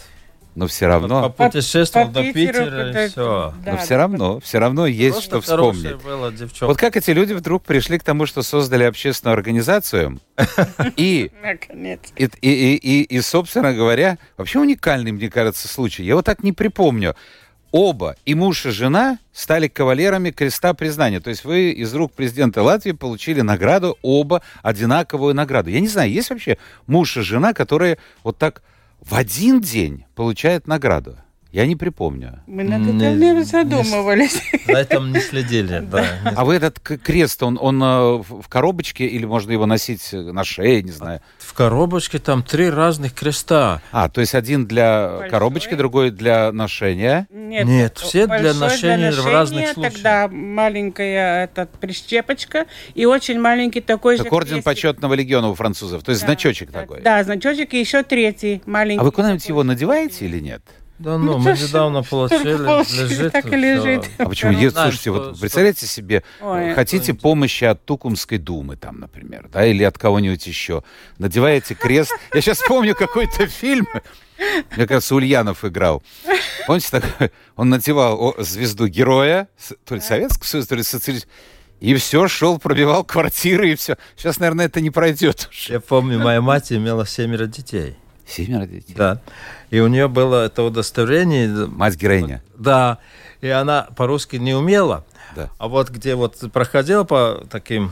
Но 0.55 0.67
все 0.67 0.87
равно, 0.87 1.29
Попутешествовал 1.29 2.07
По 2.07 2.13
до 2.13 2.23
Питеру, 2.23 2.65
Питера, 2.65 2.79
это- 2.79 3.05
и 3.05 3.09
все. 3.09 3.53
да, 3.65 3.71
но 3.73 3.77
все 3.77 3.97
равно, 3.97 4.39
все 4.39 4.59
равно 4.59 4.87
есть 4.87 5.21
что 5.21 5.41
вспомнить. 5.41 5.95
Была 5.97 6.31
девчонка. 6.31 6.67
Вот 6.67 6.77
как 6.77 6.95
эти 6.95 7.11
люди 7.11 7.33
вдруг 7.33 7.63
пришли 7.63 7.99
к 7.99 8.03
тому, 8.03 8.25
что 8.25 8.41
создали 8.41 8.85
общественную 8.85 9.33
организацию, 9.33 10.21
и, 10.95 11.29
и, 12.15 12.29
и, 12.41 12.75
и, 12.75 13.01
и, 13.03 13.21
собственно 13.21 13.73
говоря, 13.73 14.17
вообще 14.37 14.59
уникальный, 14.59 15.11
мне 15.11 15.29
кажется, 15.29 15.67
случай. 15.67 16.03
Я 16.03 16.15
вот 16.15 16.25
так 16.25 16.41
не 16.41 16.53
припомню. 16.53 17.15
Оба, 17.71 18.15
и 18.23 18.35
муж, 18.35 18.65
и 18.65 18.69
жена, 18.69 19.19
стали 19.33 19.67
кавалерами 19.67 20.31
креста 20.31 20.73
признания. 20.73 21.19
То 21.19 21.29
есть 21.29 21.43
вы 21.43 21.71
из 21.71 21.93
рук 21.93 22.13
президента 22.13 22.63
Латвии 22.63 22.93
получили 22.93 23.41
награду, 23.41 23.97
оба 24.01 24.41
одинаковую 24.63 25.35
награду. 25.35 25.69
Я 25.69 25.81
не 25.81 25.89
знаю, 25.89 26.09
есть 26.09 26.29
вообще 26.29 26.57
муж 26.87 27.17
и 27.17 27.21
жена, 27.21 27.51
которые 27.51 27.97
вот 28.23 28.37
так 28.37 28.61
в 28.99 29.13
один 29.13 29.61
день 29.61 30.05
получают 30.15 30.67
награду? 30.67 31.17
Я 31.55 31.65
не 31.67 31.77
припомню. 31.77 32.41
Мы 32.47 32.65
над 32.65 32.81
этим 32.81 33.17
не 33.17 33.43
задумывались. 33.45 34.41
За 34.67 34.77
этим 34.77 35.13
не 35.13 35.21
следили, 35.21 35.79
да. 35.89 36.05
А 36.35 36.43
вы 36.43 36.55
этот 36.55 36.79
крест, 36.81 37.41
он, 37.43 37.57
он 37.61 37.81
э, 37.81 38.17
в 38.17 38.49
коробочке 38.49 39.05
или 39.05 39.23
можно 39.23 39.53
его 39.53 39.65
носить 39.65 40.09
на 40.11 40.43
шее, 40.43 40.83
не 40.83 40.91
знаю? 40.91 41.21
В 41.37 41.53
коробочке 41.53 42.19
там 42.19 42.43
три 42.43 42.69
разных 42.69 43.13
креста. 43.13 43.81
А, 43.93 44.09
то 44.09 44.19
есть 44.19 44.35
один 44.35 44.65
для 44.65 45.07
Большой. 45.07 45.29
коробочки, 45.29 45.75
другой 45.75 46.11
для 46.11 46.51
ношения. 46.51 47.25
Нет, 47.31 47.65
Нет, 47.65 47.97
все 47.99 48.27
для 48.27 48.53
большой 48.53 48.59
ношения 48.59 49.11
в 49.13 49.25
разных 49.25 49.69
случаях. 49.69 49.93
Тогда 49.93 50.27
маленькая 50.27 51.45
этот, 51.45 51.69
прищепочка 51.79 52.65
и 52.95 53.05
очень 53.05 53.39
маленький 53.39 53.79
такой 53.79 54.17
Так 54.17 54.25
же 54.27 54.29
орден 54.33 54.55
крестик. 54.55 54.65
почетного 54.65 55.13
легиона 55.13 55.47
у 55.47 55.55
французов, 55.55 56.03
то 56.03 56.09
есть 56.11 56.19
Да, 56.23 56.27
значочек 56.27 56.71
да, 56.71 56.81
такой. 56.81 57.01
Да, 57.01 57.23
значочек 57.23 57.73
и 57.73 57.79
еще 57.79 58.03
третий 58.03 58.61
маленький. 58.65 58.99
А 58.99 59.05
вы 59.05 59.13
куда-нибудь 59.13 59.47
его 59.47 59.63
надеваете 59.63 60.25
или 60.25 60.41
нет? 60.41 60.61
Да 60.97 61.17
ну, 61.17 61.33
Ну, 61.33 61.37
мы 61.39 61.51
недавно 61.51 62.03
получили, 62.03 62.53
лежит. 63.03 63.33
так 63.33 63.45
и 63.51 63.55
лежит. 63.55 64.09
А 64.17 64.25
почему? 64.29 64.53
Ну, 64.53 64.59
Нет, 64.59 64.73
слушайте, 64.73 64.97
что- 65.01 65.11
вот 65.11 65.31
что- 65.31 65.39
представляете 65.41 65.87
себе, 65.87 66.23
Ой, 66.41 66.73
хотите 66.73 67.03
что-нибудь. 67.03 67.21
помощи 67.21 67.65
от 67.65 67.83
Тукумской 67.83 68.37
думы, 68.37 68.77
там, 68.77 69.01
например, 69.01 69.49
да, 69.51 69.65
или 69.65 69.83
от 69.83 69.97
кого-нибудь 69.97 70.47
еще, 70.47 70.83
надеваете 71.17 71.75
крест. 71.75 72.13
Я 72.33 72.39
сейчас 72.41 72.61
помню 72.65 72.95
какой-то 72.95 73.45
фильм, 73.47 73.87
мне 74.77 74.87
кажется, 74.87 75.15
Ульянов 75.15 75.65
играл. 75.65 76.01
Помните, 76.65 76.87
такой, 76.91 77.31
он 77.57 77.69
надевал 77.69 78.17
о, 78.21 78.41
звезду 78.43 78.87
героя, 78.87 79.49
то 79.85 79.95
ли 79.95 80.01
Советского 80.01 80.45
Союза, 80.45 80.69
то 80.69 80.75
ли 80.75 80.83
социалистического, 80.83 81.35
и 81.81 81.93
все, 81.95 82.27
шел, 82.29 82.57
пробивал 82.57 83.03
квартиры, 83.03 83.71
и 83.71 83.75
все. 83.75 83.97
Сейчас, 84.15 84.39
наверное, 84.39 84.67
это 84.67 84.79
не 84.79 84.91
пройдет 84.91 85.49
уже. 85.51 85.73
Я 85.73 85.79
помню, 85.81 86.19
моя 86.19 86.41
мать 86.41 86.71
имела 86.71 87.05
семеро 87.05 87.47
детей. 87.47 87.97
Семеро 88.27 88.65
детей. 88.65 88.93
Да. 88.95 89.21
И 89.69 89.79
у 89.79 89.87
нее 89.87 90.07
было 90.07 90.45
это 90.45 90.63
удостоверение. 90.63 91.67
Мать 91.67 91.95
героиня. 91.95 92.41
Да. 92.57 92.97
И 93.41 93.47
она 93.47 93.87
по-русски 93.95 94.37
не 94.37 94.53
умела. 94.53 95.05
Да. 95.35 95.49
А 95.57 95.67
вот 95.67 95.89
где 95.89 96.15
вот 96.15 96.37
проходила 96.51 97.03
по 97.03 97.45
таким 97.49 97.91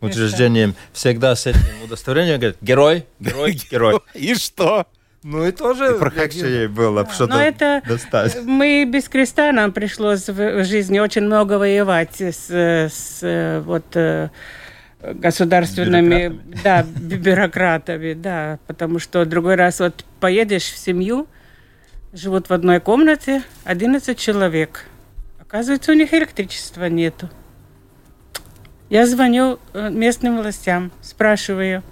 учреждениям, 0.00 0.74
всегда 0.92 1.36
с 1.36 1.46
этим 1.46 1.60
удостоверением 1.84 2.38
говорит, 2.38 2.58
герой, 2.60 3.06
герой, 3.20 3.52
герой. 3.70 4.00
И 4.14 4.34
что? 4.34 4.86
Ну 5.24 5.44
и 5.46 5.50
тоже 5.50 5.98
И 6.00 6.18
легче 6.18 6.38
ей 6.60 6.66
было 6.68 7.02
Но 7.04 7.10
что-то 7.12 7.38
это 7.38 7.82
достать. 7.86 8.38
мы 8.44 8.84
без 8.84 9.08
креста 9.08 9.50
нам 9.52 9.72
пришлось 9.72 10.28
в 10.28 10.64
жизни 10.64 11.00
очень 11.00 11.22
много 11.22 11.58
воевать 11.58 12.20
с, 12.20 12.48
с 12.50 13.62
вот 13.66 13.84
э, 15.00 15.14
государственными, 15.14 16.40
да, 16.64 16.82
бю- 16.82 17.16
бюрократами, 17.18 18.14
да, 18.14 18.58
потому 18.66 18.98
что 18.98 19.24
другой 19.24 19.54
раз 19.56 19.80
вот 19.80 20.04
поедешь 20.20 20.64
в 20.70 20.78
семью, 20.78 21.26
живут 22.12 22.48
в 22.48 22.52
одной 22.52 22.80
комнате 22.80 23.42
11 23.64 24.18
человек, 24.18 24.86
оказывается 25.40 25.92
у 25.92 25.94
них 25.94 26.12
электричества 26.14 26.86
нету. 26.88 27.28
Я 28.90 29.06
звоню 29.06 29.58
э, 29.74 29.90
местным 29.90 30.38
властям, 30.38 30.90
спрашиваю, 31.02 31.82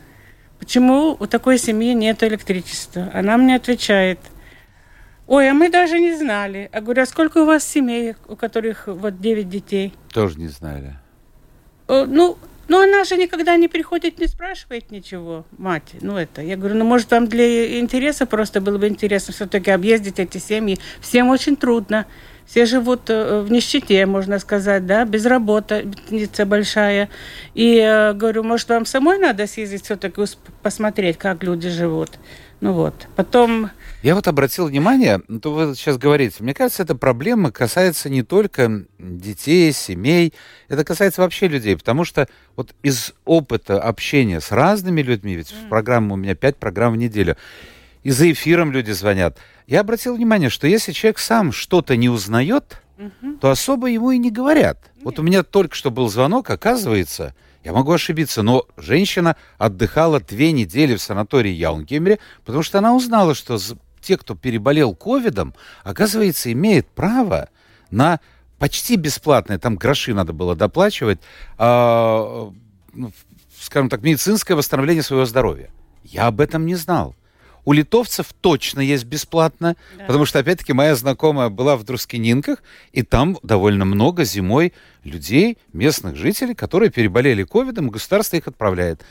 почему 0.59 1.15
у 1.21 1.27
такой 1.27 1.59
семьи 1.59 1.93
нет 1.93 2.23
электричества. 2.23 3.11
Она 3.13 3.37
мне 3.37 3.55
отвечает, 3.57 4.19
ой, 5.27 5.51
а 5.51 5.53
мы 5.53 5.69
даже 5.71 5.99
не 6.01 6.17
знали. 6.17 6.71
Я 6.73 6.81
говорю, 6.81 7.03
а 7.03 7.07
сколько 7.07 7.39
у 7.43 7.45
вас 7.45 7.65
семей, 7.65 8.15
у 8.29 8.37
которых 8.37 8.87
вот 8.87 9.21
9 9.21 9.49
детей? 9.51 9.93
Тоже 10.13 10.39
не 10.39 10.49
знали. 10.49 10.95
«О, 11.87 12.07
Ну, 12.07 12.39
ну, 12.69 12.83
она 12.83 13.05
же 13.05 13.17
никогда 13.17 13.57
не 13.57 13.69
приходит, 13.69 14.19
не 14.19 14.27
спрашивает 14.27 14.91
ничего, 14.91 15.45
мать. 15.57 15.95
Ну, 16.01 16.17
это. 16.17 16.43
Я 16.43 16.57
говорю, 16.57 16.75
ну, 16.75 16.85
может, 16.85 17.11
вам 17.11 17.29
для 17.29 17.79
интереса 17.81 18.27
просто 18.27 18.61
было 18.61 18.79
бы 18.79 18.89
интересно 18.89 19.33
все-таки 19.33 19.71
объездить 19.71 20.19
эти 20.19 20.39
семьи. 20.39 20.79
Всем 21.01 21.29
очень 21.29 21.57
трудно. 21.57 22.07
Все 22.47 22.65
живут 22.65 23.11
э, 23.11 23.41
в 23.41 23.51
нищете, 23.51 24.07
можно 24.07 24.39
сказать, 24.39 24.87
да, 24.87 25.05
безработица 25.05 26.47
большая. 26.47 27.09
И 27.55 27.77
э, 27.79 28.13
говорю, 28.13 28.45
может, 28.45 28.69
вам 28.69 28.87
самой 28.87 29.19
надо 29.19 29.47
съездить 29.47 29.85
все-таки 29.85 30.23
посмотреть, 30.63 31.19
как 31.19 31.43
люди 31.43 31.69
живут. 31.69 32.11
Ну 32.61 32.73
вот. 32.73 33.09
Потом 33.17 33.71
Я 34.03 34.15
вот 34.15 34.29
обратил 34.29 34.67
внимание, 34.67 35.21
то 35.43 35.53
вы 35.53 35.75
сейчас 35.75 35.99
говорите, 35.99 36.37
мне 36.41 36.55
кажется, 36.55 36.83
эта 36.83 36.95
проблема 36.95 37.51
касается 37.51 38.09
не 38.09 38.23
только 38.23 38.85
детей, 38.99 39.73
семей, 39.73 40.33
это 40.69 40.85
касается 40.85 41.23
вообще 41.23 41.49
людей, 41.49 41.77
потому 41.77 42.05
что 42.05 42.29
вот 42.55 42.75
из 42.83 43.15
опыта 43.25 43.81
общения 43.81 44.41
с 44.41 44.53
разными 44.53 45.03
людьми, 45.03 45.35
ведь 45.35 45.51
в 45.51 45.69
программе 45.69 46.13
у 46.13 46.17
меня 46.17 46.35
пять 46.35 46.57
программ 46.57 46.93
в 46.93 46.97
неделю, 46.97 47.37
и 48.05 48.11
за 48.11 48.31
эфиром 48.31 48.71
люди 48.71 48.93
звонят, 48.93 49.39
я 49.67 49.81
обратил 49.81 50.15
внимание, 50.15 50.51
что 50.51 50.69
если 50.69 50.93
человек 50.93 51.19
сам 51.19 51.51
что-то 51.51 51.97
не 51.97 52.09
узнает, 52.09 52.83
то 53.41 53.51
особо 53.51 53.89
ему 53.89 54.11
и 54.11 54.19
не 54.19 54.31
говорят. 54.31 54.79
Вот 55.03 55.19
у 55.19 55.23
меня 55.23 55.43
только 55.43 55.75
что 55.75 55.91
был 55.91 56.09
звонок, 56.09 56.49
оказывается, 56.51 57.35
я 57.65 57.73
могу 57.73 57.93
ошибиться, 57.93 58.43
но 58.43 58.65
женщина 58.77 59.37
отдыхала 59.59 60.21
две 60.21 60.53
недели 60.53 60.95
в 60.95 61.03
санатории 61.03 61.51
Яунгемере, 61.51 62.21
потому 62.45 62.63
что 62.63 62.79
она 62.79 62.95
узнала, 62.95 63.35
что 63.35 63.59
те, 64.07 64.17
кто 64.17 64.35
переболел 64.37 64.95
ковидом, 64.95 65.55
оказывается, 65.83 66.53
имеет 66.53 66.87
право 66.87 67.49
на 67.91 68.21
почти 68.59 68.97
бесплатное, 68.97 69.59
там 69.59 69.75
гроши 69.77 70.15
надо 70.15 70.33
было 70.33 70.55
доплачивать, 70.55 71.19
ну, 71.59 72.53
скажем 73.61 73.89
так, 73.89 74.03
медицинское 74.03 74.55
восстановление 74.55 75.03
своего 75.03 75.27
здоровья. 75.27 75.71
Я 76.05 76.29
об 76.29 76.41
этом 76.41 76.67
не 76.67 76.77
знал. 76.77 77.15
У 77.65 77.73
литовцев 77.73 78.33
точно 78.41 78.79
есть 78.81 79.07
бесплатно, 79.07 79.75
потому 80.07 80.25
что, 80.25 80.39
опять-таки, 80.39 80.73
моя 80.73 80.95
знакомая 80.95 81.49
была 81.49 81.77
в 81.77 81.83
Друскининках, 81.83 82.63
и 82.93 83.03
там 83.03 83.39
довольно 83.43 83.85
много 83.85 84.23
зимой 84.23 84.73
людей, 85.03 85.59
местных 85.73 86.15
жителей, 86.15 86.55
которые 86.55 86.91
переболели 86.91 87.43
ковидом, 87.43 87.91
государство 87.91 88.37
их 88.37 88.47
отправляет. 88.47 89.05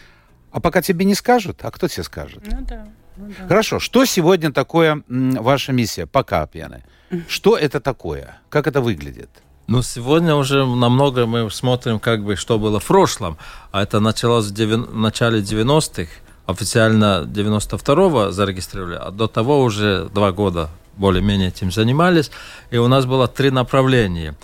А 0.52 0.62
пока 0.62 0.82
тебе 0.82 1.04
не 1.04 1.16
скажут, 1.16 1.60
а 1.64 1.72
кто 1.72 1.90
тебе 1.90 2.04
скажет? 2.04 2.44
ну 2.50 2.62
да. 2.62 2.88
Ну 3.18 3.28
да. 3.40 3.48
Хорошо, 3.48 3.80
что 3.80 4.06
сегодня 4.06 4.52
такое 4.52 5.04
ваша 5.08 5.72
миссия, 5.72 6.06
пока 6.06 6.46
пьяны? 6.48 6.84
Что 7.28 7.58
это 7.58 7.80
такое? 7.80 8.40
Как 8.50 8.68
это 8.68 8.82
выглядит? 8.82 9.30
Ну, 9.68 9.82
сегодня 9.82 10.36
уже 10.36 10.66
намного 10.66 11.26
мы 11.26 11.50
смотрим, 11.50 12.00
как 12.00 12.24
бы, 12.24 12.36
что 12.36 12.60
было 12.60 12.80
в 12.80 12.86
прошлом. 12.86 13.38
А 13.72 13.82
это 13.82 14.00
началось 14.00 14.46
в, 14.46 14.54
девян- 14.54 14.86
в 14.86 14.98
начале 14.98 15.40
90-х. 15.40 16.10
Официально 16.46 17.24
92-го 17.26 18.32
зарегистрировали, 18.32 19.00
а 19.02 19.10
до 19.10 19.28
того 19.28 19.64
уже 19.64 20.08
два 20.14 20.32
года 20.32 20.70
более-менее 20.98 21.48
этим 21.48 21.72
занимались. 21.72 22.30
И 22.70 22.78
у 22.78 22.88
нас 22.88 23.06
было 23.06 23.28
три 23.28 23.50
направления. 23.50 24.36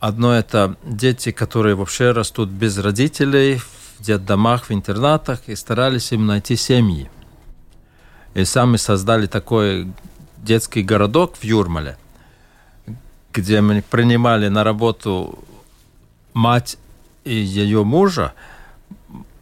Одно 0.00 0.34
это 0.36 0.76
дети, 0.82 1.30
которые 1.30 1.76
вообще 1.76 2.10
растут 2.10 2.48
без 2.48 2.76
родителей, 2.78 3.60
в 3.98 4.02
детдомах, 4.02 4.64
в 4.68 4.72
интернатах, 4.72 5.40
и 5.46 5.54
старались 5.54 6.10
им 6.12 6.26
найти 6.26 6.56
семьи. 6.56 7.08
И 8.34 8.44
сами 8.44 8.76
создали 8.76 9.26
такой 9.26 9.88
детский 10.38 10.82
городок 10.82 11.36
в 11.36 11.44
Юрмале, 11.44 11.96
где 13.32 13.60
мы 13.60 13.82
принимали 13.82 14.48
на 14.48 14.64
работу 14.64 15.38
мать 16.32 16.78
и 17.24 17.34
ее 17.34 17.84
мужа, 17.84 18.32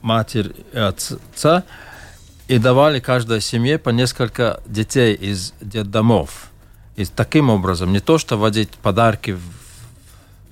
матерь 0.00 0.54
и 0.72 0.78
отца, 0.78 1.64
и 2.48 2.58
давали 2.58 2.98
каждой 2.98 3.40
семье 3.40 3.78
по 3.78 3.90
несколько 3.90 4.60
детей 4.66 5.14
из 5.14 5.52
детдомов. 5.60 6.50
И 6.96 7.04
таким 7.04 7.50
образом, 7.50 7.92
не 7.92 8.00
то, 8.00 8.18
что 8.18 8.36
водить 8.36 8.70
подарки 8.70 9.32
в 9.32 9.57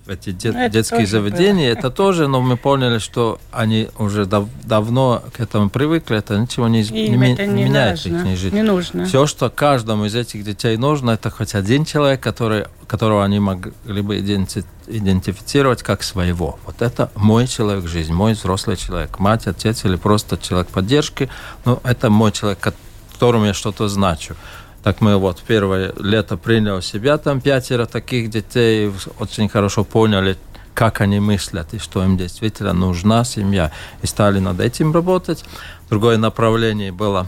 эти 0.09 0.31
дет- 0.31 0.55
Ну, 0.55 0.61
это 0.61 0.73
детские 0.73 1.07
заведения, 1.07 1.71
это 1.73 1.91
тоже, 1.91 2.29
но 2.29 2.41
мы 2.41 2.57
поняли, 2.57 2.99
что 2.99 3.39
они 3.53 3.89
уже 3.99 4.25
дав- 4.27 4.49
давно 4.65 5.23
к 5.37 5.41
этому 5.41 5.69
привыкли, 5.71 6.17
это 6.17 6.39
ничего 6.39 6.69
не, 6.69 6.83
не, 6.85 7.33
это 7.33 7.47
не 7.47 7.53
не 7.55 7.65
меняет 7.65 8.05
важно, 8.05 8.29
их 8.33 8.39
жизнь. 8.39 8.55
не 8.55 8.63
нужно. 8.63 9.05
Все, 9.07 9.27
что 9.27 9.51
каждому 9.51 10.05
из 10.07 10.15
этих 10.15 10.45
детей 10.45 10.77
нужно, 10.77 11.11
это 11.13 11.31
хоть 11.31 11.55
один 11.55 11.85
человек, 11.85 12.21
который, 12.21 12.67
которого 12.87 13.25
они 13.25 13.41
могли 13.41 13.73
бы 14.03 14.19
иденти- 14.19 14.65
идентифицировать 14.87 15.83
как 15.83 16.03
своего. 16.03 16.59
Вот 16.67 16.83
это 16.83 17.11
мой 17.15 17.47
человек 17.47 17.85
в 17.85 17.89
жизни, 17.89 18.13
мой 18.13 18.33
взрослый 18.35 18.77
человек. 18.77 19.19
Мать, 19.19 19.47
отец 19.47 19.85
или 19.85 19.97
просто 19.97 20.37
человек 20.39 20.69
поддержки, 20.69 21.29
но 21.65 21.81
это 21.85 22.11
мой 22.11 22.33
человек, 22.33 22.59
которому 23.13 23.47
я 23.47 23.55
что-то 23.55 23.89
значу. 23.89 24.35
Так 24.87 25.01
мы 25.01 25.17
вот 25.17 25.43
первое 25.45 25.93
лето 25.99 26.37
приняли 26.37 26.81
себя 26.81 27.19
там 27.19 27.41
пятеро 27.41 27.87
таких 27.87 28.31
детей, 28.31 28.93
очень 29.19 29.49
хорошо 29.49 29.83
поняли, 29.83 30.37
как 30.75 31.01
они 31.01 31.19
мыслят 31.19 31.75
и 31.75 31.79
что 31.81 32.05
им 32.05 32.17
действительно 32.17 32.73
нужна 32.73 33.25
семья. 33.25 33.73
И 34.03 34.07
стали 34.07 34.39
над 34.39 34.61
этим 34.61 34.93
работать. 34.93 35.45
Другое 35.91 36.19
направление 36.19 36.93
было 36.93 37.27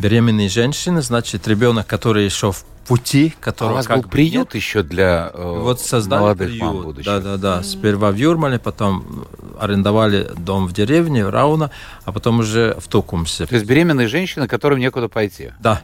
беременные 0.00 0.48
женщины, 0.48 1.00
значит, 1.00 1.46
ребенок, 1.46 1.86
который 1.86 2.24
еще 2.24 2.50
в 2.50 2.64
пути, 2.88 3.34
который 3.38 3.68
А 3.68 3.72
у 3.72 3.74
вас 3.76 3.86
как 3.86 3.98
был 3.98 4.02
бы 4.02 4.08
приют 4.08 4.52
нет. 4.52 4.54
еще 4.56 4.82
для 4.82 5.30
э, 5.32 5.58
Вот 5.60 5.80
создали 5.80 6.20
молодых 6.22 6.48
приют. 6.48 6.62
мам 6.64 6.82
будущих? 6.82 7.06
Да, 7.06 7.20
да, 7.20 7.36
да. 7.36 7.62
Сперва 7.62 8.10
в 8.10 8.16
Юрмале, 8.16 8.58
потом 8.58 9.26
арендовали 9.60 10.28
дом 10.36 10.66
в 10.66 10.72
деревне, 10.72 11.24
в 11.24 11.30
Рауна, 11.30 11.70
а 12.04 12.10
потом 12.10 12.40
уже 12.40 12.76
в 12.80 12.88
Токумсе. 12.88 13.46
То 13.46 13.54
есть 13.54 13.64
беременные 13.64 14.08
женщины, 14.08 14.48
которым 14.48 14.80
некуда 14.80 15.08
пойти. 15.08 15.52
Да. 15.60 15.82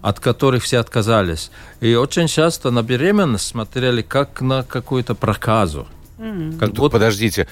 От 0.00 0.20
которых 0.20 0.62
все 0.62 0.78
отказались. 0.78 1.50
И 1.80 1.94
очень 1.94 2.28
часто 2.28 2.70
на 2.70 2.82
беременность 2.82 3.46
смотрели 3.46 4.02
как 4.02 4.40
на 4.40 4.62
какую-то 4.62 5.14
проказу. 5.14 5.88
Как 6.16 6.70
Тут 6.70 6.78
будто 6.78 6.90
подождите. 6.92 7.48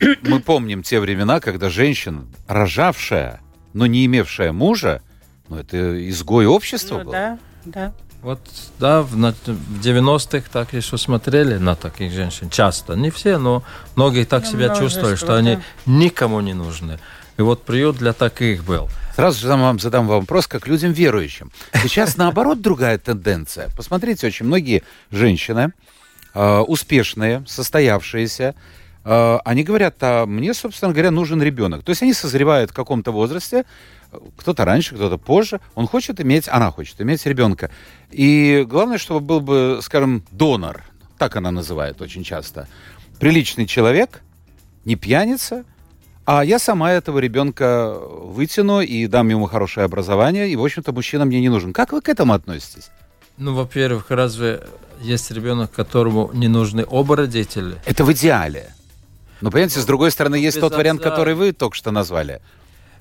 Мы 0.22 0.40
помним 0.40 0.82
те 0.82 1.00
времена, 1.00 1.40
когда 1.40 1.70
женщина, 1.70 2.24
рожавшая, 2.48 3.40
но 3.72 3.86
не 3.86 4.04
имевшая 4.06 4.52
мужа, 4.52 5.00
ну, 5.48 5.56
это 5.58 6.08
изгой 6.10 6.46
общества 6.46 6.98
Ну, 6.98 7.04
был. 7.04 7.12
да, 7.12 7.38
да. 7.64 7.92
Вот, 8.22 8.40
да, 8.78 9.02
в, 9.02 9.16
на- 9.16 9.32
в 9.32 9.80
90-х 9.80 10.48
так 10.52 10.72
еще 10.72 10.98
смотрели 10.98 11.58
на 11.58 11.76
таких 11.76 12.12
женщин. 12.12 12.50
Часто. 12.50 12.94
Не 12.94 13.10
все, 13.10 13.38
но 13.38 13.62
многие 13.94 14.24
так 14.24 14.42
Ну, 14.44 14.50
себя 14.50 14.74
чувствовали, 14.74 15.14
что 15.14 15.36
они 15.36 15.56
да. 15.56 15.62
никому 15.86 16.40
не 16.40 16.52
нужны. 16.54 16.98
И 17.38 17.42
вот 17.42 17.64
приют 17.64 17.96
для 17.96 18.12
таких 18.12 18.64
был. 18.64 18.88
Сразу 19.14 19.40
же 19.40 19.48
вам, 19.48 19.78
задам 19.78 20.06
вопрос, 20.06 20.46
как 20.46 20.66
людям 20.66 20.92
верующим. 20.92 21.50
Сейчас, 21.82 22.16
наоборот, 22.16 22.60
другая 22.60 22.98
тенденция. 22.98 23.68
Посмотрите, 23.76 24.26
очень 24.26 24.46
многие 24.46 24.82
женщины, 25.10 25.72
э, 26.34 26.58
успешные, 26.60 27.42
состоявшиеся, 27.46 28.54
э, 29.04 29.38
они 29.44 29.64
говорят, 29.64 29.96
а 30.00 30.26
мне, 30.26 30.54
собственно 30.54 30.92
говоря, 30.92 31.10
нужен 31.10 31.42
ребенок. 31.42 31.82
То 31.82 31.90
есть 31.90 32.02
они 32.02 32.12
созревают 32.12 32.70
в 32.70 32.74
каком-то 32.74 33.10
возрасте, 33.10 33.64
кто-то 34.36 34.64
раньше, 34.64 34.94
кто-то 34.94 35.18
позже. 35.18 35.60
Он 35.74 35.86
хочет 35.86 36.20
иметь, 36.20 36.48
она 36.48 36.70
хочет 36.70 37.00
иметь 37.00 37.24
ребенка. 37.26 37.70
И 38.10 38.64
главное, 38.68 38.98
чтобы 38.98 39.20
был 39.20 39.40
бы, 39.40 39.80
скажем, 39.82 40.22
донор. 40.30 40.84
Так 41.18 41.36
она 41.36 41.50
называет 41.50 42.00
очень 42.00 42.24
часто. 42.24 42.68
Приличный 43.18 43.66
человек, 43.66 44.22
не 44.84 44.96
пьяница, 44.96 45.64
а 46.26 46.44
я 46.44 46.58
сама 46.58 46.92
этого 46.92 47.18
ребенка 47.20 47.96
вытяну 47.98 48.80
и 48.80 49.06
дам 49.06 49.28
ему 49.28 49.46
хорошее 49.46 49.84
образование, 49.84 50.50
и, 50.50 50.56
в 50.56 50.64
общем-то, 50.64 50.92
мужчина 50.92 51.24
мне 51.24 51.40
не 51.40 51.48
нужен. 51.48 51.72
Как 51.72 51.92
вы 51.92 52.00
к 52.02 52.08
этому 52.08 52.32
относитесь? 52.34 52.90
Ну, 53.38 53.54
во-первых, 53.54 54.10
разве 54.10 54.62
есть 55.00 55.30
ребенок, 55.30 55.70
которому 55.70 56.30
не 56.32 56.48
нужны 56.48 56.84
оба 56.84 57.16
родителя? 57.16 57.76
Это 57.86 58.04
в 58.04 58.12
идеале. 58.12 58.74
Но, 59.40 59.50
понимаете, 59.50 59.80
с 59.80 59.84
другой 59.84 60.10
стороны, 60.10 60.36
есть 60.36 60.58
тот 60.58 60.74
вариант, 60.74 61.00
отца. 61.00 61.10
который 61.10 61.34
вы 61.34 61.52
только 61.52 61.76
что 61.76 61.90
назвали. 61.90 62.40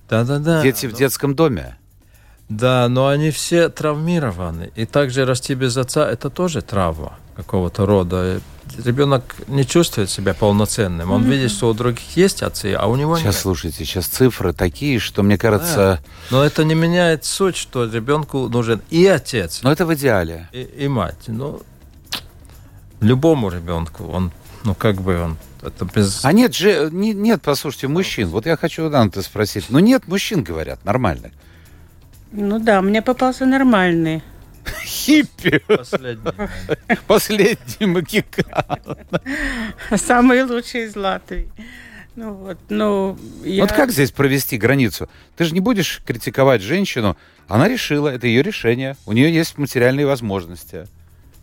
Да-да-да. 0.09 0.61
Дети 0.61 0.85
в 0.85 0.91
Но- 0.91 0.97
детском 0.97 1.33
доме. 1.35 1.77
Да, 2.49 2.87
но 2.89 3.07
они 3.07 3.31
все 3.31 3.69
травмированы. 3.69 4.71
И 4.75 4.85
также 4.85 5.25
расти 5.25 5.55
без 5.55 5.77
отца– 5.77 6.07
это 6.11 6.29
тоже 6.29 6.61
травма 6.61 7.17
какого-то 7.35 7.85
рода. 7.87 8.39
Ребенок 8.83 9.35
не 9.47 9.65
чувствует 9.65 10.09
себя 10.09 10.33
полноценным. 10.33 11.11
Он 11.11 11.23
видит, 11.23 11.51
что 11.51 11.69
у 11.69 11.73
других 11.73 12.17
есть 12.17 12.41
отцы, 12.43 12.73
а 12.73 12.87
у 12.87 12.95
него 12.95 13.15
Сейчас, 13.17 13.35
нет. 13.35 13.41
слушайте, 13.41 13.85
сейчас 13.85 14.05
цифры 14.07 14.53
такие, 14.53 14.99
что, 14.99 15.23
мне 15.23 15.37
кажется, 15.37 16.01
Но 16.29 16.43
это 16.43 16.63
не 16.65 16.75
меняет 16.75 17.23
суть, 17.25 17.55
что 17.55 17.85
ребенку 17.85 18.49
нужен 18.49 18.81
и 18.89 19.05
отец, 19.05 19.61
ну, 19.63 19.69
это 19.71 19.85
в 19.85 19.93
идеале. 19.95 20.49
и, 20.51 20.61
и 20.61 20.87
мать. 20.87 21.15
Ну, 21.27 21.61
любому 22.99 23.49
ребенку 23.49 24.05
он, 24.07 24.31
ну, 24.63 24.73
как 24.75 25.01
бы 25.01 25.19
он, 25.21 25.37
это 25.61 25.85
без... 25.85 26.25
А 26.25 26.31
нет 26.33 26.53
же, 26.53 26.89
не- 26.91 27.13
нет, 27.13 27.41
послушайте, 27.41 27.87
мужчин. 27.87 28.27
Вот 28.29 28.45
я 28.45 28.57
хочу 28.57 28.89
Данте 28.89 29.21
спросить. 29.21 29.65
Ну, 29.69 29.79
нет 29.79 30.07
мужчин, 30.07 30.43
говорят, 30.43 30.83
нормальных. 30.85 31.31
Ну 32.31 32.59
да, 32.59 32.81
мне 32.81 33.01
попался 33.01 33.45
нормальный. 33.45 34.21
Хиппи, 34.85 35.59
Последний. 35.67 36.31
последний 37.07 37.85
магикан. 37.85 38.77
Самый 39.95 40.43
лучший 40.43 40.85
из 40.85 40.95
Латвии. 40.95 41.49
Ну 42.15 42.33
вот, 42.33 42.57
ну... 42.69 43.17
Я... 43.43 43.63
Вот 43.63 43.73
как 43.73 43.91
здесь 43.91 44.11
провести 44.11 44.57
границу? 44.57 45.09
Ты 45.35 45.43
же 45.45 45.53
не 45.53 45.59
будешь 45.59 46.01
критиковать 46.05 46.61
женщину. 46.61 47.17
Она 47.47 47.67
решила, 47.67 48.07
это 48.07 48.25
ее 48.27 48.41
решение. 48.41 48.95
У 49.05 49.11
нее 49.11 49.33
есть 49.33 49.57
материальные 49.57 50.05
возможности. 50.05 50.87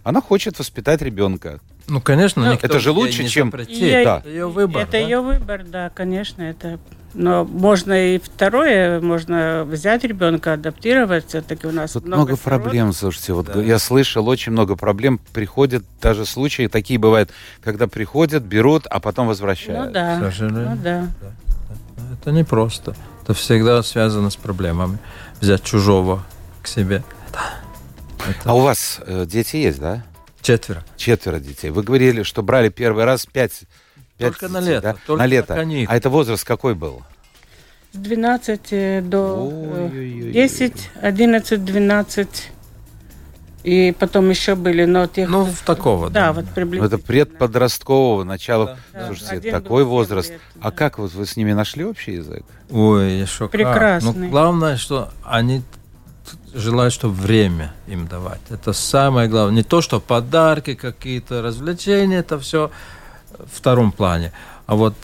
Она 0.03 0.21
хочет 0.23 0.59
воспитать 0.59 1.03
ребенка. 1.03 1.61
Ну, 1.89 2.01
конечно, 2.01 2.45
Ну, 2.47 2.53
никто 2.53 2.67
это 2.67 2.81
же 2.81 2.91
лучше, 2.91 3.29
чем- 3.29 3.51
запретит. 3.51 3.77
Я- 3.77 4.05
да. 4.05 4.19
Это 4.21 4.29
ее 4.31 4.49
выбор. 4.49 4.83
Это 4.83 4.93
да? 4.93 4.99
ее 4.99 5.21
выбор, 5.21 5.65
да, 5.65 5.91
конечно, 5.91 6.43
это... 6.43 6.79
Но 7.15 7.45
можно 7.45 8.15
и 8.15 8.19
второе, 8.19 9.01
можно 9.01 9.65
взять 9.69 10.03
ребенка, 10.05 10.55
адаптировать. 10.55 11.29
Все-таки 11.29 11.67
у 11.67 11.73
нас 11.73 11.93
Тут 11.93 12.07
много, 12.07 12.29
сирот. 12.33 12.41
проблем, 12.41 12.93
слушайте. 12.93 13.35
Вот 13.35 13.47
Да. 13.53 13.61
я 13.61 13.79
слышал 13.79 14.27
очень 14.29 14.53
много 14.53 14.77
проблем. 14.77 15.21
Приходят 15.33 15.85
даже 16.01 16.25
случаи, 16.25 16.69
такие 16.69 16.99
бывают, 16.99 17.31
когда 17.63 17.87
приходят, 17.87 18.43
берут, 18.43 18.87
а 18.87 18.99
потом 19.01 19.27
возвращают. 19.27 19.87
Ну 19.87 19.93
да, 19.93 20.33
ну 20.41 20.77
да. 20.83 21.09
Это 22.21 22.31
непросто. 22.33 22.95
Это 23.23 23.35
всегда 23.35 23.83
связано 23.83 24.31
с 24.31 24.37
проблемами. 24.37 24.99
Взять 25.41 25.63
чужого 25.63 26.25
к 26.63 26.67
себе. 26.67 27.03
Это 28.29 28.51
А 28.51 28.55
у 28.55 28.61
вас 28.61 29.01
э, 29.07 29.27
дети 29.27 29.57
есть, 29.57 29.81
да? 29.81 30.05
четверо. 30.41 30.85
Четверо 30.97 31.39
детей. 31.41 31.71
Вы 31.71 31.83
говорили, 31.83 32.23
что 32.23 32.43
брали 32.43 32.69
первый 32.69 33.05
раз 33.05 33.27
пять. 33.27 33.63
Только 34.19 34.49
на 34.49 34.61
детей, 34.61 34.75
лето, 34.75 34.83
да? 34.83 34.97
только 35.07 35.13
на 35.13 35.17
на 35.19 35.27
лето. 35.27 35.55
каникулы. 35.55 35.87
а 35.95 35.97
это 35.97 36.11
возраст 36.11 36.45
какой 36.45 36.75
был? 36.75 37.03
С 37.93 37.97
12 37.99 39.09
до 39.09 39.19
Ой-ой-ой. 39.37 40.33
10, 40.33 40.91
11, 41.03 41.65
12. 41.65 42.49
И 43.65 43.95
потом 43.97 44.29
еще 44.31 44.57
были, 44.57 44.85
но 44.87 45.07
тех... 45.07 45.29
Ну, 45.29 45.45
в 45.45 45.61
такого. 45.61 46.11
да, 46.11 46.33
вот 46.33 46.47
Ну, 46.47 46.51
приблизительно. 46.53 46.87
это 46.97 46.99
предподросткового 46.99 48.25
начала. 48.25 48.77
Да, 48.93 49.07
Слушайте, 49.07 49.37
один 49.37 49.53
такой 49.53 49.85
возраст. 49.85 50.31
лет, 50.31 50.41
А 50.61 50.71
да. 50.71 50.77
как 50.77 50.99
вот 50.99 51.13
вы 51.13 51.27
с 51.27 51.37
ними 51.37 51.53
нашли 51.53 51.85
общий 51.85 52.15
язык? 52.15 52.45
Ой, 52.71 53.13
еще 53.21 53.45
как. 53.45 53.53
Прекрасный. 53.53 54.13
Но 54.15 54.29
главное, 54.29 54.77
что 54.77 55.11
они 55.25 55.63
желают, 56.55 56.93
чтобы 56.93 57.15
время 57.15 57.73
им 57.87 58.09
давать. 58.09 58.41
Это 58.51 58.73
самое 58.73 59.29
главное. 59.29 59.55
Не 59.57 59.63
то, 59.63 59.81
что 59.81 60.01
подарки 60.01 60.75
какие-то, 60.75 61.41
развлечения, 61.41 62.19
это 62.19 62.41
все 62.41 62.71
втором 63.53 63.93
плане. 63.93 64.33
А 64.67 64.75
вот 64.75 64.95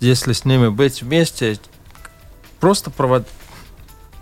если 0.00 0.32
с 0.32 0.44
ними 0.44 0.68
быть 0.68 1.02
вместе, 1.02 1.58
просто 2.58 2.90
провод- 2.90 3.26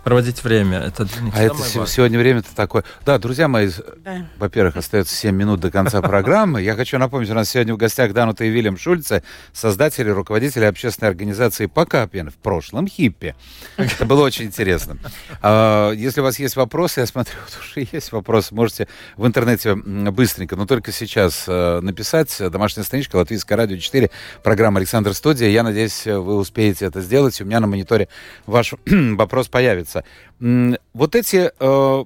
проводить 0.09 0.43
время, 0.43 0.79
это 0.79 1.07
А 1.35 1.39
это 1.43 1.53
важное. 1.53 1.85
сегодня 1.85 2.17
время-то 2.17 2.55
такое. 2.55 2.83
Да, 3.05 3.19
друзья 3.19 3.47
мои, 3.47 3.69
Да. 4.03 4.25
Во-первых, 4.39 4.75
остается 4.75 5.15
7 5.15 5.35
минут 5.35 5.59
до 5.59 5.69
конца 5.69 6.01
программы. 6.01 6.63
Я 6.63 6.73
хочу 6.75 6.97
напомнить, 6.97 7.29
у 7.29 7.35
нас 7.35 7.47
сегодня 7.51 7.75
в 7.75 7.77
гостях 7.77 8.11
Данута 8.13 8.43
и 8.43 8.49
Вильям 8.49 8.75
Шульце, 8.75 9.21
создатели, 9.53 10.09
руководители 10.09 10.65
общественной 10.65 11.09
организации 11.09 11.67
«Покапин», 11.67 12.31
в 12.31 12.37
прошлом 12.37 12.87
«Хиппи». 12.87 13.35
Это 13.77 14.05
было 14.05 14.23
очень 14.23 14.45
интересно. 14.45 14.97
А, 15.43 15.91
Если 15.91 16.21
у 16.21 16.23
вас 16.23 16.39
есть 16.39 16.55
вопросы, 16.55 17.01
я 17.01 17.05
смотрю, 17.05 17.35
вот 17.45 17.59
уже 17.63 17.87
есть 17.91 18.11
вопросы, 18.11 18.55
можете 18.55 18.87
в 19.15 19.27
интернете 19.27 19.75
быстренько, 19.75 20.55
но 20.55 20.65
только 20.65 20.91
сейчас 20.91 21.43
э, 21.47 21.81
написать. 21.81 22.35
Домашняя 22.51 22.83
страничка 22.83 23.17
Латвийское 23.17 23.55
радио 23.57 23.77
4, 23.77 24.09
программа 24.41 24.79
«Александр 24.79 25.13
Студия». 25.13 25.49
Я 25.49 25.61
надеюсь, 25.61 26.07
вы 26.07 26.35
успеете 26.37 26.85
это 26.85 26.99
сделать. 27.01 27.39
У 27.41 27.45
меня 27.45 27.59
на 27.59 27.67
мониторе 27.67 28.07
ваш 28.47 28.73
вопрос 28.87 29.47
появится. 29.49 29.98
М, 30.41 30.77
Вот 30.93 31.15
эти 31.15 31.51
э, 31.59 32.05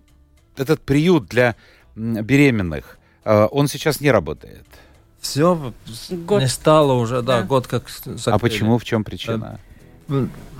этот 0.58 0.82
приют 0.82 1.28
для 1.28 1.56
беременных, 1.96 2.98
э, 3.26 3.48
он 3.52 3.68
сейчас 3.68 4.02
не 4.02 4.12
работает. 4.12 4.66
Все 5.20 5.74
Год. 6.10 6.42
не 6.42 6.48
стало 6.48 6.94
уже, 6.94 7.22
да, 7.22 7.40
Да. 7.40 7.44
год 7.44 7.68
как 7.68 7.84
А 7.88 8.18
закрыли. 8.18 8.40
почему? 8.40 8.78
В 8.78 8.84
чем 8.84 9.04
причина? 9.04 9.60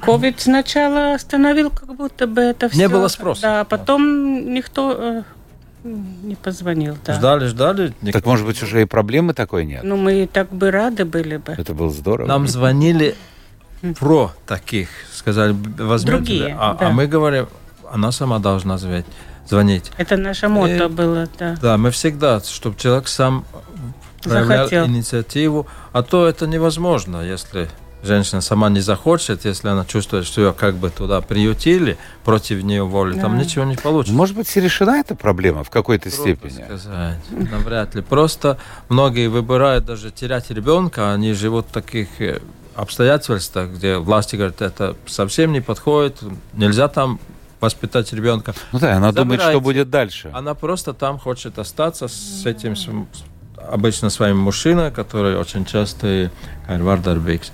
Ковид 0.02 0.40
сначала 0.40 1.14
остановил 1.16 1.70
как 1.70 1.96
будто 1.96 2.28
бы 2.28 2.42
это 2.42 2.70
все. 2.70 2.80
Не 2.80 2.88
было 2.88 3.08
спроса. 3.10 3.42
Да, 3.42 3.62
а 3.62 3.66
потом 3.66 4.54
никто 4.54 4.96
э, 4.98 5.24
не 5.84 6.36
позвонил. 6.36 6.98
Да. 7.06 7.14
Ждали, 7.16 7.46
ждали. 7.48 7.94
никто 8.02 8.20
Так, 8.20 8.26
может 8.26 8.46
быть, 8.46 8.62
уже 8.64 8.82
и 8.82 8.86
проблемы 8.86 9.34
такой 9.34 9.66
нет? 9.66 9.84
Ну, 9.84 9.98
мы 9.98 10.24
и 10.24 10.28
так 10.28 10.50
бы 10.52 10.72
рады 10.72 11.04
были 11.06 11.38
бы. 11.38 11.54
Это 11.58 11.74
было 11.74 11.90
здорово. 11.90 12.28
Нам 12.28 12.48
звонили 12.48 13.16
про 14.00 14.32
таких, 14.48 14.90
сказали, 15.14 15.56
возьмете. 15.78 16.18
Другие, 16.18 16.46
ли? 16.48 16.56
а, 16.58 16.74
да. 16.76 16.88
а 16.88 16.92
мы 16.92 17.08
говорим, 17.08 17.48
она 17.92 18.12
сама 18.12 18.40
должна 18.40 18.78
звонить. 18.78 19.06
звонить. 19.50 19.92
Это 19.98 20.16
наше 20.18 20.48
мото 20.48 20.72
Э, 20.86 20.88
было, 20.88 21.28
да. 21.38 21.56
Да, 21.62 21.78
мы 21.78 21.92
всегда, 21.92 22.40
чтобы 22.40 22.78
человек 22.80 23.08
сам 23.08 23.46
проявлял 24.24 24.58
Захотел. 24.70 24.86
инициативу, 24.88 25.68
а 25.92 26.02
то 26.02 26.26
это 26.28 26.48
невозможно, 26.48 27.22
если 27.22 27.70
женщина 28.04 28.42
сама 28.42 28.70
не 28.70 28.80
захочет, 28.80 29.44
если 29.46 29.68
она 29.68 29.84
чувствует, 29.86 30.26
что 30.26 30.42
ее 30.42 30.54
как 30.54 30.76
бы 30.76 30.90
туда 30.90 31.20
приютили 31.22 31.98
против 32.24 32.64
нее 32.64 32.84
воли, 32.84 33.20
там 33.20 33.38
Да. 33.38 33.44
ничего 33.44 33.66
не 33.66 33.76
получится. 33.76 34.16
Может 34.16 34.36
быть, 34.38 34.56
и 34.56 34.62
решена 34.62 34.98
эта 35.00 35.16
проблема 35.16 35.64
в 35.66 35.70
какой-то 35.70 36.10
Трудно 36.10 36.36
степени? 36.36 36.64
сказать. 36.66 37.18
Навряд 37.32 37.96
ли. 37.96 38.02
Просто 38.02 38.58
многие 38.90 39.28
выбирают 39.28 39.86
даже 39.86 40.10
терять 40.12 40.50
ребенка, 40.52 41.14
они 41.14 41.34
живут 41.34 41.68
в 41.68 41.72
таких 41.72 42.08
обстоятельствах, 42.76 43.70
где 43.72 43.98
власти 43.98 44.36
говорят, 44.36 44.62
это 44.62 44.96
совсем 45.06 45.52
не 45.52 45.62
подходит, 45.62 46.18
нельзя 46.54 46.88
там 46.88 47.20
воспитать 47.60 48.12
ребенка. 48.14 48.54
Ну 48.72 48.80
да, 48.80 48.98
она 48.98 49.12
думает, 49.12 49.40
что 49.40 49.48
Забирайте. 49.52 49.64
будет 49.64 49.90
дальше. 49.90 50.30
Она 50.34 50.54
просто 50.54 50.94
там 50.94 51.18
хочет 51.18 51.58
остаться 51.60 52.08
с 52.08 52.46
этим 52.46 53.08
обычно 53.56 54.10
своим 54.10 54.38
мужчиной, 54.38 54.92
который 54.92 55.38
очень 55.38 55.66
часто 55.66 56.08
и 56.08 56.30
Вардарбикс. 56.68 57.52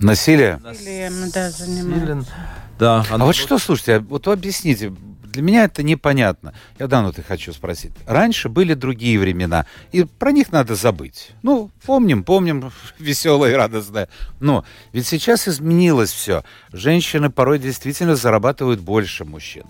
Насилие? 0.00 0.60
Насилием, 0.62 1.30
да, 1.32 1.50
занимается. 1.50 2.30
Да, 2.78 3.04
А 3.10 3.18
вот 3.18 3.34
что, 3.34 3.58
слушайте, 3.58 3.96
а 3.96 4.00
вот 4.00 4.26
вы 4.28 4.32
объясните, 4.32 4.92
для 5.32 5.42
меня 5.42 5.64
это 5.64 5.82
непонятно. 5.82 6.54
Я 6.78 6.86
давно 6.86 7.12
ты 7.12 7.22
хочу 7.22 7.52
спросить. 7.52 7.92
Раньше 8.06 8.48
были 8.48 8.74
другие 8.74 9.18
времена, 9.18 9.66
и 9.92 10.04
про 10.04 10.32
них 10.32 10.52
надо 10.52 10.74
забыть. 10.74 11.30
Ну, 11.42 11.70
помним, 11.84 12.24
помним, 12.24 12.72
веселое 12.98 13.52
и 13.52 13.54
радостное. 13.54 14.08
Но 14.40 14.64
ведь 14.92 15.06
сейчас 15.06 15.46
изменилось 15.46 16.10
все. 16.10 16.44
Женщины 16.72 17.30
порой 17.30 17.58
действительно 17.58 18.16
зарабатывают 18.16 18.80
больше 18.80 19.24
мужчин. 19.24 19.64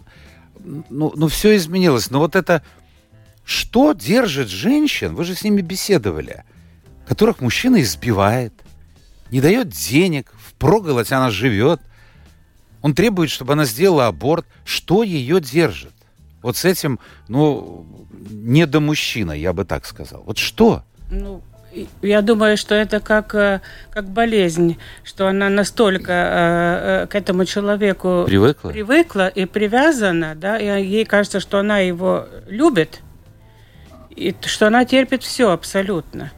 Ну, 0.61 1.13
ну 1.15 1.29
все 1.29 1.57
изменилось. 1.57 2.11
Но 2.11 2.21
вот 2.21 2.37
это... 2.37 2.63
Что 3.45 3.95
держит 3.95 4.49
женщин, 4.49 5.15
вы 5.15 5.25
же 5.25 5.35
с 5.35 5.43
ними 5.43 5.63
беседовали, 5.63 6.45
которых 7.07 7.41
мужчина 7.41 7.81
избивает, 7.81 8.53
не 9.31 9.41
дает 9.41 9.69
денег, 9.69 10.35
впроголодь 10.39 11.13
она 11.13 11.31
живет, 11.31 11.81
он 12.83 12.95
требует, 12.95 13.31
чтобы 13.31 13.55
она 13.55 13.65
сделала 13.65 14.07
аборт. 14.07 14.47
Что 14.65 15.03
ее 15.03 15.41
держит? 15.41 15.93
Вот 16.43 16.57
с 16.57 16.65
этим, 16.65 16.99
ну, 17.29 17.87
не 18.31 18.67
до 18.67 18.81
мужчина, 18.81 19.33
я 19.33 19.53
бы 19.53 19.65
так 19.65 19.87
сказал. 19.87 20.23
Вот 20.25 20.39
что? 20.39 20.85
Ну, 21.11 21.43
я 22.03 22.23
думаю, 22.23 22.57
что 22.57 22.75
это 22.75 23.01
как, 23.01 23.35
э, 23.35 23.61
как 23.91 24.09
болезнь, 24.09 24.79
что 25.05 25.29
она 25.29 25.49
настолько 25.49 26.13
э, 26.13 27.03
э, 27.03 27.07
к 27.09 27.15
этому 27.15 27.45
человеку 27.45 28.25
Привыкла? 28.27 28.71
привыкла 28.71 29.29
и 29.29 29.45
привязана, 29.45 30.35
да, 30.35 30.59
и 30.59 30.85
ей 30.85 31.05
кажется, 31.05 31.41
что 31.41 31.59
она 31.59 31.79
его 31.79 32.27
любит, 32.47 33.01
и 34.11 34.35
что 34.47 34.69
она 34.69 34.85
терпит 34.85 35.23
все 35.23 35.51
абсолютно. 35.51 36.33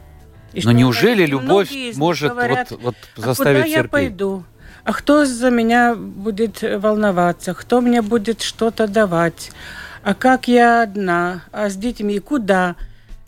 И 0.53 0.61
Но 0.65 0.71
неужели 0.73 1.25
любовь 1.25 1.71
может 1.95 2.31
говорят, 2.31 2.71
вот, 2.71 2.81
вот 2.81 2.95
а 3.17 3.21
заставить 3.21 3.63
куда 3.63 3.69
я 3.69 3.75
терпеть? 3.77 3.91
пойду? 3.91 4.43
А 4.83 4.93
кто 4.93 5.25
за 5.25 5.49
меня 5.49 5.95
будет 5.95 6.61
волноваться? 6.61 7.53
Кто 7.53 7.81
мне 7.81 8.01
будет 8.01 8.41
что-то 8.41 8.87
давать? 8.87 9.51
А 10.03 10.13
как 10.13 10.47
я 10.47 10.83
одна? 10.83 11.43
А 11.51 11.69
с 11.69 11.75
детьми 11.75 12.19
куда? 12.19 12.75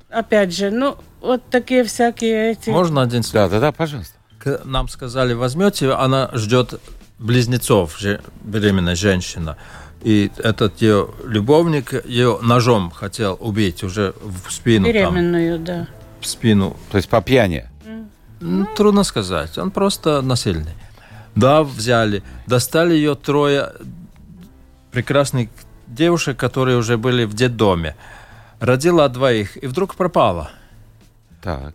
Опять 0.09 0.55
же, 0.55 0.71
ну, 0.71 0.97
вот 1.21 1.43
такие 1.49 1.83
всякие 1.83 2.51
эти... 2.51 2.69
Можно 2.69 3.01
один 3.01 3.21
Да, 3.21 3.27
слово? 3.27 3.49
да, 3.49 3.59
да, 3.59 3.71
пожалуйста. 3.71 4.15
К- 4.39 4.61
Нам 4.65 4.87
сказали, 4.87 5.33
возьмете, 5.33 5.91
она 5.91 6.29
ждет 6.33 6.79
близнецов, 7.19 7.97
беременная 8.43 8.95
женщина. 8.95 9.57
И 10.01 10.31
этот 10.37 10.81
ее 10.81 11.07
любовник 11.25 12.05
ее 12.05 12.39
ножом 12.41 12.91
хотел 12.91 13.37
убить 13.39 13.83
уже 13.83 14.13
в 14.21 14.51
спину. 14.51 14.85
Там, 14.85 14.93
Беременную, 14.93 15.59
да. 15.59 15.87
в 16.19 16.25
спину. 16.27 16.75
То 16.91 16.97
есть 16.97 17.07
по 17.09 17.21
пьяни. 17.21 17.65
Ну, 18.41 18.67
трудно 18.75 19.03
сказать. 19.03 19.57
Он 19.57 19.71
просто 19.71 20.21
насильный. 20.21 20.73
Да, 21.35 21.63
взяли. 21.63 22.23
Достали 22.47 22.93
ее 22.93 23.15
трое 23.15 23.71
прекрасных 24.91 25.49
девушек, 25.87 26.37
которые 26.37 26.77
уже 26.77 26.97
были 26.97 27.25
в 27.25 27.33
детдоме. 27.33 27.95
Родила 28.59 29.07
двоих 29.09 29.61
и 29.61 29.67
вдруг 29.67 29.95
пропала. 29.95 30.51
Так. 31.41 31.73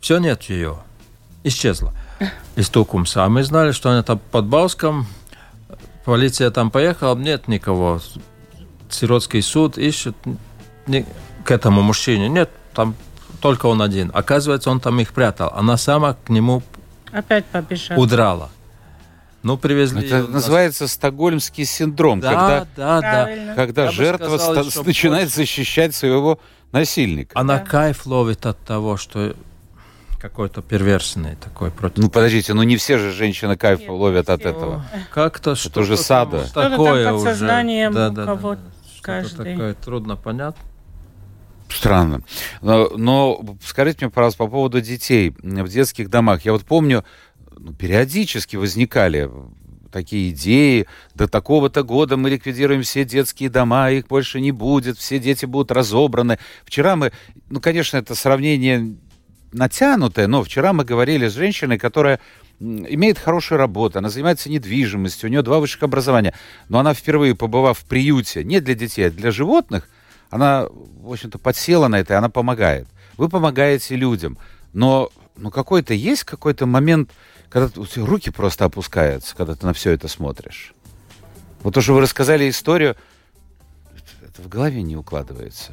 Все 0.00 0.18
нет 0.18 0.42
ее. 0.44 0.78
Исчезла. 1.44 1.92
Из 2.56 2.68
Тукумса. 2.68 3.24
А 3.24 3.28
мы 3.28 3.42
знали, 3.44 3.72
что 3.72 3.90
она 3.90 4.02
там 4.02 4.20
под 4.30 4.46
Бауском. 4.46 5.06
Полиция 6.04 6.50
там 6.50 6.70
поехала. 6.70 7.16
Нет 7.16 7.48
никого. 7.48 8.00
Сиротский 8.90 9.42
суд 9.42 9.78
ищет 9.78 10.14
к 11.44 11.50
этому 11.50 11.82
мужчине. 11.82 12.28
Нет, 12.28 12.50
там 12.74 12.94
только 13.40 13.66
он 13.66 13.80
один. 13.82 14.10
Оказывается, 14.14 14.70
он 14.70 14.80
там 14.80 15.00
их 15.00 15.12
прятал. 15.12 15.50
Она 15.54 15.76
сама 15.76 16.14
к 16.14 16.28
нему 16.28 16.62
Опять 17.10 17.44
побежала. 17.46 17.98
удрала. 17.98 18.50
Ну, 19.42 19.56
привезли... 19.58 20.06
Это 20.06 20.26
называется 20.28 20.86
стокгольмский 20.86 21.64
синдром, 21.64 22.20
Да, 22.20 22.30
когда, 22.30 22.66
да, 22.76 23.00
да. 23.00 23.54
Когда 23.56 23.84
Я 23.86 23.90
жертва 23.90 24.38
сказал, 24.38 24.64
ста- 24.70 24.82
начинает 24.84 25.24
больше- 25.24 25.36
защищать 25.36 25.94
своего 25.94 26.38
насильника. 26.70 27.38
Она 27.38 27.58
Да. 27.58 27.64
кайф 27.64 28.06
ловит 28.06 28.46
от 28.46 28.58
того, 28.60 28.96
что 28.96 29.34
какой-то 30.20 30.62
перверсный 30.62 31.34
такой 31.34 31.72
против. 31.72 31.98
Ну, 31.98 32.08
подождите, 32.08 32.54
ну 32.54 32.62
не 32.62 32.76
все 32.76 32.98
же 32.98 33.10
женщины 33.10 33.56
кайф 33.56 33.80
Нет, 33.80 33.88
ловят 33.90 34.30
от 34.30 34.42
этого. 34.46 34.84
Как-то 35.10 35.56
что-то 35.56 35.80
уже 35.80 35.96
там 35.96 36.04
сада. 36.04 36.44
Что-то 36.44 36.60
там 36.60 36.70
такое 36.70 37.04
под 37.10 37.14
уже. 37.20 37.30
сознанием 37.32 37.92
Да, 37.92 38.10
да, 38.10 38.36
да, 38.36 38.58
каждый. 39.00 39.52
такое 39.52 39.74
трудно 39.74 40.14
понять. 40.16 40.54
Странно. 41.68 42.20
Но, 42.60 42.90
но 42.96 43.40
скажите 43.64 44.04
мне, 44.04 44.10
пожалуйста, 44.10 44.44
по 44.44 44.48
поводу 44.50 44.80
детей 44.80 45.34
в 45.42 45.68
детских 45.68 46.10
домах. 46.10 46.44
Я 46.44 46.52
вот 46.52 46.64
помню, 46.64 47.02
ну, 47.58 47.72
периодически 47.72 48.56
возникали 48.56 49.30
такие 49.90 50.30
идеи, 50.30 50.86
до 51.14 51.28
такого-то 51.28 51.82
года 51.82 52.16
мы 52.16 52.30
ликвидируем 52.30 52.82
все 52.82 53.04
детские 53.04 53.50
дома, 53.50 53.90
их 53.90 54.08
больше 54.08 54.40
не 54.40 54.50
будет, 54.50 54.98
все 54.98 55.18
дети 55.18 55.44
будут 55.44 55.70
разобраны. 55.70 56.38
Вчера 56.64 56.96
мы, 56.96 57.12
ну, 57.50 57.60
конечно, 57.60 57.98
это 57.98 58.14
сравнение 58.14 58.96
натянутое, 59.52 60.26
но 60.26 60.42
вчера 60.42 60.72
мы 60.72 60.84
говорили 60.84 61.28
с 61.28 61.34
женщиной, 61.34 61.78
которая 61.78 62.20
имеет 62.58 63.18
хорошую 63.18 63.58
работу, 63.58 63.98
она 63.98 64.08
занимается 64.08 64.48
недвижимостью, 64.48 65.28
у 65.28 65.30
нее 65.30 65.42
два 65.42 65.58
высших 65.58 65.82
образования, 65.82 66.32
но 66.68 66.78
она 66.78 66.94
впервые, 66.94 67.34
побывав 67.34 67.78
в 67.78 67.84
приюте, 67.84 68.44
не 68.44 68.60
для 68.60 68.74
детей, 68.74 69.08
а 69.08 69.10
для 69.10 69.30
животных, 69.30 69.88
она, 70.30 70.66
в 70.70 71.12
общем-то, 71.12 71.38
подсела 71.38 71.88
на 71.88 72.00
это, 72.00 72.14
и 72.14 72.16
она 72.16 72.30
помогает. 72.30 72.86
Вы 73.16 73.28
помогаете 73.28 73.96
людям, 73.96 74.38
но 74.72 75.10
ну, 75.36 75.50
какой-то 75.50 75.92
есть 75.94 76.24
какой-то 76.24 76.66
момент, 76.66 77.10
когда 77.52 77.70
у 77.80 77.86
тебя 77.86 78.06
руки 78.06 78.30
просто 78.30 78.64
опускаются, 78.64 79.36
когда 79.36 79.54
ты 79.54 79.66
на 79.66 79.74
все 79.74 79.90
это 79.90 80.08
смотришь. 80.08 80.72
Вот 81.62 81.74
то, 81.74 81.82
что 81.82 81.92
вы 81.92 82.00
рассказали 82.00 82.48
историю, 82.48 82.96
это- 84.22 84.40
в 84.42 84.48
голове 84.48 84.82
не 84.82 84.96
укладывается. 84.96 85.72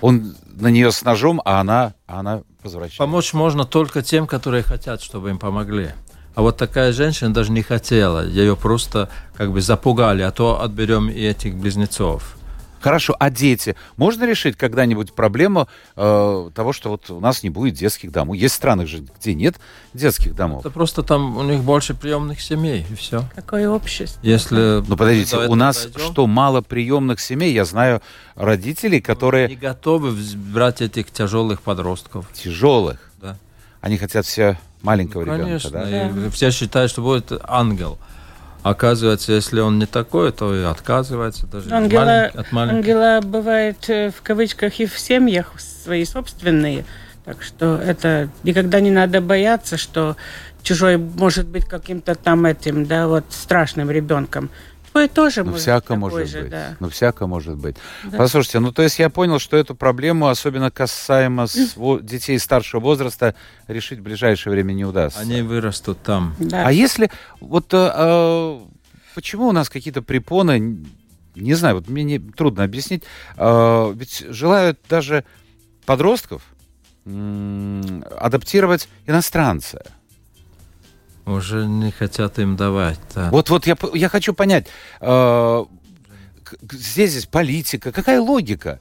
Он 0.00 0.36
на 0.46 0.68
нее 0.68 0.92
с 0.92 1.02
ножом, 1.02 1.42
а 1.44 1.60
она, 1.60 1.94
а 2.06 2.20
она 2.20 2.42
возвращается. 2.62 2.98
Помочь 2.98 3.32
можно 3.32 3.64
только 3.64 4.02
тем, 4.02 4.28
которые 4.28 4.62
хотят, 4.62 5.02
чтобы 5.02 5.30
им 5.30 5.38
помогли. 5.38 5.90
А 6.36 6.42
вот 6.42 6.58
такая 6.58 6.92
женщина 6.92 7.34
даже 7.34 7.50
не 7.50 7.62
хотела. 7.62 8.24
Ее 8.24 8.56
просто 8.56 9.08
как 9.34 9.50
бы 9.50 9.60
запугали, 9.60 10.22
а 10.22 10.30
то 10.30 10.62
отберем 10.62 11.08
и 11.10 11.20
этих 11.20 11.56
близнецов. 11.56 12.35
Хорошо, 12.86 13.16
а 13.18 13.30
дети? 13.30 13.74
Можно 13.96 14.26
решить 14.26 14.56
когда-нибудь 14.56 15.12
проблему 15.12 15.66
э, 15.96 16.50
того, 16.54 16.72
что 16.72 16.90
вот 16.90 17.10
у 17.10 17.18
нас 17.18 17.42
не 17.42 17.50
будет 17.50 17.74
детских 17.74 18.12
домов? 18.12 18.36
Есть 18.36 18.54
страны 18.54 18.86
же, 18.86 19.04
где 19.18 19.34
нет 19.34 19.56
детских 19.92 20.36
домов. 20.36 20.60
Это 20.60 20.70
просто 20.70 21.02
там 21.02 21.36
у 21.36 21.42
них 21.42 21.62
больше 21.62 21.94
приемных 21.94 22.40
семей, 22.40 22.86
и 22.88 22.94
все. 22.94 23.24
Какое 23.34 23.68
общество. 23.68 24.20
Если 24.22 24.84
Ну, 24.86 24.96
подождите, 24.96 25.36
до 25.36 25.48
у 25.48 25.56
нас 25.56 25.82
дойдем, 25.82 26.00
что, 26.00 26.28
мало 26.28 26.60
приемных 26.60 27.18
семей? 27.18 27.52
Я 27.52 27.64
знаю 27.64 28.02
родителей, 28.36 28.98
не 28.98 29.00
которые 29.00 29.48
готовы 29.56 30.10
вз- 30.10 30.36
брать 30.36 30.80
этих 30.80 31.10
тяжелых 31.10 31.62
подростков. 31.62 32.26
тяжелых. 32.34 33.10
Да. 33.20 33.36
Они 33.80 33.96
хотят 33.98 34.26
все 34.26 34.60
маленького 34.82 35.24
Ну, 35.24 35.32
ребенка, 35.32 35.44
Конечно, 35.46 35.70
да? 35.70 36.08
и 36.28 36.30
все 36.30 36.52
считают, 36.52 36.92
что 36.92 37.02
будет 37.02 37.32
ангел. 37.48 37.98
Оказывается, 38.70 39.30
если 39.32 39.60
он 39.60 39.78
не 39.78 39.86
такой, 39.86 40.32
то 40.32 40.52
и 40.52 40.64
отказывается 40.64 41.46
даже 41.46 41.70
Ангела, 41.72 42.00
малень- 42.00 42.40
от 42.40 42.50
маленьких. 42.50 42.76
ангела 42.78 43.20
бывает 43.22 43.88
э, 43.88 44.10
в 44.10 44.22
кавычках 44.22 44.80
и 44.80 44.86
в 44.86 44.98
семьях 44.98 45.52
свои 45.84 46.04
собственные. 46.04 46.84
Так 47.24 47.44
что 47.44 47.76
это 47.76 48.28
никогда 48.42 48.80
не 48.80 48.90
надо 48.90 49.20
бояться, 49.20 49.76
что 49.76 50.16
чужой 50.64 50.96
может 50.96 51.46
быть 51.46 51.64
каким-то 51.64 52.16
там 52.16 52.44
этим, 52.44 52.86
да, 52.86 53.06
вот 53.06 53.26
страшным 53.30 53.88
ребенком. 53.88 54.50
Твой 54.96 55.08
тоже 55.08 55.40
Ну, 55.44 55.50
может 55.50 55.60
всяко 55.60 55.94
может 55.94 56.26
же, 56.30 56.40
быть. 56.40 56.50
да. 56.50 56.76
Ну, 56.80 56.88
всяко 56.88 57.26
может 57.26 57.56
быть. 57.58 57.76
Да. 58.04 58.16
Послушайте, 58.16 58.60
ну, 58.60 58.72
то 58.72 58.80
есть 58.82 58.98
я 58.98 59.10
понял, 59.10 59.38
что 59.38 59.58
эту 59.58 59.74
проблему, 59.74 60.28
особенно 60.28 60.70
касаемо 60.70 61.46
детей 62.02 62.38
старшего 62.38 62.80
возраста, 62.80 63.34
решить 63.68 63.98
в 63.98 64.02
ближайшее 64.02 64.52
время 64.52 64.72
не 64.72 64.86
удастся. 64.86 65.20
Они 65.20 65.42
вырастут 65.42 66.02
там. 66.02 66.34
Да. 66.38 66.66
А 66.66 66.72
если 66.72 67.10
вот 67.40 67.74
э, 67.74 67.90
э, 67.94 68.60
почему 69.14 69.48
у 69.48 69.52
нас 69.52 69.68
какие-то 69.68 70.00
препоны, 70.00 70.78
не 71.34 71.52
знаю, 71.52 71.74
вот 71.74 71.88
мне 71.90 72.02
не- 72.02 72.18
трудно 72.18 72.64
объяснить, 72.64 73.04
э, 73.36 73.92
ведь 73.94 74.24
желают 74.30 74.80
даже 74.88 75.24
подростков 75.84 76.40
адаптировать 77.04 78.88
иностранца. 79.06 79.84
Уже 81.26 81.66
не 81.66 81.90
хотят 81.90 82.38
им 82.38 82.56
давать. 82.56 82.98
Да. 83.14 83.30
Вот, 83.30 83.50
вот 83.50 83.66
я, 83.66 83.76
п- 83.76 83.90
я 83.98 84.08
хочу 84.08 84.32
понять, 84.32 84.68
э, 85.00 85.64
здесь, 86.70 87.10
здесь 87.10 87.26
политика, 87.26 87.92
какая 87.92 88.20
логика? 88.20 88.80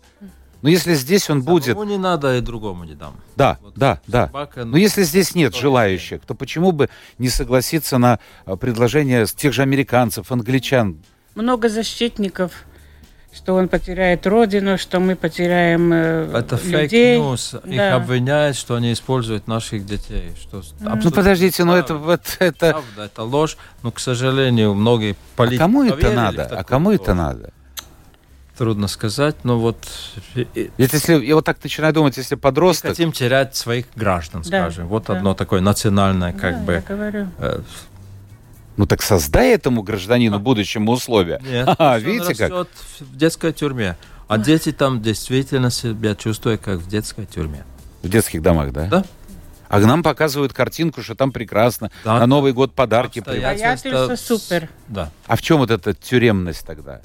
Ну, 0.61 0.69
если 0.69 0.95
здесь 0.95 1.29
он 1.29 1.43
будет... 1.43 1.65
Самому 1.75 1.83
не 1.83 1.97
надо, 1.97 2.37
и 2.37 2.41
другому 2.41 2.85
не 2.85 2.95
дам. 2.95 3.15
Да, 3.35 3.59
Вот 3.61 3.75
да, 3.75 3.99
да. 4.07 4.27
собака, 4.27 4.65
Но 4.65 4.77
если 4.77 5.03
здесь 5.03 5.35
нет 5.35 5.53
желающих, 5.55 6.21
то 6.21 6.33
почему 6.33 6.71
бы 6.71 6.89
не 7.19 7.29
согласиться 7.29 7.97
на 7.97 8.19
э, 8.45 8.55
предложение 8.55 9.25
тех 9.27 9.53
же 9.53 9.61
американцев, 9.61 10.31
англичан? 10.31 10.97
Много 11.35 11.69
защитников, 11.69 12.51
что 13.35 13.53
он 13.55 13.67
потеряет 13.67 14.25
родину, 14.25 14.77
что 14.77 14.99
мы 14.99 15.15
потеряем 15.15 15.91
э, 15.93 16.31
Это 16.33 16.55
людей. 16.63 17.17
fake 17.19 17.35
news. 17.35 17.55
Их 17.65 17.77
Да. 17.77 17.95
обвиняют, 17.95 18.55
что 18.55 18.75
они 18.75 18.93
используют 18.93 19.47
наших 19.47 19.85
детей. 19.85 20.31
Что 20.39 20.61
Ну, 20.79 20.89
абсолютно 20.91 21.11
подождите, 21.11 21.63
но 21.65 21.75
это, 21.77 21.87
правда. 21.95 22.05
вот, 22.05 22.21
это... 22.39 22.71
Правда, 22.71 23.03
это 23.03 23.23
ложь. 23.23 23.57
Но, 23.83 23.91
к 23.91 23.99
сожалению, 23.99 24.73
многие 24.73 25.11
А 25.13 25.15
политики 25.35 25.59
кому 25.59 25.83
это 25.83 26.11
надо? 26.11 26.43
А 26.45 26.63
кому 26.63 26.91
это 26.91 27.13
надо? 27.13 27.51
Трудно 28.57 28.87
сказать, 28.87 29.35
но 29.43 29.59
вот 29.59 29.77
Ведь 30.33 30.93
если 30.93 31.21
я 31.25 31.35
вот 31.35 31.43
так 31.43 31.57
начинаю 31.61 31.93
думать, 31.93 32.15
если 32.15 32.35
подросток, 32.35 32.91
хотим 32.91 33.11
терять 33.11 33.53
своих 33.57 33.85
граждан, 33.97 34.43
Да, 34.43 34.47
скажем. 34.69 34.87
Вот 34.87 35.07
да. 35.07 35.17
одно 35.17 35.33
такое 35.33 35.59
национальное, 35.59 36.31
как 36.31 36.59
Да, 36.59 36.63
бы. 36.65 36.73
я 36.73 36.81
говорю. 36.87 37.27
э, 37.39 37.59
ну 38.77 38.85
так 38.85 39.01
создай 39.01 39.53
этому 39.53 39.83
гражданину 39.83 40.39
будущему 40.39 40.91
условия. 40.91 41.41
Нет, 41.43 41.69
А, 41.77 41.97
видите 41.99 42.35
как? 42.35 42.67
в 42.99 43.17
детской 43.17 43.53
тюрьме. 43.53 43.95
А 44.27 44.37
дети 44.37 44.71
там 44.71 45.01
действительно 45.01 45.69
себя 45.69 46.15
чувствуют, 46.15 46.61
как 46.61 46.79
в 46.79 46.87
детской 46.87 47.25
тюрьме. 47.25 47.63
В 48.01 48.09
детских 48.09 48.41
домах, 48.41 48.71
да? 48.71 48.87
Да. 48.87 49.05
А 49.67 49.79
нам 49.79 50.03
показывают 50.03 50.53
картинку, 50.53 51.01
что 51.01 51.15
там 51.15 51.31
прекрасно. 51.31 51.91
Да. 52.03 52.19
На 52.19 52.27
Новый 52.27 52.53
год 52.53 52.73
подарки. 52.73 53.19
Обстоятельства. 53.19 53.71
Обстоятельства 53.71 54.37
супер. 54.37 54.69
Да. 54.87 55.11
А 55.27 55.35
в 55.35 55.41
чем 55.41 55.57
вот 55.57 55.71
эта 55.71 55.93
тюремность 55.93 56.65
тогда? 56.65 57.01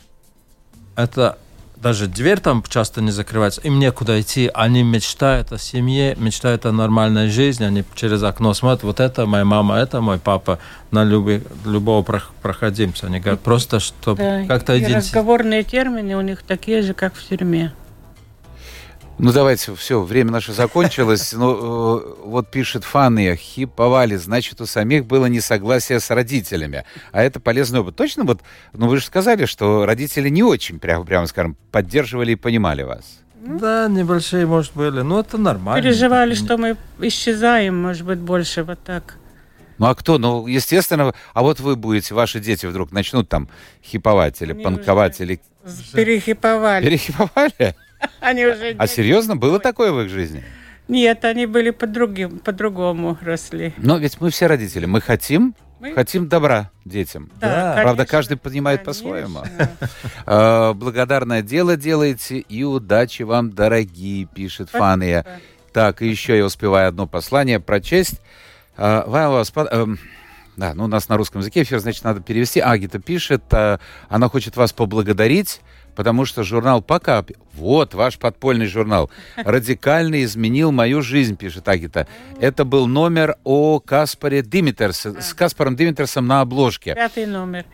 Это 0.97 1.39
даже 1.81 2.07
дверь 2.07 2.41
там 2.41 2.63
часто 2.69 3.01
не 3.01 3.11
закрывается, 3.11 3.61
им 3.63 3.79
некуда 3.79 4.21
идти, 4.21 4.51
они 4.53 4.83
мечтают 4.83 5.51
о 5.53 5.59
семье, 5.59 6.15
мечтают 6.19 6.67
о 6.67 6.73
нормальной 6.73 7.31
жизни, 7.31 7.65
они 7.65 7.85
через 7.95 8.23
окно 8.23 8.53
смотрят, 8.55 8.83
вот 8.83 9.01
это 9.01 9.27
моя 9.27 9.45
мама, 9.45 9.77
это 9.77 10.01
мой 10.01 10.19
папа, 10.19 10.59
на 10.91 11.05
люби- 11.05 11.43
любого 11.65 12.03
прох- 12.03 12.31
проходимца. 12.43 13.07
Они 13.07 13.19
говорят, 13.21 13.41
просто 13.41 13.81
чтобы 13.81 14.19
Да, 14.19 14.45
как-то 14.47 14.75
и 14.75 14.79
идентифицировать. 14.79 15.05
разговорные 15.07 15.63
термины 15.63 16.17
у 16.17 16.21
них 16.21 16.43
такие 16.43 16.83
же, 16.83 16.93
как 16.95 17.15
в 17.15 17.27
тюрьме. 17.27 17.73
Ну 19.23 19.33
давайте, 19.33 19.75
все, 19.75 20.01
время 20.03 20.31
наше 20.31 20.53
закончилось. 20.55 21.35
Ну, 21.35 22.17
вот 22.25 22.51
пишет 22.51 22.85
Фанни, 22.85 23.35
хиповали, 23.37 24.17
значит, 24.17 24.61
у 24.63 24.67
самих 24.67 25.05
было 25.05 25.27
несогласие 25.27 26.01
с 26.01 26.09
родителями. 26.11 26.85
А 27.13 27.23
это 27.23 27.39
полезный 27.39 27.81
опыт. 27.81 27.97
Точно 27.97 28.25
вот, 28.25 28.41
ну 28.73 28.89
вы 28.89 28.97
же 28.97 29.05
сказали, 29.05 29.45
что 29.45 29.85
родители 29.85 30.31
не 30.31 30.43
очень, 30.43 30.79
прямо, 30.79 31.05
прямо 31.05 31.27
скажем, 31.27 31.57
поддерживали 31.71 32.33
и 32.33 32.37
понимали 32.37 32.83
вас. 32.83 33.21
Да, 33.45 33.89
небольшие, 33.89 34.47
может, 34.47 34.73
были, 34.75 35.01
но 35.03 35.21
это 35.21 35.37
нормально. 35.39 35.83
Переживали, 35.83 36.31
Не- 36.31 36.37
что 36.37 36.57
мы 36.57 36.77
исчезаем, 37.01 37.81
может 37.81 38.07
быть, 38.07 38.19
больше 38.19 38.65
вот 38.65 38.79
так. 38.83 39.17
Ну 39.79 39.87
а 39.87 39.95
кто? 39.95 40.19
Ну, 40.19 40.47
естественно, 40.47 41.13
а 41.35 41.43
вот 41.43 41.61
вы 41.61 41.77
будете, 41.77 42.15
ваши 42.15 42.41
дети 42.41 42.67
вдруг 42.67 42.93
начнут 42.93 43.29
там 43.29 43.49
хиповать 43.83 44.41
или 44.41 44.53
Они 44.53 44.63
панковать, 44.63 45.21
уже- 45.21 45.25
или... 45.25 45.41
Перехиповали. 45.95 46.85
Перехиповали? 46.85 47.75
Они 48.21 48.45
уже... 48.47 48.75
А 48.79 48.87
серьезно, 48.87 49.37
было 49.37 49.59
такое 49.59 49.93
в 49.93 50.01
их 50.01 50.11
жизни? 50.11 50.43
Нет, 50.89 51.25
они 51.25 51.47
были 51.47 51.71
по 51.71 51.87
другим, 51.87 52.41
по-другому 52.41 53.17
росли. 53.23 53.73
Но 53.77 53.97
ведь 53.99 54.21
мы 54.21 54.31
все 54.31 54.49
родители, 54.49 54.87
мы 54.87 55.01
хотим, 55.01 55.55
Мы- 55.79 55.95
хотим 55.95 56.27
добра 56.29 56.73
детям. 56.85 57.31
Да. 57.41 57.47
конечно, 57.49 57.83
Правда, 57.83 58.07
каждый 58.07 58.37
понимает 58.37 58.83
конечно. 58.83 59.09
по-своему. 59.11 59.43
Э, 60.27 60.73
Благодарное 60.75 61.43
дело 61.43 61.77
делаете 61.77 62.39
и 62.39 62.65
удачи 62.65 63.23
вам, 63.23 63.51
дорогие, 63.53 64.25
пишет 64.27 64.69
Фания. 64.71 65.21
Спасибо. 65.23 65.43
Так, 65.73 66.03
и 66.03 66.09
еще 66.09 66.37
я 66.37 66.45
успеваю 66.45 66.89
одно 66.89 67.07
послание 67.07 67.61
прочесть. 67.61 68.21
Э, 68.77 69.05
вам 69.07 69.45
эм, 69.71 69.99
Да, 70.57 70.75
ну 70.75 70.85
у 70.85 70.89
нас 70.89 71.09
на 71.09 71.17
русском 71.17 71.41
языке 71.41 71.63
эфир, 71.63 71.79
значит, 71.79 72.03
надо 72.03 72.21
перевести. 72.21 72.59
Агита 72.59 72.99
пишет, 72.99 73.45
э, 73.53 73.79
она 74.09 74.29
хочет 74.29 74.57
вас 74.57 74.73
поблагодарить, 74.73 75.61
потому 76.01 76.25
что 76.25 76.45
журнал 76.45 76.81
«Пока», 76.81 77.23
вот 77.53 77.93
ваш 77.93 78.19
подпольный 78.19 78.65
журнал, 78.65 79.11
радикально 79.37 80.25
изменил 80.25 80.73
мою 80.73 81.03
жизнь, 81.03 81.37
пишет 81.37 81.69
Агита. 81.69 82.07
Это 82.41 82.65
был 82.65 82.87
номер 82.87 83.37
о 83.45 83.81
Каспаре 83.81 84.41
Димитерсе, 84.41 85.21
с 85.21 85.35
Каспаром 85.35 85.77
Димитерсом 85.77 86.27
на 86.27 86.41
обложке. 86.41 86.95
Пятый 86.95 87.27
номер. 87.27 87.67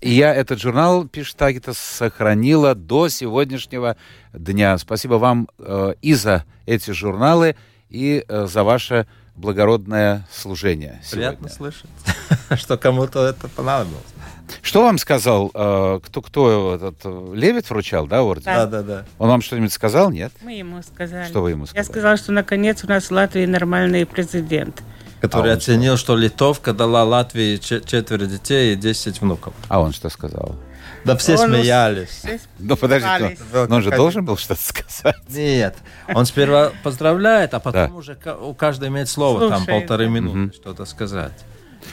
И 0.00 0.10
я 0.12 0.34
этот 0.34 0.60
журнал, 0.60 1.06
пишет 1.06 1.40
Агита, 1.40 1.72
сохранила 1.72 2.74
до 2.74 3.08
сегодняшнего 3.08 3.96
дня. 4.32 4.76
Спасибо 4.76 5.14
вам 5.14 5.48
э, 5.60 5.94
и 6.02 6.14
за 6.14 6.44
эти 6.66 6.90
журналы, 6.90 7.54
и 7.90 8.24
э, 8.26 8.46
за 8.48 8.64
ваше 8.64 9.06
благородное 9.36 10.26
служение 10.32 11.00
Приятно 11.12 11.48
сегодня. 11.48 11.56
слышать, 11.56 12.60
что 12.60 12.76
кому-то 12.76 13.24
это 13.24 13.46
понадобилось. 13.46 14.15
Что 14.62 14.82
вам 14.82 14.98
сказал, 14.98 15.50
э, 15.54 16.00
кто, 16.04 16.22
кто 16.22 16.74
этот, 16.76 16.96
э, 17.04 17.32
Левит 17.34 17.68
вручал, 17.70 18.06
да, 18.06 18.22
орден? 18.22 18.44
Да. 18.44 18.66
Да, 18.66 18.82
да. 18.82 19.04
Он 19.18 19.28
вам 19.28 19.42
что-нибудь 19.42 19.72
сказал, 19.72 20.10
нет? 20.10 20.32
Мы 20.42 20.52
ему 20.54 20.82
сказали. 20.82 21.26
Что 21.28 21.42
вы 21.42 21.50
ему 21.50 21.62
Я 21.64 21.66
сказали? 21.68 21.86
сказала, 21.86 22.16
что 22.16 22.32
наконец 22.32 22.84
у 22.84 22.88
нас 22.88 23.04
в 23.06 23.10
Латвии 23.10 23.46
нормальный 23.46 24.06
президент. 24.06 24.82
Который 25.20 25.50
А 25.50 25.54
он 25.54 25.58
оценил, 25.58 25.96
что 25.96 26.14
Литовка 26.16 26.72
дала 26.72 27.02
Латвии 27.04 27.56
че- 27.56 27.80
четверо 27.80 28.26
детей 28.26 28.74
и 28.74 28.76
10 28.76 29.20
внуков. 29.20 29.54
А 29.68 29.80
он 29.80 29.92
что 29.92 30.08
сказал? 30.10 30.54
Да 31.04 31.16
все 31.16 31.36
Он 31.36 31.48
смеялись. 31.50 32.08
Все 32.10 32.38
Ну, 32.58 32.76
подождите, 32.76 33.16
смеялись. 33.16 33.38
но, 33.52 33.66
но 33.66 33.76
он 33.76 33.82
же 33.82 33.90
должен 33.90 34.24
был 34.24 34.36
что-то 34.36 34.60
сказать. 34.60 35.16
Нет, 35.28 35.76
он 36.14 36.26
сперва 36.26 36.70
поздравляет, 36.82 37.54
а 37.54 37.60
потом 37.60 37.88
Да. 37.90 37.94
уже 37.96 38.18
у 38.42 38.54
каждого 38.54 38.88
имеет 38.88 39.08
слово, 39.08 39.48
там 39.48 39.58
Слушай, 39.64 39.80
полторы 39.80 40.04
да. 40.06 40.10
минуты 40.10 40.36
Мгм. 40.38 40.52
что-то 40.52 40.84
сказать. 40.84 41.32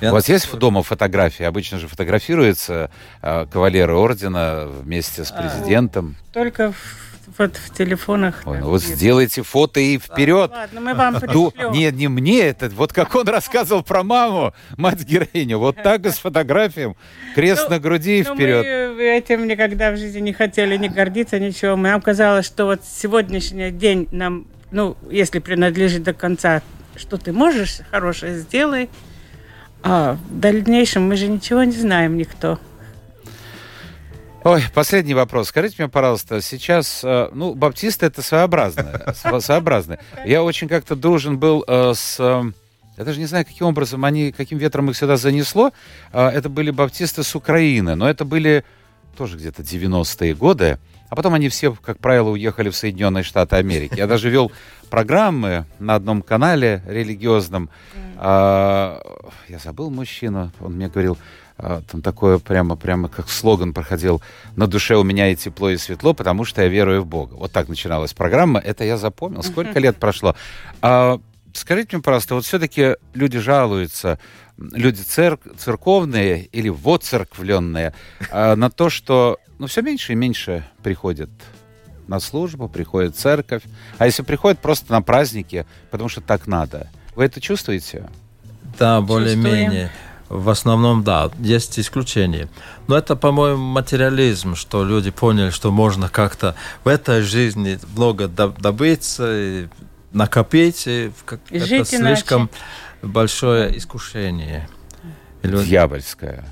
У 0.02 0.06
вас 0.08 0.30
есть 0.30 0.52
дома 0.58 0.84
фотографии? 0.84 1.44
Обычно 1.44 1.80
же 1.80 1.88
фотографируются 1.88 2.90
э, 3.22 3.46
кавалеры 3.52 3.94
ордена 3.96 4.66
вместе 4.68 5.24
с 5.24 5.32
А, 5.32 5.42
президентом. 5.42 6.16
Только 6.34 6.72
в, 6.74 7.38
вот 7.38 7.56
в 7.58 7.74
телефонах. 7.74 8.42
Ой, 8.46 8.60
ну 8.60 8.70
вот 8.70 8.82
сделайте 8.82 9.44
фото 9.44 9.80
и 9.80 9.98
вперед. 9.98 10.52
Ладно, 10.52 10.82
мы 10.82 10.94
вам 10.94 11.16
пришлем. 11.20 11.72
Нет, 11.72 11.96
не 11.96 12.08
мне 12.10 12.42
это. 12.42 12.70
Вот 12.70 12.92
как 12.94 13.16
он 13.16 13.28
рассказывал 13.28 13.84
про 13.84 14.04
маму, 14.04 14.54
мать 14.78 15.04
героиню. 15.04 15.60
Вот 15.60 15.82
так 15.82 16.06
и 16.06 16.10
с 16.10 16.18
фотографией. 16.18 16.96
Крест 17.36 17.66
Ну, 17.70 17.76
на 17.76 17.80
груди 17.80 18.20
и 18.20 18.24
Но 18.24 18.36
вперед. 18.36 18.66
мы 18.98 19.04
этим 19.04 19.48
никогда 19.48 19.92
в 19.92 19.98
жизни 19.98 20.20
не 20.20 20.34
хотели 20.34 20.76
не 20.78 20.90
гордиться, 20.90 21.40
ничего. 21.40 21.76
Нам 21.76 22.02
казалось, 22.02 22.46
что 22.46 22.66
вот 22.66 22.82
сегодняшний 22.86 23.72
день 23.72 24.08
нам, 24.12 24.48
ну, 24.72 24.98
если 25.10 25.40
принадлежит 25.40 26.04
до 26.04 26.14
конца, 26.14 26.62
что 26.96 27.18
ты 27.18 27.32
можешь, 27.32 27.80
хорошее 27.90 28.38
сделай. 28.40 28.90
А 29.84 30.18
в 30.30 30.40
дальнейшем 30.40 31.08
мы 31.08 31.16
же 31.16 31.28
ничего 31.28 31.64
не 31.64 31.72
знаем 31.74 32.18
никто. 32.18 32.60
Ой, 34.44 34.62
последний 34.74 35.14
вопрос. 35.14 35.50
Скажите 35.50 35.76
мне, 35.80 35.88
пожалуйста, 35.90 36.42
сейчас, 36.42 37.02
э, 37.04 37.30
ну, 37.34 37.54
баптисты 37.54 38.06
это 38.08 38.22
своеобразное, 38.22 39.02
сво- 39.24 39.40
своеобразное. 39.40 40.00
Я 40.26 40.44
очень 40.44 40.68
как-то 40.68 40.96
дружен 40.98 41.38
был 41.38 41.64
э, 41.66 41.94
с... 41.96 42.18
э, 42.20 42.44
Я 42.98 43.04
даже 43.06 43.20
не 43.20 43.26
знаю, 43.26 43.46
каким 43.46 43.68
образом 43.68 44.04
они, 44.04 44.34
каким 44.34 44.58
ветром 44.58 44.90
их 44.90 44.98
сюда 44.98 45.16
занесло. 45.16 45.72
Это 46.12 46.50
были 46.50 46.72
баптисты 46.72 47.24
с 47.24 47.36
Украины, 47.36 47.96
но 47.96 48.10
это 48.10 48.26
были 48.26 48.66
тоже 49.18 49.38
где-то 49.38 49.62
90-е 49.62 50.34
годы. 50.36 50.78
А 51.14 51.16
потом 51.16 51.36
они 51.36 51.48
все, 51.48 51.76
как 51.76 52.00
правило, 52.00 52.30
уехали 52.30 52.70
в 52.70 52.76
Соединенные 52.76 53.24
Штаты 53.24 53.58
Америки. 53.58 53.94
Я 53.96 54.08
даже 54.08 54.32
вел 54.32 54.52
программы 54.90 55.68
на 55.78 55.94
одном 55.94 56.24
канале 56.24 56.82
религиозном. 56.88 57.70
А, 58.18 59.00
Я 59.48 59.60
забыл 59.60 59.92
мужчину, 59.92 60.52
он 60.60 60.74
мне 60.74 60.88
говорил, 60.88 61.20
а, 61.60 61.84
там 61.84 62.02
такое 62.02 62.40
прямо, 62.40 62.76
прямо 62.76 63.10
как 63.10 63.30
слоган 63.30 63.74
проходил, 63.74 64.24
на 64.56 64.66
душе 64.66 64.96
у 64.96 65.04
меня 65.04 65.30
и 65.30 65.36
тепло, 65.36 65.70
и 65.70 65.78
светло, 65.78 66.16
потому 66.16 66.46
что 66.46 66.64
я 66.64 66.68
верую 66.68 67.04
в 67.04 67.06
Бога. 67.06 67.36
Вот 67.36 67.52
так 67.52 67.70
начиналась 67.70 68.16
программа, 68.16 68.60
это 68.60 68.84
я 68.84 68.98
запомнил. 68.98 69.44
Сколько 69.44 69.78
лет 69.86 69.98
прошло? 69.98 70.36
А, 70.82 71.20
Скажите 71.54 71.96
мне, 71.98 72.02
пожалуйста, 72.02 72.34
вот 72.34 72.46
все-таки 72.46 72.96
люди 73.14 73.38
жалуются, 73.38 74.18
люди 74.58 75.02
церк- 75.02 75.58
церковные 75.58 76.46
или 76.46 76.70
воцерквленные, 76.70 77.94
а, 78.32 78.56
на 78.56 78.70
то, 78.70 78.90
что 78.90 79.40
ну, 79.60 79.68
все 79.68 79.82
меньше 79.82 80.14
и 80.14 80.16
меньше 80.16 80.66
приходят 80.82 81.30
на 82.08 82.20
службу, 82.20 82.68
приходит 82.68 83.16
в 83.16 83.20
церковь. 83.20 83.64
А 83.98 84.06
если 84.06 84.24
приходят 84.24 84.60
просто 84.60 84.92
на 84.92 85.02
праздники, 85.02 85.66
потому 85.90 86.10
что 86.10 86.22
так 86.22 86.48
надо. 86.48 86.90
Вы 87.16 87.26
это 87.26 87.40
чувствуете? 87.40 88.10
Да, 88.78 89.02
более-менее. 89.02 89.92
В 90.30 90.50
основном, 90.50 91.04
да, 91.04 91.30
есть 91.40 91.78
исключения. 91.80 92.50
Но 92.88 92.98
это, 92.98 93.16
по-моему, 93.16 93.64
материализм, 93.64 94.56
что 94.56 94.84
люди 94.84 95.12
поняли, 95.12 95.52
что 95.52 95.72
можно 95.72 96.10
как-то 96.10 96.56
в 96.84 96.88
этой 96.88 97.22
жизни 97.22 97.78
много 97.96 98.26
доб- 98.26 98.60
добиться, 98.60 99.28
и 99.32 99.68
накопить, 100.12 100.88
и 100.88 101.12
И 101.50 101.58
это 101.58 101.66
жить 101.66 101.88
слишком 101.88 102.50
большое 103.04 103.78
искушение. 103.78 104.68
Или- 105.44 105.58
Дьявольское. 105.64 106.44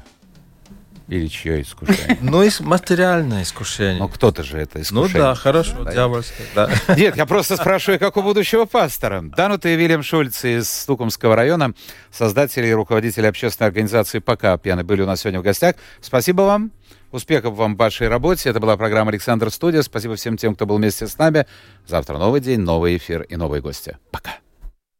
Или 1.07 1.27
чье 1.27 1.61
искушение? 1.61 2.17
Ну, 2.21 2.41
и 2.41 2.49
материальное 2.61 3.43
искушение. 3.43 3.99
Ну, 3.99 4.07
кто-то 4.07 4.43
же 4.43 4.57
это 4.59 4.77
Ну 4.77 4.83
искушение. 4.83 5.21
да, 5.21 5.35
хорошо, 5.35 5.83
дьявольское, 5.91 6.47
да. 6.55 6.69
Нет, 6.95 7.17
я 7.17 7.25
просто 7.25 7.57
спрашиваю, 7.57 7.99
как 7.99 8.15
у 8.15 8.21
будущего 8.21 8.63
пастора. 8.63 9.21
Данута 9.21 9.67
и 9.67 9.75
Вильям 9.75 10.03
Шульц 10.03 10.45
из 10.45 10.69
Стукумского 10.69 11.35
района, 11.35 11.73
создатели 12.11 12.67
и 12.67 12.73
руководители 12.73 13.25
общественной 13.25 13.67
организации 13.67 14.19
«Пока 14.19 14.57
пьяны» 14.57 14.85
были 14.85 15.01
у 15.01 15.05
нас 15.05 15.19
сегодня 15.21 15.41
в 15.41 15.43
гостях. 15.43 15.75
Спасибо 15.99 16.43
вам. 16.43 16.71
Успехов 17.11 17.55
вам 17.55 17.75
в 17.75 17.77
вашей 17.77 18.07
работе. 18.07 18.49
Это 18.49 18.61
была 18.61 18.77
программа 18.77 19.09
«Александр 19.11 19.51
Студия». 19.51 19.81
Спасибо 19.81 20.15
всем 20.15 20.37
тем, 20.37 20.55
кто 20.55 20.65
был 20.65 20.77
вместе 20.77 21.07
с 21.07 21.17
нами. 21.17 21.45
Завтра 21.87 22.17
новый 22.19 22.39
день, 22.39 22.61
новый 22.61 22.95
эфир 22.95 23.23
и 23.23 23.35
новые 23.35 23.61
гости. 23.61 23.97
Пока. 24.11 24.31